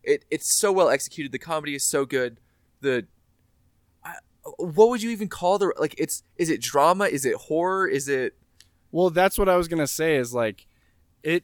[0.04, 1.32] it it's so well executed.
[1.32, 2.40] The comedy is so good.
[2.84, 3.08] The
[4.04, 4.14] I,
[4.58, 5.96] what would you even call the like?
[5.98, 7.06] It's is it drama?
[7.06, 7.88] Is it horror?
[7.88, 8.36] Is it
[8.92, 10.18] Well, that's what I was gonna say.
[10.18, 10.68] Is like,
[11.24, 11.44] it.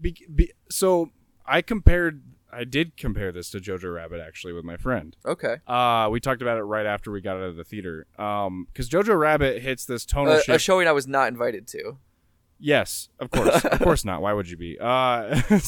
[0.00, 1.10] Be, be, so
[1.46, 2.22] I compared.
[2.52, 5.16] I did compare this to Jojo Rabbit actually with my friend.
[5.24, 5.58] okay?
[5.68, 8.08] Uh, we talked about it right after we got out of the theater.
[8.18, 10.64] Um, because Jojo Rabbit hits this tonal a, a shift.
[10.64, 11.98] showing I was not invited to.
[12.58, 14.20] Yes, of course, of course not.
[14.20, 14.76] Why would you be?
[14.80, 15.40] Uh,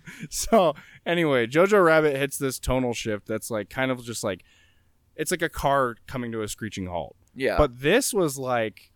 [0.30, 0.74] so
[1.06, 4.44] anyway, Jojo Rabbit hits this tonal shift that's like kind of just like,
[5.16, 7.16] it's like a car coming to a screeching halt.
[7.34, 8.92] Yeah, But this was like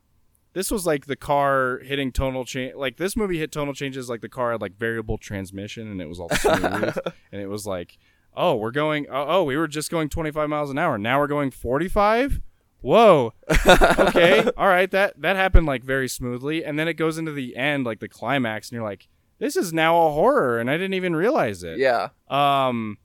[0.52, 4.23] this was like the car hitting tonal change like this movie hit tonal changes like
[4.23, 6.97] the car had like variable transmission and it was all smooth.
[7.31, 7.98] And it was like
[8.35, 10.97] oh we're going oh, oh we were just going 25 miles an hour.
[10.98, 12.40] Now we're going 45
[12.81, 13.32] whoa.
[13.98, 14.48] Okay.
[14.56, 14.90] All right.
[14.90, 16.64] That that happened like very smoothly.
[16.64, 19.72] And then it goes into the end like the climax and you're like this is
[19.72, 21.78] now a horror and i didn't even realize it.
[21.78, 22.98] Yeah, um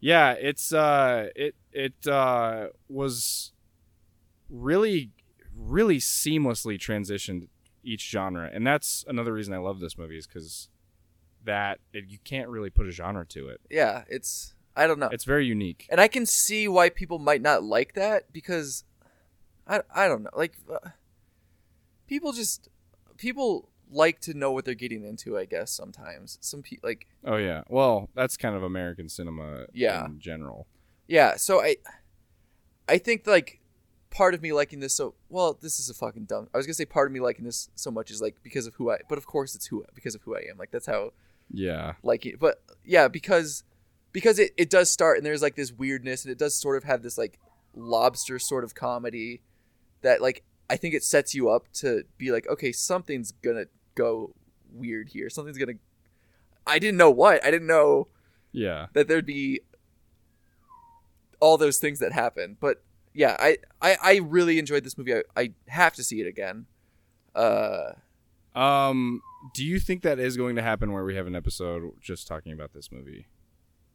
[0.00, 3.52] yeah it's uh it it uh was
[4.48, 5.10] really
[5.56, 7.48] really seamlessly transitioned
[7.82, 10.68] each genre and that's another reason i love this movie is because
[11.44, 13.60] that it, you can't really put a genre to it.
[13.70, 14.04] Yeah.
[14.08, 15.86] It's I don't know, it's very unique.
[15.90, 18.84] And I can see why people might not like that because
[19.66, 20.90] I I don't know, like uh,
[22.06, 22.68] people just
[23.16, 25.38] people like to know what they're getting into.
[25.38, 30.04] I guess sometimes some people like oh yeah well that's kind of american cinema Yeah.
[30.06, 30.66] in general
[31.06, 31.36] yeah.
[31.36, 31.76] So I
[32.88, 33.60] I think like
[34.10, 36.72] part of me liking this so well this is a fucking dumb i was gonna
[36.74, 39.18] say part of me liking this so much is like because of who i but
[39.18, 41.10] of course it's who because of who i am like that's how
[41.52, 43.64] yeah like it but yeah because
[44.12, 46.84] because it, it does start and there's like this weirdness and it does sort of
[46.84, 47.38] have this like
[47.74, 49.42] lobster sort of comedy
[50.00, 53.66] that like i think it sets you up to be like okay something's gonna
[53.98, 54.32] go
[54.72, 55.28] weird here.
[55.28, 55.74] Something's gonna
[56.66, 57.44] i didn't know what.
[57.44, 58.08] I didn't know
[58.52, 58.86] yeah.
[58.92, 59.60] that there'd be
[61.40, 62.56] all those things that happen.
[62.58, 62.82] But
[63.14, 65.14] yeah i i, I really enjoyed this movie.
[65.14, 66.66] I, I have to see it again.
[67.34, 67.92] Uh
[68.54, 69.20] um
[69.54, 72.52] do you think that is going to happen where we have an episode just talking
[72.52, 73.26] about this movie?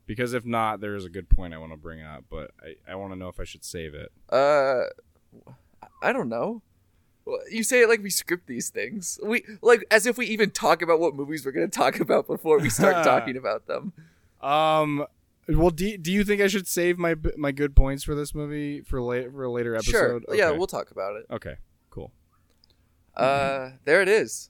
[0.05, 2.91] Because if not there is a good point i want to bring up but i,
[2.91, 4.11] I want to know if i should save it.
[4.29, 4.83] Uh,
[6.01, 6.61] I don't know.
[7.25, 9.19] Well, You say it like we script these things.
[9.23, 12.27] We like as if we even talk about what movies we're going to talk about
[12.27, 13.93] before we start talking about them.
[14.41, 15.05] Um.
[15.47, 18.81] Well, do, do you think I should save my my good points for this movie
[18.81, 20.23] for late for a later episode?
[20.27, 20.35] Sure.
[20.35, 21.25] Yeah, we'll talk about it.
[21.29, 21.55] Okay.
[21.89, 22.11] Cool.
[23.15, 24.49] Uh, there it is.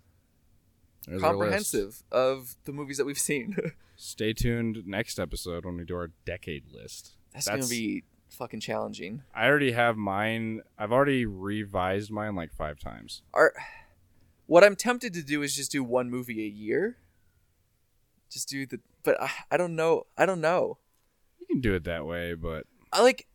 [1.08, 1.22] There's.
[1.22, 3.58] Comprehensive of the movies that we've seen.
[3.95, 7.18] Stay tuned next episode when we do our decade list.
[7.34, 9.23] That's, going to be fucking challenging.
[9.35, 10.61] I already have mine.
[10.77, 13.22] I've already revised mine like five times.
[13.34, 13.53] Our
[14.45, 16.97] what I'm tempted to do is just do one movie a year.
[18.30, 20.03] Just do the but I, I don't know.
[20.18, 20.77] I don't know.
[21.39, 23.27] You can do it that way, but I like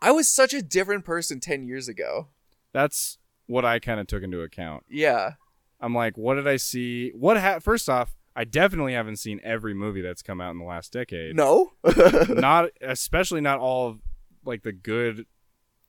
[0.00, 2.28] I was such a different person 10 years ago.
[2.72, 4.84] that's what I kind of took into account.
[4.88, 5.32] Yeah.
[5.80, 7.10] I'm like, what did I see?
[7.14, 10.64] What ha- first off, I definitely haven't seen every movie that's come out in the
[10.64, 11.34] last decade.
[11.34, 11.72] No.
[12.28, 13.98] not especially not all of
[14.44, 15.26] like the good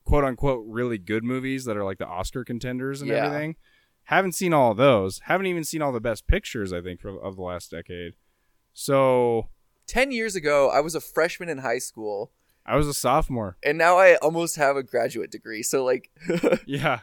[0.04, 3.26] quote unquote really good movies that are like the Oscar contenders and Yeah.
[3.28, 3.56] everything.
[4.06, 5.20] Haven't seen all of those.
[5.26, 8.16] Haven't even seen all the best pictures I think from, of the last decade.
[8.74, 9.50] So
[9.86, 12.32] 10 years ago, I was a freshman in high school.
[12.66, 13.58] I was a sophomore.
[13.64, 15.62] and now I almost have a graduate degree.
[15.62, 16.10] So like,
[16.66, 17.02] Yeah.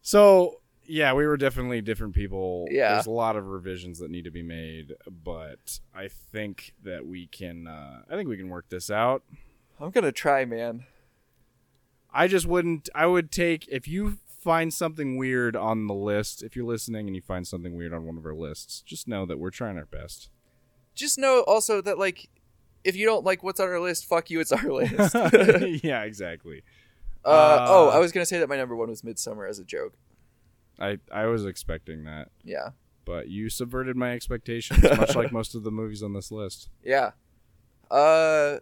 [0.00, 2.66] So yeah, we were definitely different people.
[2.70, 2.94] Yeah.
[2.94, 4.94] There's a lot of revisions that need to be made,
[5.24, 7.66] but I think that we can.
[7.66, 9.22] Uh, I think we can work this out.
[9.80, 10.84] I'm gonna try, man.
[12.12, 12.88] I just wouldn't.
[12.94, 16.42] I would take if you find something weird on the list.
[16.42, 19.24] If you're listening and you find something weird on one of our lists, just know
[19.26, 20.28] that we're trying our best.
[20.94, 22.28] Just know also that like,
[22.84, 24.40] if you don't like what's on our list, fuck you.
[24.40, 25.14] It's our list.
[25.84, 26.62] yeah, exactly.
[27.24, 29.64] Uh, Uh, oh, I was gonna say that my number one was Midsommar as a
[29.64, 29.94] joke.
[30.82, 32.70] I I was expecting that, Yeah,
[33.04, 36.68] but you subverted my expectations, much like most of the movies on this list.
[36.84, 37.12] yeah.
[37.90, 38.58] Uh,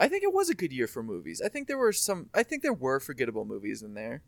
[0.00, 1.40] I think it was a good year for movies.
[1.44, 2.28] I think there were some.
[2.34, 4.22] I think there were forgettable movies in there.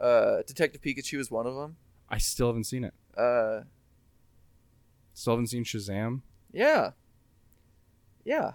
[0.00, 1.76] Uh, Detective Pikachu is one of them.
[2.08, 2.94] I still haven't seen it.
[3.16, 3.60] Uh,
[5.14, 6.22] Still haven't seen Shazam.
[6.52, 6.92] yeah,
[8.24, 8.52] yeah.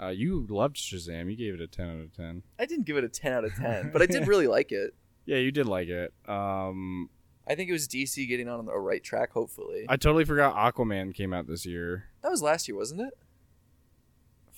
[0.00, 1.30] Uh, you loved Shazam.
[1.30, 2.42] You gave it a ten out of ten.
[2.58, 4.92] I didn't give it a ten out of ten, but I did really like it.
[5.26, 6.12] Yeah, you did like it.
[6.28, 7.08] Um,
[7.46, 9.32] I think it was DC getting on the right track.
[9.32, 12.06] Hopefully, I totally forgot Aquaman came out this year.
[12.22, 13.14] that was last year, wasn't it?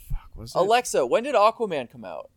[0.08, 0.58] Fuck, was it?
[0.58, 2.30] Alexa, when did Aquaman come out?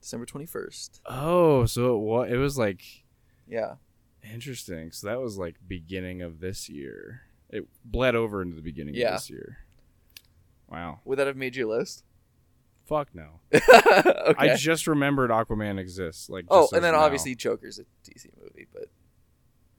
[0.00, 1.00] December twenty first.
[1.06, 2.30] oh, so it was.
[2.32, 2.82] It was like
[3.46, 3.74] Yeah.
[4.22, 4.92] interesting.
[4.92, 7.22] So that was like beginning of this year.
[7.50, 9.08] It bled over into the beginning Yeah.
[9.14, 9.58] of this year.
[10.68, 11.00] Wow.
[11.04, 12.04] Would that have made your list?
[12.90, 13.38] Fuck no.
[13.54, 14.34] okay.
[14.36, 16.28] I just remembered Aquaman exists.
[16.28, 16.98] Like oh, and then now.
[16.98, 18.86] obviously Joker's a DC movie, but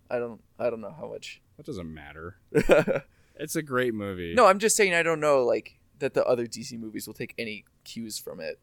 [0.10, 1.42] I don't I don't know how much.
[1.58, 2.38] that doesn't matter.
[3.38, 4.36] It's a great movie.
[4.36, 7.34] no, I'm just saying I don't know like that the other DC movies will take
[7.40, 8.60] any cues from it.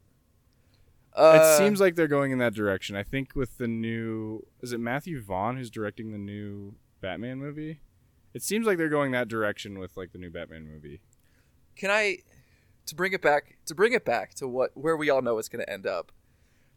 [1.13, 2.95] Uh, it seems like they're going in that direction.
[2.95, 7.81] I think with the new, is it Matthew Vaughn who's directing the new Batman movie?
[8.33, 11.01] It seems like they're going that direction with like the new Batman movie.
[11.75, 12.19] can I
[12.89, 15.49] to bring it back to bring it back to what where we all know it's
[15.49, 16.11] going to end up.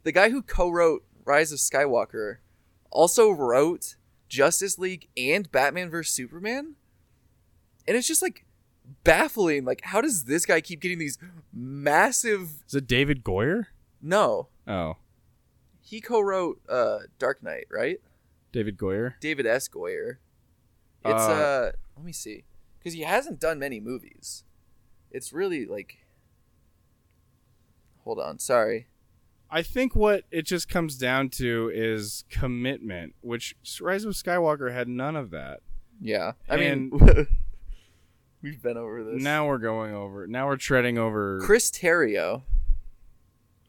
[0.04, 2.38] The guy who co-wrote Rise of Skywalker
[2.90, 3.96] also wrote
[4.28, 6.74] Justice League and Batman vs Superman.
[7.86, 8.44] And it's just like
[9.04, 11.18] baffling like how does this guy keep getting these
[11.52, 13.66] massive Is it David Goyer?
[14.00, 14.48] No.
[14.66, 14.96] Oh,
[15.80, 17.98] He co-wrote uh Dark Knight, right?
[18.52, 19.14] David Goyer.
[19.20, 19.68] David S.
[19.68, 20.16] Goyer.
[21.04, 22.44] It's uh, Uh, let me see.
[22.82, 24.44] Cuz he hasn't done many movies.
[25.10, 26.01] It's really like
[28.04, 28.86] Hold on, sorry.
[29.50, 34.88] I think what it just comes down to is commitment, which Rise of Skywalker had
[34.88, 35.60] none of that.
[36.00, 36.32] Yeah.
[36.48, 36.90] I mean
[38.42, 39.22] we've been over this.
[39.22, 40.26] Now we're going over.
[40.26, 41.40] Now we're treading over.
[41.42, 42.42] Chris Terrio,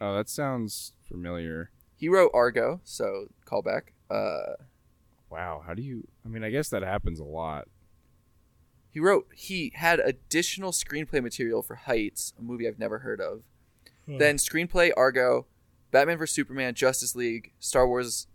[0.01, 1.69] oh, that sounds familiar.
[1.95, 3.89] he wrote Argo, so callback.
[4.09, 4.53] Uh
[5.29, 6.07] Wow, how do you?
[6.23, 7.67] I mean, I guess that happens a lot.
[8.91, 13.43] he wrote he had additional screenplay material for Heights, a movie I've never heard of.
[14.07, 15.45] Then screenplay Argo,
[15.91, 18.27] Batman vs Superman, Justice League, Star Wars,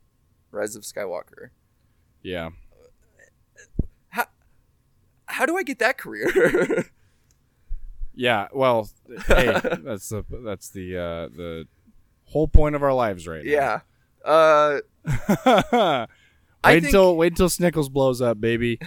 [0.50, 1.50] Rise of Skywalker.
[2.22, 2.50] Yeah.
[4.08, 4.26] How
[5.26, 6.84] how do I get that career?
[8.14, 8.90] Yeah, well,
[9.28, 9.46] hey,
[9.84, 11.68] that's the that's the uh, the
[12.24, 13.82] whole point of our lives right yeah.
[14.24, 15.14] Uh, now.
[16.64, 18.80] I wait think- until wait until Snickles blows up, baby,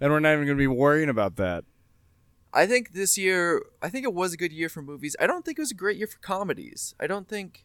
[0.00, 1.64] and we're not even gonna be worrying about that.
[2.52, 5.14] I think this year, I think it was a good year for movies.
[5.20, 6.94] I don't think it was a great year for comedies.
[6.98, 7.64] I don't think.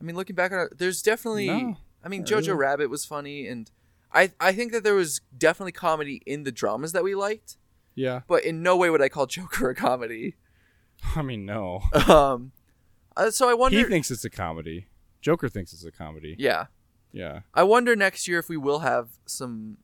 [0.00, 1.46] I mean, looking back on it, there's definitely.
[1.46, 2.56] No, I mean, Jojo.
[2.56, 3.70] Rabbit was funny, and
[4.12, 7.56] I I think that there was definitely comedy in the dramas that we liked,
[7.94, 10.36] Yeah, but in no way would I call Joker a comedy.
[11.16, 12.52] I mean, no, Um,
[13.16, 13.76] uh, so I wonder.
[13.78, 14.86] he thinks it's a comedy.
[15.20, 16.36] Joker thinks it's a comedy.
[16.38, 16.66] yeah,
[17.12, 19.78] Yeah, I wonder next year if we will have some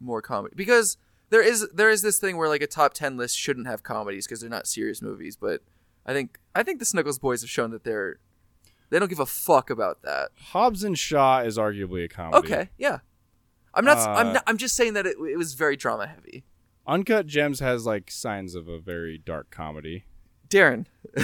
[0.00, 0.96] more comedy because
[1.30, 4.26] there is there is this thing where like a top 10 list shouldn't have comedies
[4.26, 5.62] because they're not serious movies but
[6.04, 8.18] I think I think the Snickles boys have shown that they're
[8.90, 10.28] they don't give a fuck about that.
[10.52, 12.38] Hobbs and Shaw is arguably a comedy.
[12.52, 12.98] Okay, yeah.
[13.74, 16.44] I'm not I'm Uh, not, I'm just saying that it, it was very drama heavy.
[16.86, 20.04] Uncut Gems has like signs of a very dark comedy.
[20.48, 20.86] Darren,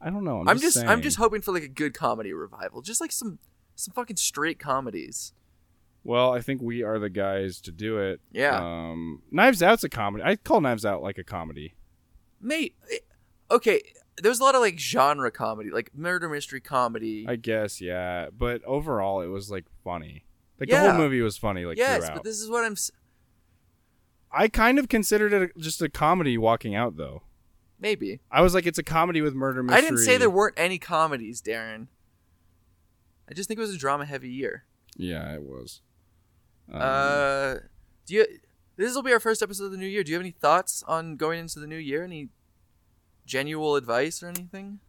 [0.00, 0.40] I don't know.
[0.40, 2.82] I'm, I'm just, just I'm just hoping for like a good comedy revival.
[2.82, 3.38] Just like some
[3.74, 5.32] some fucking straight comedies.
[6.06, 8.20] Well, I think we are the guys to do it.
[8.32, 8.56] Yeah.
[8.58, 10.22] Um, Knives Out's a comedy.
[10.24, 11.74] I call Knives Out like a comedy.
[12.40, 12.98] Mate, eh,
[13.50, 13.82] okay,
[14.22, 17.26] there's a lot of like genre comedy, like murder mystery comedy.
[17.28, 18.28] I guess, yeah.
[18.36, 20.24] But overall, it was like funny.
[20.60, 21.64] Like the whole movie was funny.
[21.64, 22.14] Like yes, throughout.
[22.14, 22.72] but this is what I'm.
[22.72, 22.90] s-
[24.32, 27.22] I kind of considered it a- just a comedy walking out, though.
[27.78, 29.78] Maybe I was like, it's a comedy with murder mystery.
[29.78, 31.88] I didn't say there weren't any comedies, Darren.
[33.28, 34.64] I just think it was a drama-heavy year.
[34.96, 35.82] Yeah, it was.
[36.72, 37.54] Um, Uh,
[38.06, 38.26] do you?
[38.76, 40.04] This will be our first episode of the new year.
[40.04, 42.04] Do you have any thoughts on going into the new year?
[42.04, 42.28] Any
[43.24, 44.80] genuine advice or anything?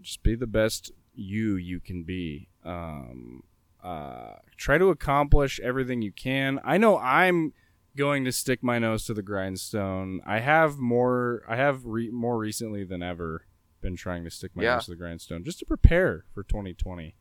[0.00, 2.48] just be the best you you can be.
[2.64, 3.44] Um,
[3.84, 6.58] uh, try to accomplish everything you can.
[6.64, 7.52] I know I'm
[7.96, 10.20] going to stick my nose to the grindstone.
[10.26, 11.44] I have more.
[11.48, 13.46] I have re- more recently than ever
[13.80, 14.74] been trying to stick my Yeah.
[14.74, 17.14] nose to the grindstone just to prepare for 2020.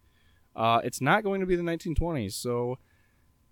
[0.55, 2.77] Uh, it's not going to be the 1920s, so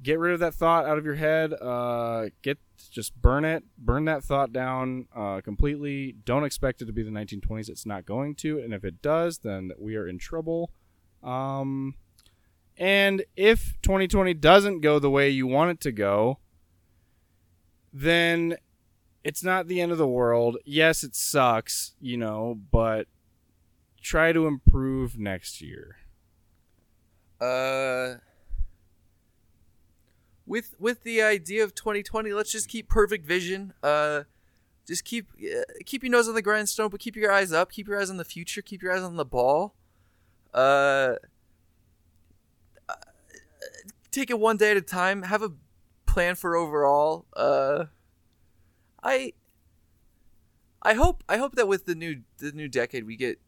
[0.02, 1.54] get rid of that thought out of your head.
[1.54, 2.58] Uh, get
[2.92, 6.16] just burn it, burn that thought down uh, completely.
[6.24, 7.70] Don't expect it to be the 1920s.
[7.70, 10.72] It's not going to, and if it does, then we are in trouble.
[11.22, 11.96] Um,
[12.78, 16.40] and if 2020 doesn't go the way you want it to go,
[17.92, 18.56] then
[19.24, 20.58] it's not the end of the world.
[20.64, 23.08] Yes, it sucks, you know, but
[24.02, 25.98] try to improve next year.
[27.42, 28.16] Uh,
[30.50, 33.72] with with the idea of 2020, let's just keep perfect vision.
[33.84, 34.24] Uh,
[34.86, 37.72] just keep uh, keep your nose on the grindstone, but keep your eyes up.
[37.72, 38.64] Keep your eyes on the future.
[38.64, 39.76] Keep your eyes on the ball.
[40.52, 41.16] Uh,
[42.90, 42.96] uh,
[44.10, 45.22] take it one day at a time.
[45.22, 45.52] Have a
[46.08, 47.28] plan for overall.
[47.34, 47.86] Uh,
[49.04, 49.34] I
[50.82, 53.40] I hope I hope that with the new the new decade we get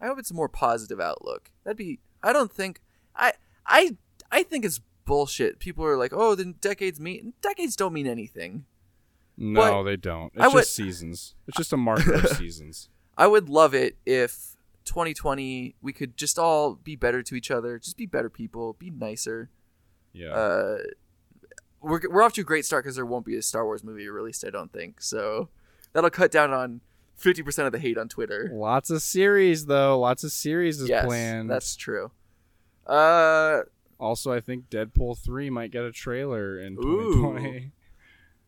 [0.00, 1.52] I hope it's a more positive outlook.
[1.62, 2.82] That'd be I don't think
[3.14, 3.96] I I
[4.32, 5.58] I think it's bullshit.
[5.58, 8.64] People are like, "Oh, the decades mean decades don't mean anything."
[9.36, 10.32] No, But they don't.
[10.34, 11.34] It's I just would- seasons.
[11.48, 12.88] It's just a marker of seasons.
[13.16, 17.78] I would love it if 2020 we could just all be better to each other,
[17.78, 19.50] just be better people, be nicer.
[20.12, 20.30] Yeah.
[20.32, 20.78] Uh
[21.80, 24.08] we're we're off to a great start cuz there won't be a Star Wars movie
[24.08, 25.00] released, I don't think.
[25.00, 25.48] So
[25.92, 26.80] that'll cut down on
[27.20, 28.50] 50% of the hate on Twitter.
[28.52, 29.98] Lots of series though.
[30.00, 31.48] Lots of series is yes, planned.
[31.50, 32.10] that's true.
[32.86, 33.62] Uh
[33.98, 37.14] also I think Deadpool 3 might get a trailer in Ooh.
[37.14, 37.72] 2020.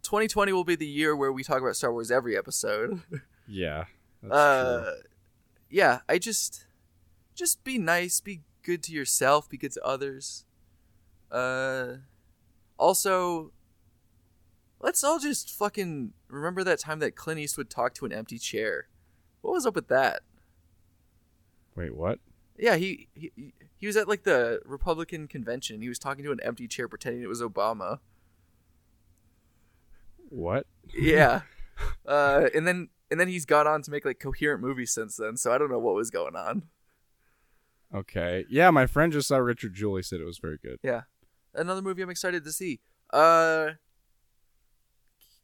[0.02, 3.02] 2020 will be the year where we talk about Star Wars every episode.
[3.52, 3.86] Yeah.
[4.22, 4.94] That's uh
[5.70, 6.66] yeah i just
[7.35, 10.44] just be nice be good to yourself be good to others
[11.32, 11.94] uh
[12.78, 13.51] also
[14.78, 18.86] let's all just fucking remember that time that clint eastwood talked to an empty chair
[19.40, 20.20] what was up with that.
[21.74, 22.18] Wait, what?
[22.61, 23.32] Yeah he he,
[23.78, 27.23] he was at like the republican convention he was talking to an empty chair pretending
[27.23, 27.99] it was obama
[30.28, 30.66] What?
[30.97, 31.43] yeah
[32.07, 35.37] uh and then and then he's gone on to make like coherent movies since then
[35.37, 36.62] so i don't know what was going on
[37.93, 38.45] Okay.
[38.49, 40.01] Yeah, my friend just saw Richard Jewell.
[40.05, 40.78] Said it was very good.
[40.81, 41.01] Yeah,
[41.53, 42.78] another movie I'm excited to see.
[43.12, 43.70] Uh,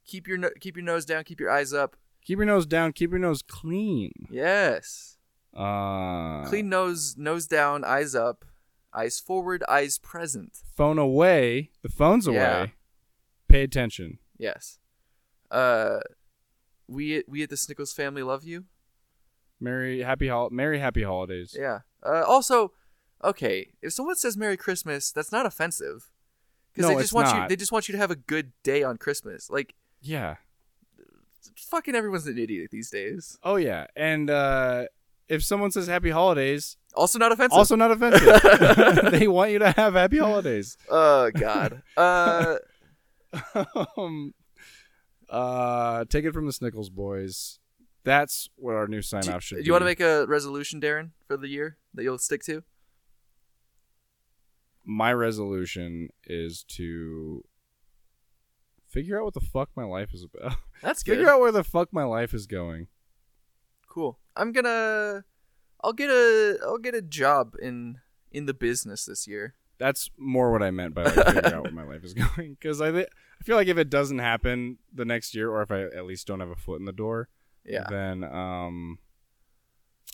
[0.05, 1.97] keep your no- keep your nose down, keep your eyes up.
[2.23, 2.93] Keep your nose down.
[2.93, 4.13] Keep your nose clean.
[4.31, 5.16] Yes,
[5.57, 8.45] Uh, clean nose, nose down, eyes up,
[8.93, 10.57] eyes forward, eyes present.
[10.75, 11.71] Phone away.
[11.81, 12.35] The phone's away.
[12.37, 12.65] Yeah.
[13.47, 14.19] Pay attention.
[14.37, 14.77] Yes.
[15.49, 15.99] Uh,
[16.87, 18.65] we we at the Snickles family love you.
[19.59, 21.55] Merry happy hol- Merry happy holidays.
[21.57, 21.79] Yeah.
[22.05, 22.73] Uh, also,
[23.23, 26.11] okay, if someone says Merry Christmas, that's not offensive.
[26.71, 27.47] Because No, they just want you.
[27.47, 29.49] They just want you to have a good day on Christmas.
[29.49, 30.35] Like Yeah.
[31.55, 33.39] fucking everyone's an idiot these days.
[33.43, 33.87] Oh yeah.
[33.95, 34.85] And uh,
[35.29, 37.57] if someone says happy holidays, Also not offensive.
[37.57, 39.11] also not offensive.
[39.11, 40.77] they want you to have happy holidays.
[40.89, 41.81] Oh God.
[41.95, 42.57] Uh,
[43.97, 44.33] um,
[45.29, 47.59] uh, take it from the Snickles boys.
[48.03, 49.61] That's what our new sign off should be.
[49.61, 49.67] do be.
[49.67, 52.63] you want to make a resolution, Darren, for the year that you'll stick to?
[54.87, 57.43] my resolution is to
[58.87, 60.55] figure out what the fuck my life is about.
[60.81, 61.17] That's good.
[61.17, 62.87] figure out where the fuck my life is going.
[63.89, 64.17] Cool.
[64.37, 65.23] I'm gonna.
[65.83, 66.57] I'll get a.
[66.63, 67.99] I'll get a job in
[68.31, 69.55] in the business this year.
[69.79, 72.57] That's more what I meant by like figure out where my life is going.
[72.59, 73.05] Because I, thi-
[73.39, 76.25] I feel like if it doesn't happen the next year, or if I at least
[76.27, 77.29] don't have a foot in the door,
[77.63, 77.85] Yeah.
[77.89, 78.97] then um,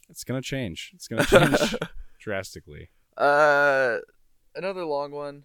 [0.10, 0.91] it's gonna change.
[0.95, 1.76] It's gonna change
[2.20, 2.90] drastically.
[3.18, 4.00] Uh,
[4.56, 5.44] another long one.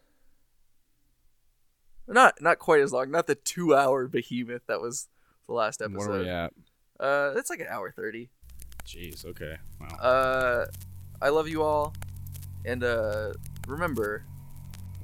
[2.07, 3.11] Not not quite as long.
[3.11, 5.09] Not the two hour behemoth that was
[5.47, 6.09] the last episode.
[6.09, 6.53] Where are we at?
[6.99, 8.31] Uh, it's like an hour thirty.
[8.89, 9.24] Jeez.
[9.27, 9.56] Okay.
[9.81, 9.86] Wow.
[10.01, 10.66] Uh,
[11.20, 11.93] I love you all,
[12.65, 13.35] and uh,
[13.66, 14.24] remember,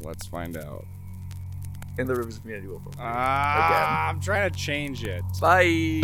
[0.01, 0.87] Let's find out.
[1.99, 2.83] in the rivers community will.
[2.99, 5.23] Ah, I'm trying to change it.
[5.39, 6.01] Bye.